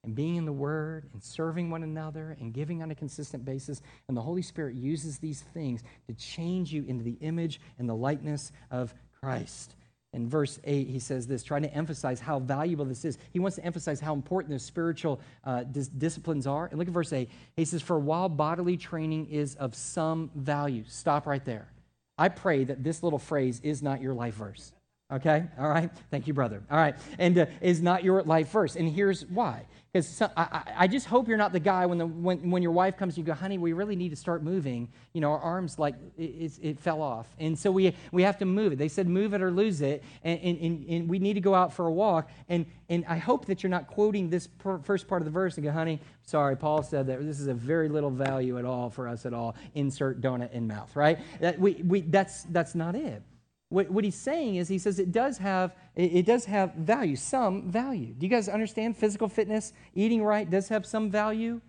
and 0.04 0.14
being 0.14 0.36
in 0.36 0.44
the 0.44 0.52
Word 0.52 1.08
and 1.14 1.22
serving 1.22 1.70
one 1.70 1.82
another 1.82 2.36
and 2.38 2.52
giving 2.52 2.82
on 2.82 2.90
a 2.90 2.94
consistent 2.94 3.46
basis. 3.46 3.80
And 4.08 4.16
the 4.16 4.22
Holy 4.22 4.42
Spirit 4.42 4.76
uses 4.76 5.18
these 5.18 5.40
things 5.40 5.82
to 6.06 6.14
change 6.14 6.70
you 6.70 6.84
into 6.86 7.02
the 7.02 7.16
image 7.22 7.62
and 7.78 7.88
the 7.88 7.96
likeness 7.96 8.52
of 8.70 8.92
Christ. 9.20 9.74
In 10.14 10.28
verse 10.28 10.58
8, 10.64 10.88
he 10.88 10.98
says 10.98 11.26
this, 11.26 11.42
trying 11.42 11.62
to 11.62 11.74
emphasize 11.74 12.18
how 12.18 12.38
valuable 12.38 12.86
this 12.86 13.04
is. 13.04 13.18
He 13.30 13.38
wants 13.38 13.56
to 13.56 13.64
emphasize 13.64 14.00
how 14.00 14.14
important 14.14 14.54
the 14.54 14.58
spiritual 14.58 15.20
uh, 15.44 15.64
dis- 15.64 15.88
disciplines 15.88 16.46
are. 16.46 16.66
And 16.66 16.78
look 16.78 16.88
at 16.88 16.94
verse 16.94 17.12
8. 17.12 17.28
He 17.56 17.64
says, 17.66 17.82
For 17.82 17.98
while 17.98 18.28
bodily 18.28 18.78
training 18.78 19.26
is 19.26 19.54
of 19.56 19.74
some 19.74 20.30
value, 20.34 20.84
stop 20.88 21.26
right 21.26 21.44
there. 21.44 21.68
I 22.16 22.30
pray 22.30 22.64
that 22.64 22.82
this 22.82 23.02
little 23.02 23.18
phrase 23.18 23.60
is 23.62 23.82
not 23.82 24.00
your 24.00 24.14
life 24.14 24.34
verse. 24.34 24.72
Okay? 25.10 25.44
All 25.58 25.68
right? 25.68 25.90
Thank 26.10 26.26
you, 26.26 26.34
brother. 26.34 26.62
All 26.70 26.76
right. 26.76 26.94
And 27.18 27.38
uh, 27.38 27.46
is 27.62 27.80
not 27.80 28.04
your 28.04 28.22
life 28.22 28.50
first. 28.50 28.76
And 28.76 28.90
here's 28.90 29.24
why. 29.24 29.64
Because 29.90 30.20
I, 30.36 30.62
I, 30.76 30.86
just 30.86 31.06
hope 31.06 31.28
you're 31.28 31.38
not 31.38 31.54
the 31.54 31.60
guy 31.60 31.86
when, 31.86 31.96
the, 31.96 32.06
when, 32.06 32.50
when 32.50 32.62
your 32.62 32.72
wife 32.72 32.98
comes, 32.98 33.16
and 33.16 33.26
you 33.26 33.32
go, 33.32 33.32
honey, 33.32 33.56
we 33.56 33.72
really 33.72 33.96
need 33.96 34.10
to 34.10 34.16
start 34.16 34.42
moving. 34.42 34.86
You 35.14 35.22
know, 35.22 35.30
our 35.30 35.38
arms, 35.38 35.78
like, 35.78 35.94
it, 36.18 36.52
it 36.60 36.78
fell 36.78 37.00
off. 37.00 37.26
And 37.38 37.58
so 37.58 37.70
we, 37.70 37.94
we 38.12 38.22
have 38.22 38.36
to 38.38 38.44
move 38.44 38.74
it. 38.74 38.76
They 38.76 38.88
said, 38.88 39.08
move 39.08 39.32
it 39.32 39.40
or 39.40 39.50
lose 39.50 39.80
it. 39.80 40.04
And, 40.22 40.38
and, 40.40 40.88
and 40.90 41.08
we 41.08 41.18
need 41.18 41.34
to 41.34 41.40
go 41.40 41.54
out 41.54 41.72
for 41.72 41.86
a 41.86 41.92
walk. 41.92 42.30
And, 42.50 42.66
and 42.90 43.06
I 43.08 43.16
hope 43.16 43.46
that 43.46 43.62
you're 43.62 43.70
not 43.70 43.86
quoting 43.86 44.28
this 44.28 44.46
per, 44.46 44.78
first 44.80 45.08
part 45.08 45.22
of 45.22 45.24
the 45.24 45.32
verse 45.32 45.56
and 45.56 45.64
go, 45.64 45.72
honey, 45.72 46.00
sorry, 46.26 46.54
Paul 46.54 46.82
said 46.82 47.06
that 47.06 47.24
this 47.24 47.40
is 47.40 47.46
a 47.46 47.54
very 47.54 47.88
little 47.88 48.10
value 48.10 48.58
at 48.58 48.66
all 48.66 48.90
for 48.90 49.08
us 49.08 49.24
at 49.24 49.32
all. 49.32 49.56
Insert 49.74 50.20
donut 50.20 50.52
in 50.52 50.66
mouth, 50.66 50.94
right? 50.94 51.18
That, 51.40 51.58
we, 51.58 51.82
we, 51.82 52.02
that's, 52.02 52.42
that's 52.44 52.74
not 52.74 52.94
it. 52.94 53.22
What, 53.70 53.90
what 53.90 54.04
he's 54.04 54.14
saying 54.14 54.56
is 54.56 54.68
he 54.68 54.78
says 54.78 54.98
it 54.98 55.12
does 55.12 55.38
have 55.38 55.74
it, 55.94 56.14
it 56.14 56.26
does 56.26 56.46
have 56.46 56.74
value, 56.74 57.16
some 57.16 57.70
value. 57.70 58.14
Do 58.14 58.24
you 58.24 58.30
guys 58.30 58.48
understand 58.48 58.96
physical 58.96 59.28
fitness, 59.28 59.72
eating 59.94 60.22
right 60.22 60.48
does 60.48 60.68
have 60.68 60.86
some 60.86 61.10
value? 61.10 61.60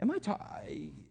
Am 0.00 0.10
I 0.10 0.18
talking? 0.18 1.06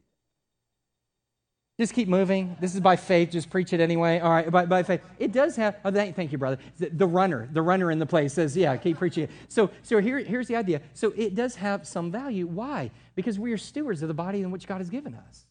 Just 1.77 1.93
keep 1.93 2.07
moving. 2.07 2.55
This 2.61 2.73
is 2.73 2.79
by 2.79 2.95
faith. 2.95 3.31
Just 3.31 3.49
preach 3.49 3.73
it 3.73 3.81
anyway. 3.81 4.19
All 4.19 4.29
right, 4.29 4.49
by, 4.49 4.65
by 4.65 4.83
faith. 4.83 5.01
It 5.19 5.33
does 5.33 5.57
have, 5.57 5.75
oh, 5.83 5.91
thank, 5.91 6.31
you, 6.31 6.37
brother. 6.37 6.57
The, 6.77 6.89
the, 6.89 7.07
runner, 7.07 7.49
the 7.51 7.61
runner 7.61 7.91
in 7.91 7.99
the 7.99 8.05
place 8.05 8.33
says, 8.33 8.55
yeah, 8.55 8.77
keep 8.77 8.97
preaching 8.97 9.25
it. 9.25 9.31
So, 9.49 9.69
so 9.83 9.99
here, 9.99 10.19
here's 10.19 10.47
the 10.47 10.55
idea. 10.55 10.81
So 10.93 11.11
it 11.17 11.35
does 11.35 11.55
have 11.55 11.85
some 11.85 12.11
value. 12.11 12.47
Why? 12.47 12.91
Because 13.15 13.37
we 13.37 13.51
are 13.51 13.57
stewards 13.57 14.01
of 14.01 14.07
the 14.07 14.13
body 14.13 14.41
in 14.41 14.51
which 14.51 14.67
God 14.67 14.77
has 14.77 14.89
given 14.89 15.15
us. 15.15 15.47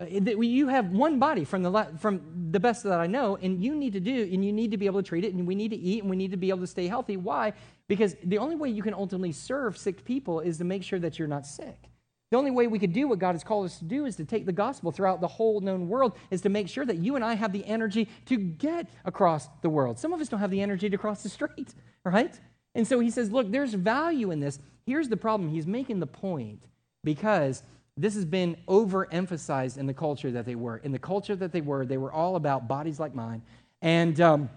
Uh, 0.00 0.04
you 0.06 0.68
have 0.68 0.90
one 0.90 1.18
body 1.18 1.44
from 1.44 1.62
the, 1.62 1.88
from 1.98 2.20
the 2.52 2.60
best 2.60 2.84
that 2.84 3.00
I 3.00 3.08
know, 3.08 3.36
and 3.36 3.62
you 3.62 3.74
need 3.74 3.94
to 3.94 4.00
do, 4.00 4.28
and 4.32 4.44
you 4.44 4.52
need 4.52 4.70
to 4.70 4.76
be 4.76 4.86
able 4.86 5.02
to 5.02 5.08
treat 5.08 5.24
it, 5.24 5.34
and 5.34 5.46
we 5.46 5.56
need 5.56 5.70
to 5.70 5.76
eat, 5.76 6.02
and 6.02 6.10
we 6.10 6.16
need 6.16 6.30
to 6.30 6.36
be 6.36 6.50
able 6.50 6.60
to 6.60 6.68
stay 6.68 6.86
healthy. 6.86 7.16
Why? 7.16 7.52
Because 7.88 8.14
the 8.22 8.38
only 8.38 8.54
way 8.54 8.68
you 8.68 8.82
can 8.82 8.94
ultimately 8.94 9.32
serve 9.32 9.76
sick 9.76 10.04
people 10.04 10.38
is 10.40 10.58
to 10.58 10.64
make 10.64 10.84
sure 10.84 11.00
that 11.00 11.18
you're 11.18 11.26
not 11.26 11.46
sick. 11.46 11.90
The 12.30 12.36
only 12.36 12.50
way 12.50 12.66
we 12.66 12.78
could 12.78 12.92
do 12.92 13.08
what 13.08 13.18
God 13.18 13.32
has 13.32 13.42
called 13.42 13.64
us 13.64 13.78
to 13.78 13.84
do 13.86 14.04
is 14.04 14.14
to 14.16 14.24
take 14.24 14.44
the 14.46 14.52
gospel 14.52 14.92
throughout 14.92 15.20
the 15.20 15.26
whole 15.26 15.60
known 15.60 15.88
world, 15.88 16.12
is 16.30 16.42
to 16.42 16.48
make 16.48 16.68
sure 16.68 16.84
that 16.84 16.98
you 16.98 17.16
and 17.16 17.24
I 17.24 17.34
have 17.34 17.52
the 17.52 17.64
energy 17.66 18.08
to 18.26 18.36
get 18.36 18.88
across 19.04 19.48
the 19.62 19.70
world. 19.70 19.98
Some 19.98 20.12
of 20.12 20.20
us 20.20 20.28
don't 20.28 20.40
have 20.40 20.50
the 20.50 20.60
energy 20.60 20.88
to 20.90 20.98
cross 20.98 21.24
the 21.24 21.28
street, 21.28 21.74
right? 22.04 22.38
And 22.74 22.86
so 22.86 23.00
he 23.00 23.10
says, 23.10 23.32
look, 23.32 23.50
there's 23.50 23.74
value 23.74 24.30
in 24.30 24.38
this. 24.38 24.60
Here's 24.86 25.08
the 25.08 25.16
problem. 25.16 25.50
He's 25.50 25.66
making 25.66 25.98
the 25.98 26.06
point 26.06 26.62
because 27.02 27.62
this 27.98 28.14
has 28.14 28.24
been 28.24 28.56
overemphasized 28.68 29.76
in 29.76 29.86
the 29.86 29.94
culture 29.94 30.30
that 30.30 30.46
they 30.46 30.54
were. 30.54 30.78
In 30.78 30.92
the 30.92 30.98
culture 30.98 31.36
that 31.36 31.52
they 31.52 31.60
were, 31.60 31.84
they 31.84 31.98
were 31.98 32.12
all 32.12 32.36
about 32.36 32.68
bodies 32.68 33.00
like 33.00 33.14
mine 33.14 33.42
and 33.82 34.20
um, 34.20 34.50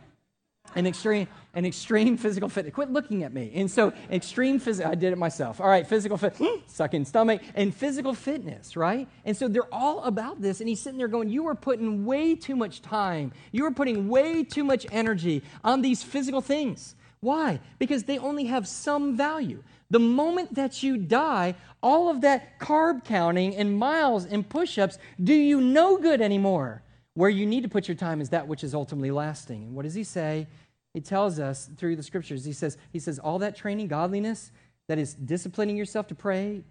an 0.76 0.88
extreme, 0.88 1.28
an 1.54 1.66
extreme 1.66 2.18
physical 2.18 2.48
fitness. 2.48 2.74
Quit 2.74 2.92
looking 2.92 3.24
at 3.24 3.34
me. 3.34 3.52
And 3.56 3.70
so, 3.70 3.94
extreme 4.10 4.60
physical. 4.60 4.92
I 4.92 4.96
did 4.96 5.12
it 5.12 5.18
myself. 5.18 5.60
All 5.60 5.68
right, 5.68 5.86
physical 5.86 6.18
fit, 6.18 6.38
sucking 6.68 7.06
stomach, 7.06 7.42
and 7.56 7.76
physical 7.76 8.14
fitness. 8.14 8.78
Right. 8.78 9.08
And 9.26 9.36
so 9.36 9.48
they're 9.48 9.74
all 9.74 10.04
about 10.04 10.42
this. 10.42 10.60
And 10.60 10.70
he's 10.70 10.80
sitting 10.80 10.98
there 10.98 11.08
going, 11.08 11.30
"You 11.30 11.48
are 11.48 11.56
putting 11.56 12.06
way 12.06 12.36
too 12.36 12.56
much 12.56 12.82
time. 12.82 13.34
You 13.52 13.66
are 13.66 13.72
putting 13.72 14.08
way 14.08 14.44
too 14.44 14.64
much 14.64 14.86
energy 14.92 15.44
on 15.64 15.82
these 15.82 16.04
physical 16.04 16.42
things." 16.42 16.96
Why? 17.22 17.60
Because 17.80 18.04
they 18.04 18.18
only 18.18 18.46
have 18.46 18.68
some 18.68 19.16
value. 19.16 19.64
The 19.90 20.00
moment 20.00 20.56
that 20.56 20.82
you 20.82 20.98
die, 20.98 21.56
all 21.82 22.10
of 22.10 22.22
that 22.22 22.60
carb 22.60 23.06
counting 23.06 23.56
and 23.56 23.78
miles 23.78 24.26
and 24.26 24.48
push 24.48 24.78
ups 24.78 24.98
do 25.24 25.34
you 25.34 25.62
no 25.62 25.98
good 25.98 26.20
anymore. 26.20 26.82
Where 27.14 27.30
you 27.30 27.46
need 27.46 27.64
to 27.64 27.70
put 27.70 27.88
your 27.88 27.96
time 27.96 28.22
is 28.22 28.30
that 28.30 28.48
which 28.48 28.64
is 28.64 28.74
ultimately 28.74 29.12
lasting. 29.12 29.64
And 29.64 29.76
what 29.76 29.84
does 29.84 29.94
he 29.94 30.04
say? 30.04 30.48
He 30.94 31.02
tells 31.02 31.40
us 31.40 31.70
through 31.78 31.96
the 31.96 32.04
scriptures, 32.04 32.44
he 32.44 32.54
says, 32.54 32.78
he 32.92 33.00
says, 33.00 33.20
all 33.20 33.40
that 33.40 33.56
training, 33.56 33.88
godliness, 33.88 34.52
that 34.88 34.98
is 34.98 35.14
disciplining 35.14 35.78
yourself 35.78 36.08
to 36.08 36.16
pray, 36.16 36.64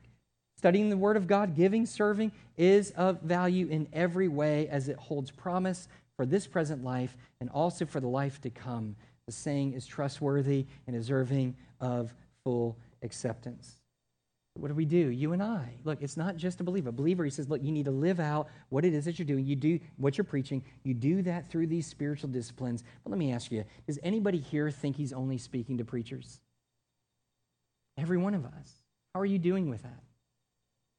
studying 0.58 0.90
the 0.90 0.96
word 0.96 1.16
of 1.16 1.26
God, 1.26 1.54
giving, 1.54 1.86
serving, 1.86 2.32
is 2.56 2.90
of 2.92 3.22
value 3.22 3.66
in 3.68 3.88
every 3.92 4.28
way 4.28 4.68
as 4.68 4.88
it 4.88 4.96
holds 4.96 5.30
promise 5.30 5.88
for 6.16 6.26
this 6.26 6.46
present 6.46 6.84
life 6.84 7.16
and 7.40 7.48
also 7.50 7.86
for 7.86 8.00
the 8.00 8.08
life 8.08 8.40
to 8.42 8.50
come. 8.50 8.96
The 9.30 9.36
saying 9.36 9.74
is 9.74 9.86
trustworthy 9.86 10.66
and 10.88 10.96
deserving 10.96 11.54
of 11.80 12.12
full 12.42 12.76
acceptance. 13.04 13.76
What 14.54 14.66
do 14.66 14.74
we 14.74 14.84
do? 14.84 14.96
You 14.96 15.34
and 15.34 15.40
I. 15.40 15.72
Look, 15.84 16.02
it's 16.02 16.16
not 16.16 16.36
just 16.36 16.60
a 16.60 16.64
believer. 16.64 16.88
A 16.88 16.92
believer, 16.92 17.22
he 17.22 17.30
says, 17.30 17.48
look, 17.48 17.62
you 17.62 17.70
need 17.70 17.84
to 17.84 17.92
live 17.92 18.18
out 18.18 18.48
what 18.70 18.84
it 18.84 18.92
is 18.92 19.04
that 19.04 19.20
you're 19.20 19.26
doing. 19.26 19.46
You 19.46 19.54
do 19.54 19.78
what 19.98 20.18
you're 20.18 20.24
preaching. 20.24 20.64
You 20.82 20.94
do 20.94 21.22
that 21.22 21.48
through 21.48 21.68
these 21.68 21.86
spiritual 21.86 22.28
disciplines. 22.28 22.82
But 23.04 23.10
let 23.10 23.20
me 23.20 23.32
ask 23.32 23.52
you 23.52 23.64
does 23.86 24.00
anybody 24.02 24.38
here 24.38 24.68
think 24.68 24.96
he's 24.96 25.12
only 25.12 25.38
speaking 25.38 25.78
to 25.78 25.84
preachers? 25.84 26.40
Every 27.96 28.18
one 28.18 28.34
of 28.34 28.44
us. 28.44 28.82
How 29.14 29.20
are 29.20 29.26
you 29.26 29.38
doing 29.38 29.70
with 29.70 29.84
that? 29.84 30.02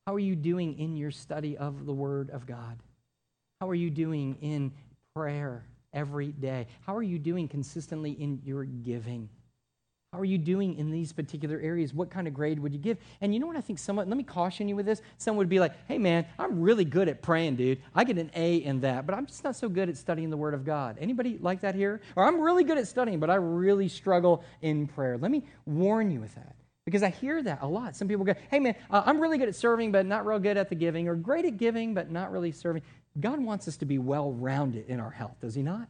How 0.08 0.14
are 0.14 0.20
you 0.20 0.38
doing 0.38 0.80
in 0.80 0.96
your 0.96 1.12
study 1.12 1.58
of 1.58 1.86
the 1.86 1.94
Word 1.94 2.30
of 2.30 2.46
God? 2.46 2.80
How 3.60 3.68
are 3.68 3.76
you 3.76 3.90
doing 3.90 4.38
in 4.40 4.72
prayer 5.14 5.66
every 5.94 6.28
day? 6.28 6.68
How 6.86 6.96
are 6.96 7.04
you 7.04 7.20
doing 7.20 7.48
consistently 7.48 8.12
in 8.12 8.42
your 8.44 8.64
giving? 8.64 9.30
How 10.14 10.20
are 10.20 10.26
you 10.26 10.38
doing 10.38 10.76
in 10.76 10.92
these 10.92 11.14
particular 11.14 11.58
areas? 11.62 11.94
What 11.94 12.12
kind 12.12 12.28
of 12.28 12.34
grade 12.34 12.60
would 12.60 12.74
you 12.74 12.80
give? 12.80 12.98
And 13.22 13.34
you 13.34 13.40
know 13.40 13.48
what 13.48 13.56
I 13.56 13.62
think 13.62 13.80
someone, 13.80 14.10
let 14.10 14.18
me 14.18 14.26
caution 14.26 14.68
you 14.68 14.76
with 14.76 14.86
this. 14.86 15.02
Someone 15.18 15.38
would 15.38 15.48
be 15.48 15.62
like, 15.62 15.72
hey 15.88 15.98
man, 15.98 16.26
I'm 16.38 16.60
really 16.60 16.84
good 16.84 17.08
at 17.08 17.22
praying, 17.22 17.56
dude. 17.56 17.82
I 17.96 18.04
get 18.04 18.18
an 18.18 18.30
A 18.36 18.58
in 18.58 18.82
that, 18.82 19.06
but 19.06 19.16
I'm 19.16 19.26
just 19.26 19.46
not 19.46 19.56
so 19.56 19.70
good 19.70 19.88
at 19.88 19.96
studying 19.96 20.30
the 20.30 20.36
Word 20.36 20.54
of 20.54 20.66
God. 20.66 20.98
Anybody 21.00 21.38
like 21.40 21.62
that 21.62 21.76
here? 21.76 22.02
Or 22.18 22.28
I'm 22.28 22.42
really 22.42 22.66
good 22.66 22.78
at 22.78 22.90
studying, 22.90 23.22
but 23.22 23.30
I 23.30 23.36
really 23.36 23.88
struggle 23.88 24.44
in 24.62 24.86
prayer. 24.86 25.18
Let 25.18 25.32
me 25.32 25.46
warn 25.66 26.12
you 26.12 26.20
with 26.20 26.36
that. 26.36 26.56
Because 26.84 27.04
I 27.04 27.10
hear 27.10 27.42
that 27.44 27.60
a 27.62 27.68
lot. 27.68 27.96
Some 27.96 28.10
people 28.10 28.26
go, 28.26 28.34
hey 28.50 28.60
man, 28.60 28.76
uh, 28.90 29.04
I'm 29.06 29.22
really 29.22 29.38
good 29.38 29.48
at 29.48 29.56
serving, 29.56 29.94
but 29.94 30.06
not 30.06 30.26
real 30.26 30.40
good 30.40 30.58
at 30.58 30.68
the 30.68 30.76
giving, 30.76 31.08
or 31.08 31.16
great 31.16 31.46
at 31.46 31.56
giving, 31.56 31.94
but 31.94 32.12
not 32.12 32.34
really 32.34 32.52
serving. 32.52 32.82
God 33.20 33.40
wants 33.40 33.68
us 33.68 33.78
to 33.78 33.86
be 33.86 33.98
well 33.98 34.32
rounded 34.32 34.88
in 34.88 35.00
our 35.00 35.12
health, 35.12 35.36
does 35.42 35.56
He 35.56 35.62
not? 35.62 35.88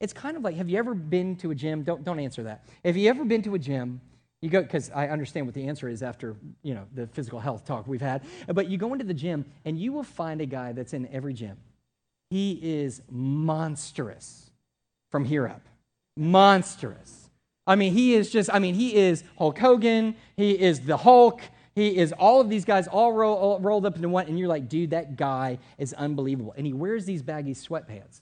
It's 0.00 0.12
kind 0.12 0.36
of 0.36 0.42
like, 0.42 0.56
have 0.56 0.68
you 0.68 0.78
ever 0.78 0.94
been 0.94 1.36
to 1.36 1.50
a 1.50 1.54
gym? 1.54 1.82
Don't, 1.82 2.04
don't 2.04 2.18
answer 2.18 2.44
that. 2.44 2.64
Have 2.84 2.96
you 2.96 3.10
ever 3.10 3.24
been 3.24 3.42
to 3.42 3.54
a 3.54 3.58
gym? 3.58 4.00
You 4.40 4.48
go, 4.48 4.62
because 4.62 4.90
I 4.94 5.08
understand 5.08 5.44
what 5.44 5.54
the 5.54 5.68
answer 5.68 5.88
is 5.88 6.02
after, 6.02 6.36
you 6.62 6.72
know, 6.72 6.86
the 6.94 7.06
physical 7.08 7.38
health 7.38 7.66
talk 7.66 7.86
we've 7.86 8.00
had. 8.00 8.22
But 8.48 8.70
you 8.70 8.78
go 8.78 8.94
into 8.94 9.04
the 9.04 9.12
gym 9.12 9.44
and 9.66 9.78
you 9.78 9.92
will 9.92 10.02
find 10.02 10.40
a 10.40 10.46
guy 10.46 10.72
that's 10.72 10.94
in 10.94 11.06
every 11.12 11.34
gym. 11.34 11.58
He 12.30 12.52
is 12.62 13.02
monstrous 13.10 14.50
from 15.10 15.26
here 15.26 15.46
up. 15.46 15.68
Monstrous. 16.16 17.28
I 17.66 17.76
mean, 17.76 17.92
he 17.92 18.14
is 18.14 18.30
just, 18.30 18.48
I 18.52 18.58
mean, 18.58 18.74
he 18.74 18.96
is 18.96 19.22
Hulk 19.36 19.58
Hogan. 19.58 20.16
He 20.36 20.52
is 20.52 20.80
the 20.80 20.96
Hulk. 20.96 21.42
He 21.80 21.96
is 21.96 22.12
all 22.12 22.42
of 22.42 22.50
these 22.50 22.66
guys 22.66 22.86
all, 22.88 23.10
roll, 23.10 23.34
all 23.34 23.58
rolled 23.58 23.86
up 23.86 23.96
into 23.96 24.10
one. 24.10 24.26
And 24.26 24.38
you're 24.38 24.48
like, 24.48 24.68
dude, 24.68 24.90
that 24.90 25.16
guy 25.16 25.58
is 25.78 25.94
unbelievable. 25.94 26.52
And 26.54 26.66
he 26.66 26.74
wears 26.74 27.06
these 27.06 27.22
baggy 27.22 27.54
sweatpants. 27.54 28.20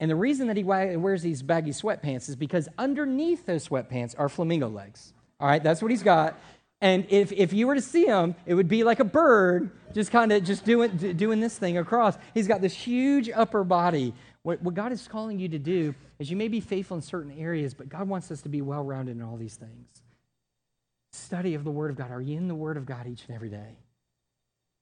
And 0.00 0.10
the 0.10 0.16
reason 0.16 0.48
that 0.48 0.56
he 0.58 0.64
wears 0.64 1.22
these 1.22 1.42
baggy 1.42 1.70
sweatpants 1.70 2.28
is 2.28 2.36
because 2.36 2.68
underneath 2.76 3.46
those 3.46 3.66
sweatpants 3.66 4.14
are 4.18 4.28
flamingo 4.28 4.68
legs. 4.68 5.14
All 5.40 5.48
right, 5.48 5.62
that's 5.62 5.80
what 5.80 5.92
he's 5.92 6.02
got. 6.02 6.38
And 6.82 7.06
if, 7.08 7.32
if 7.32 7.54
you 7.54 7.66
were 7.66 7.74
to 7.74 7.80
see 7.80 8.04
him, 8.04 8.34
it 8.44 8.52
would 8.52 8.68
be 8.68 8.84
like 8.84 9.00
a 9.00 9.04
bird 9.04 9.70
just 9.94 10.10
kind 10.10 10.30
of 10.30 10.44
just 10.44 10.66
doing, 10.66 10.94
doing 11.16 11.40
this 11.40 11.56
thing 11.56 11.78
across. 11.78 12.18
He's 12.34 12.46
got 12.46 12.60
this 12.60 12.74
huge 12.74 13.30
upper 13.30 13.64
body. 13.64 14.12
What, 14.42 14.60
what 14.60 14.74
God 14.74 14.92
is 14.92 15.08
calling 15.08 15.38
you 15.38 15.48
to 15.48 15.58
do 15.58 15.94
is 16.18 16.30
you 16.30 16.36
may 16.36 16.48
be 16.48 16.60
faithful 16.60 16.98
in 16.98 17.02
certain 17.02 17.32
areas, 17.38 17.72
but 17.72 17.88
God 17.88 18.08
wants 18.08 18.30
us 18.30 18.42
to 18.42 18.50
be 18.50 18.60
well 18.60 18.84
rounded 18.84 19.16
in 19.16 19.22
all 19.22 19.38
these 19.38 19.56
things. 19.56 20.03
Study 21.14 21.54
of 21.54 21.64
the 21.64 21.70
Word 21.70 21.90
of 21.90 21.96
God. 21.96 22.10
Are 22.10 22.20
you 22.20 22.36
in 22.36 22.48
the 22.48 22.54
Word 22.54 22.76
of 22.76 22.86
God 22.86 23.06
each 23.06 23.24
and 23.26 23.34
every 23.34 23.48
day? 23.48 23.78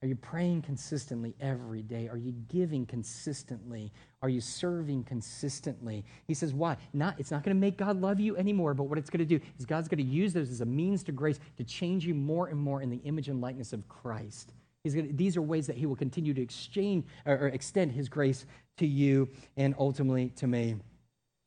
Are 0.03 0.09
you 0.09 0.17
praying 0.17 0.63
consistently 0.63 1.37
every 1.41 1.83
day? 1.83 2.09
Are 2.09 2.17
you 2.17 2.33
giving 2.49 2.87
consistently? 2.87 3.93
Are 4.21 4.29
you 4.29 4.41
serving 4.41 5.05
consistently? 5.05 6.05
He 6.27 6.35
says, 6.35 6.53
why? 6.53 6.77
Not, 6.93 7.21
it's 7.21 7.31
not 7.31 7.45
going 7.45 7.55
to 7.55 7.61
make 7.61 7.77
God 7.77 8.01
love 8.01 8.19
you 8.19 8.37
anymore, 8.37 8.75
but 8.75 8.85
what 8.85 8.99
it's 8.99 9.11
going 9.11 9.27
to 9.27 9.39
do 9.39 9.45
is 9.59 9.65
God's 9.65 9.87
going 9.87 10.05
to 10.05 10.11
use 10.11 10.33
those 10.33 10.51
as 10.51 10.61
a 10.61 10.67
means 10.67 11.05
to 11.05 11.13
grace 11.13 11.39
to 11.57 11.65
change 11.65 12.05
you 12.05 12.15
more 12.15 12.49
and 12.49 12.59
more 12.59 12.83
in 12.83 12.91
the 12.91 12.97
image 13.05 13.29
and 13.29 13.41
likeness 13.41 13.73
of 13.73 13.87
Christ. 13.89 14.55
Gonna, 14.85 15.13
these 15.13 15.37
are 15.37 15.43
ways 15.43 15.69
that 15.69 15.77
he 15.77 15.87
will 15.87 15.95
continue 15.95 16.35
to 16.35 16.43
exchange 16.43 17.05
or, 17.25 17.35
or 17.35 17.49
extend 17.49 17.93
his 17.93 18.09
grace 18.09 18.45
to 18.79 18.87
you 18.87 19.29
and 19.57 19.73
ultimately 19.79 20.31
to 20.31 20.49
me. 20.49 20.77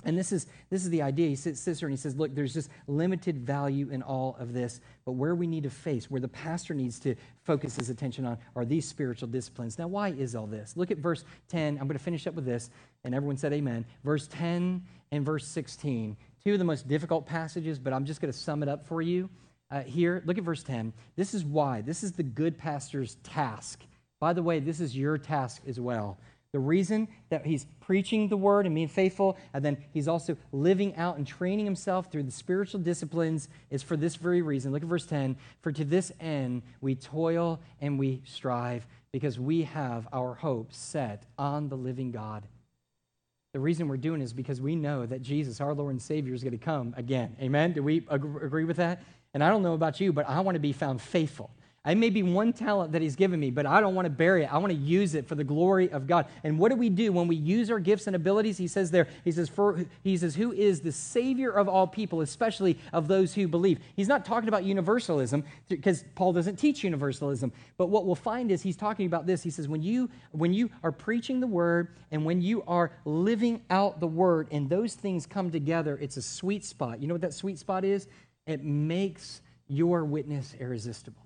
And 0.06 0.18
this 0.18 0.32
is, 0.32 0.46
this 0.70 0.84
is 0.84 0.89
the 0.91 1.02
idea. 1.02 1.30
He 1.30 1.36
sits, 1.36 1.65
there 1.65 1.76
and 1.82 1.91
he 1.91 1.98
says, 1.98 2.15
Look, 2.15 2.36
there's 2.36 2.54
just 2.54 2.70
limited 2.88 3.39
value 3.39 3.89
in 3.89 4.04
all 4.04 4.38
of 4.39 4.54
this, 4.54 4.80
but 5.04 5.13
where 5.13 5.36
we 5.36 5.48
need 5.48 5.63
to 5.63 5.70
face, 5.70 6.10
where 6.10 6.22
the 6.22 6.28
pastor 6.28 6.74
needs 6.74 7.00
to 7.02 7.15
focus 7.44 7.76
his 7.76 7.89
attention 7.89 8.26
on, 8.26 8.38
are 8.56 8.65
these 8.65 8.88
spiritual 8.88 9.28
disciplines. 9.28 9.80
Now, 9.80 9.88
why 9.88 10.10
is 10.10 10.36
all 10.36 10.46
this? 10.46 10.78
Look 10.78 10.91
at 10.91 11.00
verse 11.00 11.26
10. 11.50 11.80
I'm 11.80 11.88
going 11.88 11.98
to 11.98 12.04
finish 12.04 12.28
up 12.28 12.36
with 12.36 12.46
this, 12.46 12.70
and 13.04 13.15
everyone 13.15 13.38
said 13.38 13.52
amen. 13.52 13.86
Verse 14.04 14.28
10 14.28 14.84
and 15.12 15.26
verse 15.26 15.48
16, 15.48 16.15
two 16.44 16.54
of 16.54 16.60
the 16.60 16.65
most 16.65 16.88
difficult 16.88 17.26
passages, 17.26 17.80
but 17.80 17.91
I'm 17.91 18.06
just 18.06 18.22
going 18.22 18.32
to 18.32 18.38
sum 18.38 18.62
it 18.62 18.70
up 18.70 18.86
for 18.86 19.02
you 19.02 19.30
uh, 19.72 19.82
here. 19.82 20.22
Look 20.26 20.38
at 20.38 20.44
verse 20.44 20.63
10. 20.63 20.94
This 21.15 21.34
is 21.34 21.44
why. 21.44 21.82
This 21.82 22.04
is 22.04 22.12
the 22.12 22.24
good 22.24 22.58
pastor's 22.58 23.15
task. 23.24 23.82
By 24.20 24.34
the 24.34 24.44
way, 24.44 24.60
this 24.60 24.80
is 24.80 24.96
your 24.96 25.18
task 25.18 25.63
as 25.68 25.80
well 25.80 26.18
the 26.56 26.60
reason 26.60 27.10
that 27.28 27.46
he's 27.46 27.65
preaching 27.82 28.30
the 28.30 28.38
word 28.38 28.65
and 28.65 28.74
being 28.74 28.88
faithful, 28.88 29.38
and 29.54 29.65
then 29.65 29.76
he's 29.91 30.08
also 30.08 30.38
living 30.54 30.96
out 30.96 31.18
and 31.18 31.28
training 31.28 31.65
himself 31.65 32.10
through 32.10 32.24
the 32.24 32.32
spiritual 32.32 32.80
disciplines 32.80 33.50
is 33.70 33.84
for 33.84 33.98
this 33.98 34.15
very 34.15 34.41
reason. 34.41 34.72
Look 34.72 34.82
at 34.82 34.88
verse 34.88 35.06
10. 35.06 35.36
For 35.60 35.74
to 35.74 35.84
this 35.84 36.13
end 36.22 36.62
we 36.80 36.96
toil 36.96 37.60
and 37.82 38.00
we 38.00 38.22
strive 38.24 38.88
because 39.12 39.38
we 39.38 39.63
have 39.63 40.08
our 40.13 40.34
hope 40.34 40.72
set 40.72 41.26
on 41.38 41.68
the 41.68 41.76
living 41.76 42.12
God. 42.12 42.48
The 43.52 43.60
reason 43.60 43.89
we're 43.89 43.98
doing 43.98 44.22
is 44.22 44.32
because 44.32 44.62
we 44.62 44.78
know 44.78 45.06
that 45.06 45.22
Jesus, 45.22 45.60
our 45.60 45.74
Lord 45.74 45.91
and 45.91 46.02
Savior, 46.02 46.34
is 46.34 46.41
going 46.41 46.58
to 46.58 46.65
come 46.65 46.94
again. 46.96 47.36
Amen? 47.41 47.74
Do 47.74 47.84
we 47.84 48.06
agree 48.10 48.63
with 48.63 48.78
that? 48.78 49.04
And 49.34 49.44
I 49.44 49.50
don't 49.50 49.62
know 49.62 49.74
about 49.74 50.00
you, 50.00 50.13
but 50.13 50.30
I 50.30 50.39
want 50.39 50.56
to 50.56 50.62
be 50.62 50.72
found 50.72 51.02
faithful. 51.02 51.52
I 51.86 51.93
may 51.93 52.10
be 52.10 52.24
one 52.24 52.52
talent 52.52 52.93
that 52.93 53.02
He's 53.02 53.15
given 53.15 53.39
me, 53.39 53.52
but 53.52 53.65
I 53.65 53.80
don't 53.80 53.93
want 53.93 54.08
to 54.08 54.10
bury 54.10 54.43
it. 54.43 54.54
I 54.54 54.58
want 54.58 54.74
to 54.74 54.78
use 54.78 55.13
it 55.13 55.28
for 55.28 55.36
the 55.36 55.43
glory 55.43 55.91
of 55.91 56.08
God. 56.08 56.26
And 56.43 56.58
what 56.58 56.69
do 56.69 56.76
we 56.76 56.89
do 56.89 57.12
when 57.12 57.28
we 57.28 57.36
use 57.36 57.69
our 57.69 57.80
gifts 57.80 58.08
and 58.08 58.15
abilities? 58.15 58.58
He 58.58 58.67
says 58.67 58.89
there, 58.89 59.08
He 59.24 59.32
says, 59.32 59.50
for, 59.50 59.86
He 60.04 60.17
says, 60.17 60.36
who 60.36 60.52
is 60.52 60.82
the 60.82 60.91
Savior 60.91 61.52
of 61.52 61.69
all 61.69 61.86
people, 61.86 62.21
especially 62.21 62.80
of 62.91 63.08
those 63.08 63.36
who 63.36 63.48
believe. 63.48 63.80
He's 63.95 64.08
not 64.08 64.26
talking 64.26 64.50
about 64.50 64.63
universalism 64.63 65.43
because 65.69 66.04
Paul 66.15 66.34
doesn't 66.34 66.56
teach 66.56 66.84
universalism. 66.84 67.52
But 67.78 67.88
what 67.88 68.06
we'll 68.06 68.15
find 68.15 68.52
is 68.52 68.63
He's 68.63 68.78
talking 68.78 69.06
about 69.06 69.28
this. 69.28 69.43
He 69.43 69.52
says, 69.52 69.67
when 69.67 69.84
you 69.84 70.10
when 70.32 70.54
you 70.54 70.71
are 70.84 70.91
preaching 70.91 71.39
the 71.39 71.48
word 71.48 71.89
and 72.12 72.26
when 72.26 72.41
you 72.41 72.63
are 72.67 72.91
living 73.06 73.62
out 73.69 74.00
the 74.00 74.08
word, 74.08 74.48
and 74.52 74.69
those 74.69 74.95
things 74.95 75.26
come 75.26 75.52
together, 75.52 75.98
it's 76.02 76.17
a 76.17 76.21
sweet 76.21 76.65
spot. 76.65 77.02
You 77.02 77.08
know 77.08 77.13
what 77.13 77.21
that 77.21 77.34
sweet 77.34 77.60
spot 77.60 77.86
is? 77.86 78.08
It 78.48 78.63
makes 78.63 79.41
your 79.67 80.06
witness 80.06 80.56
irresistible. 80.60 81.24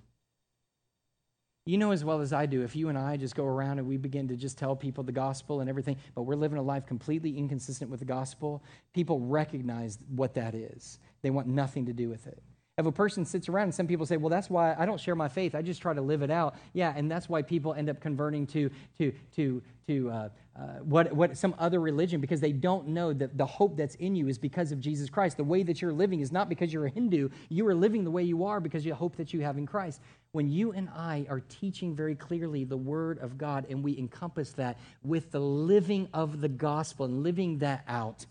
You 1.65 1.77
know 1.77 1.91
as 1.91 2.03
well 2.03 2.21
as 2.21 2.33
I 2.33 2.45
do, 2.45 2.63
if 2.63 2.75
you 2.75 2.89
and 2.89 2.97
I 2.97 3.17
just 3.17 3.35
go 3.35 3.45
around 3.45 3.79
and 3.79 3.87
we 3.87 3.97
begin 3.97 4.27
to 4.29 4.35
just 4.35 4.57
tell 4.57 4.75
people 4.75 5.03
the 5.03 5.11
gospel 5.11 5.61
and 5.61 5.69
everything, 5.69 5.97
but 6.15 6.23
we're 6.23 6.35
living 6.35 6.57
a 6.57 6.61
life 6.61 6.85
completely 6.85 7.37
inconsistent 7.37 7.91
with 7.91 7.99
the 7.99 8.05
gospel, 8.05 8.63
people 8.93 9.19
recognize 9.19 9.99
what 10.15 10.33
that 10.33 10.55
is. 10.55 10.99
They 11.21 11.29
want 11.29 11.47
nothing 11.47 11.85
to 11.85 11.93
do 11.93 12.09
with 12.09 12.25
it. 12.27 12.41
If 12.79 12.85
a 12.85 12.91
person 12.93 13.25
sits 13.25 13.49
around 13.49 13.63
and 13.65 13.75
some 13.75 13.87
people 13.87 14.05
say, 14.05 14.15
well, 14.15 14.29
that's 14.29 14.49
why 14.49 14.73
I 14.79 14.85
don't 14.85 14.99
share 14.99 15.15
my 15.15 15.27
faith, 15.27 15.53
I 15.53 15.61
just 15.61 15.81
try 15.81 15.93
to 15.93 16.01
live 16.01 16.21
it 16.21 16.31
out. 16.31 16.55
Yeah, 16.71 16.93
and 16.95 17.11
that's 17.11 17.27
why 17.27 17.41
people 17.41 17.73
end 17.73 17.89
up 17.89 17.99
converting 17.99 18.47
to, 18.47 18.71
to, 18.97 19.11
to, 19.35 19.61
to 19.87 20.09
uh, 20.09 20.29
uh, 20.55 20.61
what, 20.83 21.11
what 21.11 21.37
some 21.37 21.53
other 21.59 21.81
religion 21.81 22.21
because 22.21 22.39
they 22.39 22.53
don't 22.53 22.87
know 22.87 23.11
that 23.11 23.37
the 23.37 23.45
hope 23.45 23.75
that's 23.75 23.95
in 23.95 24.15
you 24.15 24.29
is 24.29 24.37
because 24.37 24.71
of 24.71 24.79
Jesus 24.79 25.09
Christ. 25.09 25.35
The 25.35 25.43
way 25.43 25.61
that 25.63 25.81
you're 25.81 25.91
living 25.91 26.21
is 26.21 26.31
not 26.31 26.47
because 26.47 26.71
you're 26.71 26.85
a 26.85 26.89
Hindu. 26.89 27.29
You 27.49 27.67
are 27.67 27.75
living 27.75 28.05
the 28.05 28.11
way 28.11 28.23
you 28.23 28.45
are 28.45 28.61
because 28.61 28.85
you 28.85 28.93
hope 28.93 29.17
that 29.17 29.33
you 29.33 29.41
have 29.41 29.57
in 29.57 29.65
Christ. 29.65 29.99
When 30.31 30.49
you 30.49 30.71
and 30.71 30.87
I 30.95 31.25
are 31.29 31.41
teaching 31.41 31.95
very 31.95 32.15
clearly 32.15 32.63
the 32.63 32.77
Word 32.77 33.19
of 33.19 33.37
God 33.37 33.65
and 33.69 33.83
we 33.83 33.97
encompass 33.97 34.51
that 34.53 34.77
with 35.03 35.31
the 35.31 35.41
living 35.41 36.07
of 36.13 36.39
the 36.39 36.49
gospel 36.49 37.05
and 37.05 37.23
living 37.23 37.57
that 37.59 37.83
out, 37.89 38.25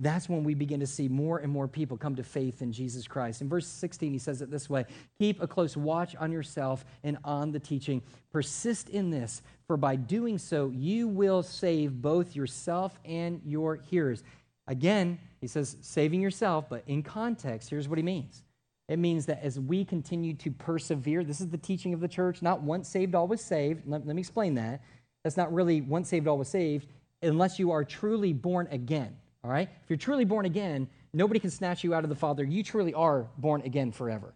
that's 0.00 0.28
when 0.28 0.42
we 0.42 0.54
begin 0.54 0.80
to 0.80 0.86
see 0.86 1.08
more 1.08 1.38
and 1.38 1.52
more 1.52 1.68
people 1.68 1.96
come 1.96 2.16
to 2.16 2.24
faith 2.24 2.62
in 2.62 2.72
Jesus 2.72 3.06
Christ. 3.06 3.40
In 3.40 3.48
verse 3.48 3.66
16, 3.66 4.12
he 4.12 4.18
says 4.18 4.42
it 4.42 4.50
this 4.50 4.68
way 4.68 4.86
Keep 5.18 5.40
a 5.40 5.46
close 5.46 5.76
watch 5.76 6.16
on 6.16 6.32
yourself 6.32 6.84
and 7.04 7.16
on 7.24 7.52
the 7.52 7.60
teaching. 7.60 8.02
Persist 8.32 8.88
in 8.88 9.10
this, 9.10 9.42
for 9.66 9.76
by 9.76 9.94
doing 9.94 10.36
so, 10.38 10.70
you 10.74 11.06
will 11.06 11.42
save 11.42 12.02
both 12.02 12.34
yourself 12.34 12.98
and 13.04 13.40
your 13.44 13.76
hearers. 13.76 14.24
Again, 14.66 15.18
he 15.40 15.46
says 15.46 15.76
saving 15.82 16.20
yourself, 16.20 16.68
but 16.68 16.82
in 16.86 17.02
context, 17.02 17.70
here's 17.70 17.88
what 17.88 17.98
he 17.98 18.02
means. 18.02 18.42
It 18.88 18.98
means 18.98 19.26
that 19.26 19.42
as 19.42 19.58
we 19.58 19.84
continue 19.84 20.34
to 20.34 20.50
persevere, 20.50 21.24
this 21.24 21.40
is 21.40 21.48
the 21.48 21.58
teaching 21.58 21.94
of 21.94 22.00
the 22.00 22.08
church, 22.08 22.42
not 22.42 22.62
once 22.62 22.88
saved, 22.88 23.14
always 23.14 23.40
saved. 23.40 23.82
Let, 23.86 24.06
let 24.06 24.16
me 24.16 24.20
explain 24.20 24.54
that. 24.54 24.82
That's 25.22 25.36
not 25.36 25.54
really 25.54 25.80
once 25.80 26.08
saved, 26.08 26.26
always 26.26 26.48
saved, 26.48 26.88
unless 27.22 27.58
you 27.58 27.70
are 27.70 27.84
truly 27.84 28.32
born 28.32 28.68
again. 28.70 29.16
All 29.44 29.50
right? 29.50 29.68
If 29.68 29.90
you're 29.90 29.98
truly 29.98 30.24
born 30.24 30.46
again, 30.46 30.88
nobody 31.12 31.38
can 31.38 31.50
snatch 31.50 31.84
you 31.84 31.94
out 31.94 32.02
of 32.02 32.10
the 32.10 32.16
Father. 32.16 32.42
You 32.42 32.62
truly 32.62 32.94
are 32.94 33.28
born 33.36 33.60
again 33.62 33.92
forever. 33.92 34.32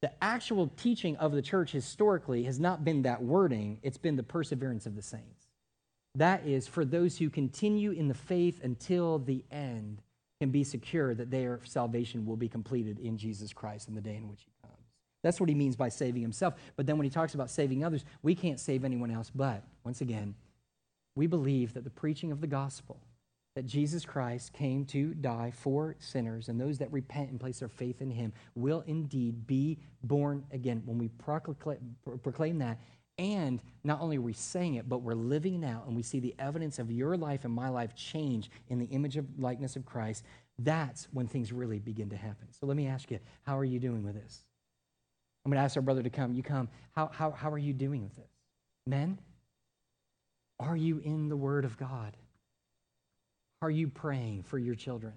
The 0.00 0.12
actual 0.22 0.70
teaching 0.76 1.16
of 1.16 1.32
the 1.32 1.42
church 1.42 1.72
historically 1.72 2.44
has 2.44 2.60
not 2.60 2.84
been 2.84 3.02
that 3.02 3.22
wording, 3.22 3.78
it's 3.82 3.96
been 3.96 4.16
the 4.16 4.22
perseverance 4.22 4.86
of 4.86 4.94
the 4.94 5.02
saints. 5.02 5.48
That 6.14 6.46
is, 6.46 6.68
for 6.68 6.84
those 6.84 7.18
who 7.18 7.28
continue 7.28 7.90
in 7.90 8.06
the 8.06 8.14
faith 8.14 8.62
until 8.62 9.18
the 9.18 9.42
end, 9.50 10.02
can 10.40 10.50
be 10.50 10.62
secure 10.62 11.14
that 11.14 11.30
their 11.30 11.60
salvation 11.64 12.26
will 12.26 12.36
be 12.36 12.48
completed 12.48 12.98
in 12.98 13.16
Jesus 13.16 13.52
Christ 13.52 13.88
in 13.88 13.94
the 13.94 14.00
day 14.00 14.16
in 14.16 14.28
which 14.28 14.42
he 14.42 14.50
comes. 14.62 14.74
That's 15.22 15.40
what 15.40 15.48
he 15.48 15.54
means 15.54 15.74
by 15.74 15.88
saving 15.88 16.22
himself. 16.22 16.54
But 16.76 16.86
then 16.86 16.98
when 16.98 17.04
he 17.04 17.10
talks 17.10 17.34
about 17.34 17.50
saving 17.50 17.82
others, 17.82 18.04
we 18.22 18.34
can't 18.34 18.60
save 18.60 18.84
anyone 18.84 19.10
else. 19.10 19.30
But 19.34 19.64
once 19.84 20.02
again, 20.02 20.34
we 21.16 21.26
believe 21.26 21.72
that 21.74 21.84
the 21.84 21.90
preaching 21.90 22.30
of 22.30 22.40
the 22.40 22.46
gospel, 22.46 23.00
that 23.54 23.66
Jesus 23.66 24.04
Christ 24.04 24.52
came 24.52 24.84
to 24.86 25.14
die 25.14 25.52
for 25.54 25.94
sinners, 26.00 26.48
and 26.48 26.60
those 26.60 26.78
that 26.78 26.92
repent 26.92 27.30
and 27.30 27.38
place 27.38 27.60
their 27.60 27.68
faith 27.68 28.02
in 28.02 28.10
him 28.10 28.32
will 28.54 28.82
indeed 28.86 29.46
be 29.46 29.78
born 30.02 30.44
again. 30.52 30.82
When 30.84 30.98
we 30.98 31.08
proclaim 32.22 32.58
that, 32.58 32.80
and 33.16 33.62
not 33.84 34.00
only 34.00 34.16
are 34.16 34.22
we 34.22 34.32
saying 34.32 34.74
it, 34.74 34.88
but 34.88 35.02
we're 35.02 35.14
living 35.14 35.62
it 35.62 35.66
out, 35.66 35.86
and 35.86 35.94
we 35.94 36.02
see 36.02 36.18
the 36.18 36.34
evidence 36.38 36.80
of 36.80 36.90
your 36.90 37.16
life 37.16 37.44
and 37.44 37.54
my 37.54 37.68
life 37.68 37.94
change 37.94 38.50
in 38.68 38.78
the 38.80 38.86
image 38.86 39.16
of 39.16 39.26
likeness 39.38 39.76
of 39.76 39.86
Christ, 39.86 40.24
that's 40.58 41.06
when 41.12 41.28
things 41.28 41.52
really 41.52 41.78
begin 41.78 42.10
to 42.10 42.16
happen. 42.16 42.48
So 42.50 42.66
let 42.66 42.76
me 42.76 42.88
ask 42.88 43.10
you, 43.10 43.20
how 43.42 43.56
are 43.56 43.64
you 43.64 43.78
doing 43.78 44.02
with 44.02 44.14
this? 44.14 44.40
I'm 45.44 45.50
going 45.50 45.60
to 45.60 45.64
ask 45.64 45.76
our 45.76 45.82
brother 45.82 46.02
to 46.02 46.10
come. 46.10 46.32
You 46.32 46.42
come. 46.42 46.68
How, 46.92 47.10
how, 47.12 47.30
how 47.30 47.50
are 47.50 47.58
you 47.58 47.72
doing 47.72 48.02
with 48.02 48.16
this? 48.16 48.30
Men, 48.86 49.18
are 50.58 50.76
you 50.76 50.98
in 50.98 51.28
the 51.28 51.36
Word 51.36 51.64
of 51.64 51.76
God? 51.76 52.16
Are 53.64 53.70
you 53.70 53.88
praying 53.88 54.42
for 54.42 54.58
your 54.58 54.74
children? 54.74 55.14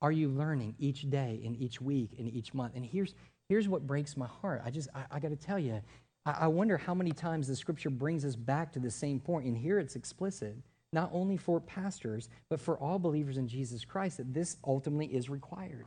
Are 0.00 0.12
you 0.12 0.28
learning 0.28 0.76
each 0.78 1.10
day 1.10 1.42
and 1.44 1.56
each 1.56 1.80
week 1.80 2.10
and 2.16 2.32
each 2.32 2.54
month? 2.54 2.76
And 2.76 2.86
here's, 2.86 3.16
here's 3.48 3.66
what 3.66 3.88
breaks 3.88 4.16
my 4.16 4.28
heart. 4.28 4.62
I 4.64 4.70
just, 4.70 4.88
I, 4.94 5.16
I 5.16 5.18
got 5.18 5.30
to 5.30 5.36
tell 5.36 5.58
you, 5.58 5.80
I, 6.24 6.30
I 6.42 6.46
wonder 6.46 6.78
how 6.78 6.94
many 6.94 7.10
times 7.10 7.48
the 7.48 7.56
scripture 7.56 7.90
brings 7.90 8.24
us 8.24 8.36
back 8.36 8.72
to 8.74 8.78
the 8.78 8.88
same 8.88 9.18
point. 9.18 9.46
And 9.46 9.58
here 9.58 9.80
it's 9.80 9.96
explicit, 9.96 10.58
not 10.92 11.10
only 11.12 11.36
for 11.36 11.58
pastors, 11.58 12.28
but 12.50 12.60
for 12.60 12.78
all 12.78 13.00
believers 13.00 13.36
in 13.36 13.48
Jesus 13.48 13.84
Christ, 13.84 14.18
that 14.18 14.32
this 14.32 14.56
ultimately 14.64 15.06
is 15.06 15.28
required. 15.28 15.86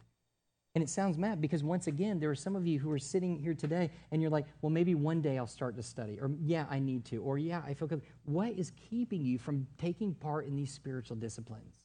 And 0.76 0.84
it 0.84 0.90
sounds 0.90 1.20
mad 1.20 1.40
because 1.40 1.64
once 1.64 1.86
again, 1.86 2.20
there 2.20 2.32
are 2.32 2.36
some 2.36 2.56
of 2.56 2.66
you 2.66 2.80
who 2.80 2.92
are 2.92 3.00
sitting 3.00 3.38
here 3.38 3.54
today 3.54 3.92
and 4.12 4.22
you're 4.22 4.32
like, 4.32 4.46
well, 4.62 4.72
maybe 4.72 4.96
one 4.96 5.22
day 5.22 5.38
I'll 5.38 5.46
start 5.46 5.76
to 5.76 5.84
study, 5.84 6.18
or 6.20 6.32
yeah, 6.42 6.66
I 6.70 6.80
need 6.80 7.06
to, 7.06 7.18
or 7.18 7.38
yeah, 7.38 7.62
I 7.66 7.76
feel 7.76 7.88
good. 7.88 8.02
What 8.26 8.54
is 8.54 8.72
keeping 8.90 9.24
you 9.24 9.38
from 9.38 9.68
taking 9.78 10.16
part 10.16 10.48
in 10.48 10.56
these 10.56 10.72
spiritual 10.74 11.16
disciplines? 11.18 11.76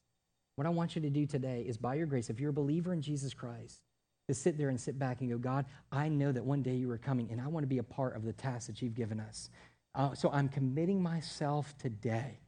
What 0.57 0.67
I 0.67 0.71
want 0.71 0.97
you 0.97 1.03
to 1.03 1.11
do 1.11 1.27
today 1.27 1.65
is, 1.69 1.77
by 1.77 1.95
your 1.95 2.07
grace, 2.07 2.31
if 2.31 2.41
you're 2.41 2.51
a 2.51 2.53
believer 2.53 2.93
in 2.93 3.03
Jesus 3.03 3.35
Christ, 3.35 3.83
to 4.27 4.35
sit 4.35 4.59
there 4.59 4.71
and 4.71 4.81
sit 4.81 4.99
back 4.99 5.21
and 5.21 5.31
go, 5.31 5.39
God, 5.39 5.67
I 5.93 6.09
know 6.09 6.33
that 6.33 6.45
one 6.45 6.63
day 6.63 6.75
you 6.75 6.91
are 6.91 6.99
coming, 6.99 7.29
and 7.31 7.41
I 7.41 7.47
want 7.47 7.63
to 7.63 7.69
be 7.69 7.79
a 7.79 7.83
part 7.83 8.17
of 8.17 8.25
the 8.25 8.33
task 8.33 8.67
that 8.67 8.83
you've 8.83 8.95
given 8.95 9.21
us. 9.21 9.51
Uh, 9.95 10.15
so 10.15 10.31
I'm 10.33 10.49
committing 10.49 11.03
myself 11.03 11.77
today 11.79 12.41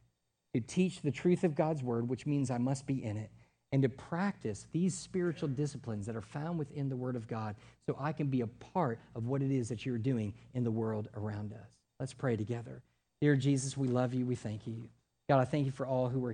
to 0.53 0.59
teach 0.59 1.01
the 1.01 1.11
truth 1.11 1.43
of 1.43 1.55
God's 1.55 1.83
word, 1.83 2.09
which 2.09 2.25
means 2.25 2.51
I 2.51 2.57
must 2.57 2.85
be 2.85 3.03
in 3.03 3.15
it, 3.15 3.31
and 3.71 3.81
to 3.81 3.89
practice 3.89 4.67
these 4.71 4.97
spiritual 4.97 5.47
disciplines 5.47 6.05
that 6.05 6.15
are 6.15 6.21
found 6.21 6.59
within 6.59 6.89
the 6.89 6.95
word 6.95 7.15
of 7.15 7.27
God 7.27 7.55
so 7.85 7.95
I 7.99 8.11
can 8.11 8.27
be 8.27 8.41
a 8.41 8.47
part 8.47 8.99
of 9.15 9.27
what 9.27 9.41
it 9.41 9.51
is 9.51 9.69
that 9.69 9.85
you're 9.85 9.97
doing 9.97 10.33
in 10.53 10.63
the 10.63 10.71
world 10.71 11.07
around 11.15 11.53
us. 11.53 11.71
Let's 11.99 12.13
pray 12.13 12.35
together. 12.35 12.81
Dear 13.21 13.35
Jesus, 13.35 13.77
we 13.77 13.87
love 13.87 14.13
you. 14.13 14.25
We 14.25 14.35
thank 14.35 14.67
you. 14.67 14.89
God, 15.29 15.39
I 15.39 15.45
thank 15.45 15.65
you 15.65 15.71
for 15.71 15.85
all 15.85 16.09
who 16.09 16.25
are 16.25 16.33